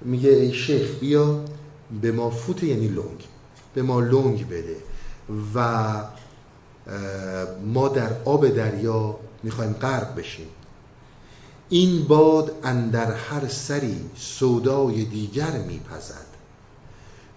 میگه 0.01 0.29
ای 0.29 0.53
شیخ 0.53 0.89
بیا 0.99 1.39
به 2.01 2.11
ما 2.11 2.29
فوت 2.29 2.63
یعنی 2.63 2.87
لنگ. 2.87 3.23
به 3.73 3.81
ما 3.81 3.99
لنگ 3.99 4.47
بده. 4.49 4.75
و 5.55 5.93
ما 7.65 7.87
در 7.87 8.09
آب 8.25 8.47
دریا 8.47 9.15
می‌خوایم 9.43 9.73
غرق 9.73 10.15
بشیم. 10.15 10.47
این 11.69 12.03
باد 12.03 12.51
اندر 12.63 13.11
هر 13.11 13.47
سری 13.47 13.99
سودای 14.15 15.03
دیگر 15.03 15.51
میپزد. 15.51 16.27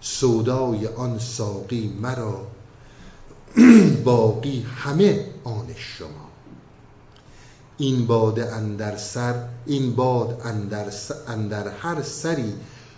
سودای 0.01 0.87
آن 0.87 1.19
ساقی 1.19 1.93
مرا 2.01 2.47
باقی 4.05 4.61
همه 4.61 5.25
آن 5.43 5.67
شما. 5.75 6.20
این 7.81 8.07
باد 8.07 8.39
اندر 8.39 8.97
سر 8.97 9.47
این 9.65 9.95
باد 9.95 10.41
اندر, 10.45 10.85
اندر 11.27 11.67
هر 11.67 12.01
سری 12.01 12.53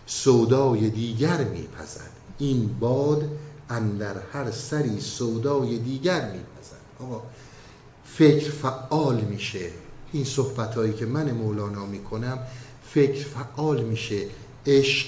سودای 0.06 0.90
دیگر 0.90 1.44
میپزد. 1.44 2.10
این 2.40 2.80
باد 2.80 3.24
اندر 3.70 4.16
هر 4.34 4.52
سری 4.52 5.02
سودای 5.02 5.78
دیگر 5.78 6.32
میپزد. 6.32 6.82
آقا 7.00 7.22
فکر 8.06 8.52
فعال 8.52 9.22
میشه. 9.22 9.70
این 10.12 10.26
صحبت 10.26 10.76
هایی 10.76 10.94
که 10.94 11.06
من 11.06 11.32
مولانا 11.32 11.86
می‌کنم 11.86 12.40
فکر 12.94 13.26
فعال 13.26 13.84
میشه. 13.84 14.26
عشق 14.68 15.08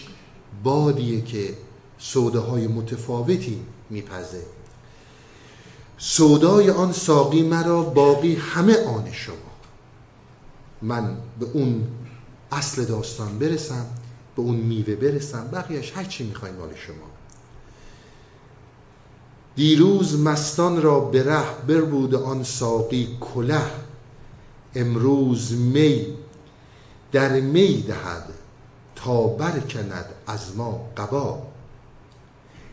بادیه 0.63 1.21
که 1.21 1.53
های 2.51 2.67
متفاوتی 2.67 3.61
میپزه. 3.89 4.41
سودای 5.97 6.69
آن 6.69 6.93
ساقی 6.93 7.41
مرا 7.41 7.81
باقی 7.81 8.35
همه 8.35 8.85
آن 8.85 9.11
شما. 9.11 9.54
من 10.81 11.17
به 11.39 11.45
اون 11.53 11.87
اصل 12.51 12.85
داستان 12.85 13.39
برسم 13.39 13.85
به 14.35 14.41
اون 14.41 14.55
میوه 14.55 14.95
برسم 14.95 15.49
بقیهش 15.51 15.91
هر 15.95 16.03
چی 16.03 16.23
می‌خواین 16.23 16.55
مال 16.55 16.75
شما. 16.75 17.15
دیروز 19.55 20.19
مستان 20.19 20.81
را 20.81 20.99
به 20.99 21.23
ره 21.23 21.61
بربود 21.67 22.15
آن 22.15 22.43
ساقی 22.43 23.17
کله. 23.21 23.61
امروز 24.75 25.51
می 25.51 26.05
در 27.11 27.39
می 27.39 27.81
دهد 27.81 28.29
تا 28.95 29.27
برکند 29.27 30.05
از 30.27 30.55
ما 30.55 30.89
قبا. 30.97 31.43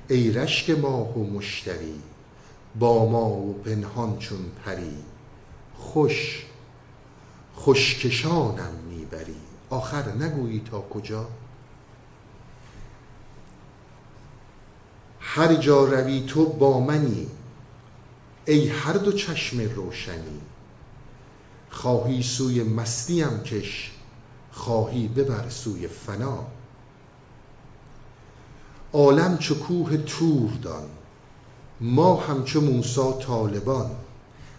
ای 0.08 0.30
رشک 0.30 0.70
ماه 0.70 1.18
و 1.18 1.30
مشتری 1.30 2.00
با 2.78 3.08
ما 3.08 3.28
و 3.28 3.52
پنهان 3.52 4.18
چون 4.18 4.38
پری. 4.64 4.96
خوش 5.78 6.46
خوشکشانم 7.54 8.74
می‌بری. 8.90 9.36
آخر 9.70 10.12
نگویی 10.12 10.62
تا 10.70 10.80
کجا؟ 10.80 11.26
هر 15.20 15.54
جا 15.54 15.84
روی 15.84 16.20
تو 16.26 16.46
با 16.46 16.80
منی 16.80 17.28
ای 18.46 18.68
هر 18.68 18.92
دو 18.92 19.12
چشم 19.12 19.60
روشنی. 19.60 20.40
خواهی 21.70 22.22
سوی 22.22 22.62
مستیم 22.62 23.42
کش 23.42 23.90
خواهی 24.52 25.08
ببر 25.08 25.48
سوی 25.48 25.88
فنا. 25.88 26.46
عالم 28.92 29.38
چو 29.38 29.54
کوه 29.54 29.96
تور 29.96 30.50
دان 30.62 30.88
ما 31.80 32.16
همچو 32.16 32.60
موسا 32.60 33.12
طالبان. 33.12 33.90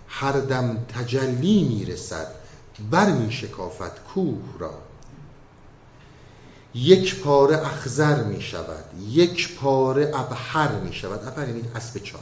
هر 0.07 0.31
دم 0.31 0.85
تجلی 0.85 1.63
می‌رسد 1.63 2.42
بر 2.91 3.11
می 3.11 3.31
شکافت 3.31 4.03
کوه 4.03 4.43
را. 4.59 4.73
یک 6.75 7.19
پاره 7.19 7.57
اخزر 7.57 8.23
می 8.23 8.41
شود 8.41 8.85
یک 9.09 9.55
پاره 9.55 10.11
ابهر 10.13 10.79
می 10.79 10.93
شود. 10.93 11.27
ابهر 11.27 11.47
یعنی 11.47 11.63
اسب 11.75 12.03
چان 12.03 12.21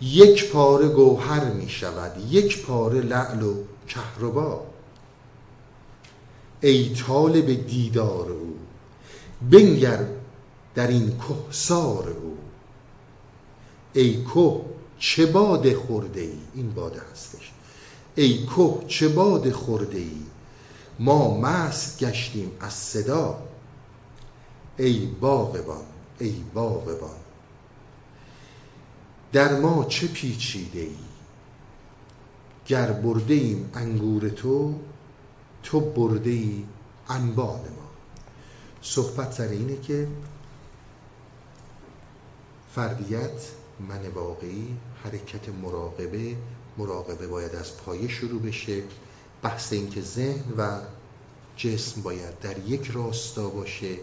یک 0.00 0.50
پاره 0.50 0.88
گوهر 0.88 1.44
می 1.44 1.68
شود 1.68 2.32
یک 2.32 2.62
پاره 2.62 3.00
لعل 3.00 3.42
و 3.42 3.54
کهربا. 3.88 4.66
ای 6.60 6.94
طالب 6.94 7.66
دیدار 7.66 8.30
او 8.30 8.56
بنگر 9.50 10.04
در 10.74 10.86
این 10.86 11.18
کهسار 11.18 12.08
او. 12.08 12.38
ای 13.92 14.24
که 14.34 14.60
چه 14.98 15.26
باد 15.26 15.74
خورده 15.74 16.20
ای؟ 16.20 16.38
این 16.54 16.70
باده 16.70 17.00
هستش. 17.12 17.49
ای 18.14 18.46
که 18.46 18.86
چه 18.86 19.08
باد 19.08 19.50
خورده 19.50 19.98
ای 19.98 20.22
ما 20.98 21.40
مست 21.40 21.98
گشتیم 22.04 22.52
از 22.60 22.72
صدا. 22.72 23.42
ای 24.76 25.06
باغبان 25.06 25.84
ای 26.18 26.34
باغبان 26.54 27.16
در 29.32 29.60
ما 29.60 29.84
چه 29.84 30.06
پیچیده 30.06 30.80
ای 30.80 30.96
گر 32.66 32.92
برده 32.92 33.34
ایم 33.34 33.70
انگور 33.74 34.28
تو 34.28 34.74
تو 35.62 35.80
برده 35.80 36.30
ای 36.30 36.64
انبان 37.08 37.60
ما. 37.60 37.90
صحبت 38.82 39.32
سر 39.32 39.48
اینه 39.48 39.76
که 39.76 40.08
فردیت 42.74 43.50
من 43.88 44.06
واقعی 44.14 44.76
حرکت 45.04 45.48
مراقبه 45.48 46.36
مراقبه 46.78 47.26
باید 47.26 47.54
از 47.54 47.76
پایه 47.76 48.08
شروع 48.08 48.42
بشه. 48.42 48.82
بحث 49.42 49.72
این 49.72 49.90
که 49.90 50.00
ذهن 50.00 50.44
و 50.58 50.78
جسم 51.56 52.02
باید 52.02 52.38
در 52.40 52.58
یک 52.58 52.90
راستا 52.90 53.48
باشه 53.48 53.96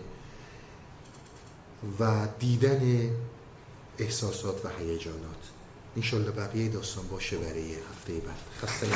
و 1.99 2.27
دیدن 2.39 3.11
احساسات 3.99 4.65
و 4.65 4.69
هیجانات. 4.79 5.37
انشالله 5.95 6.31
بقیه 6.31 6.69
داستان 6.69 7.07
باشه 7.07 7.37
برای 7.37 7.73
هفته 7.73 8.13
بعد. 8.13 8.37
خسته 8.61 8.87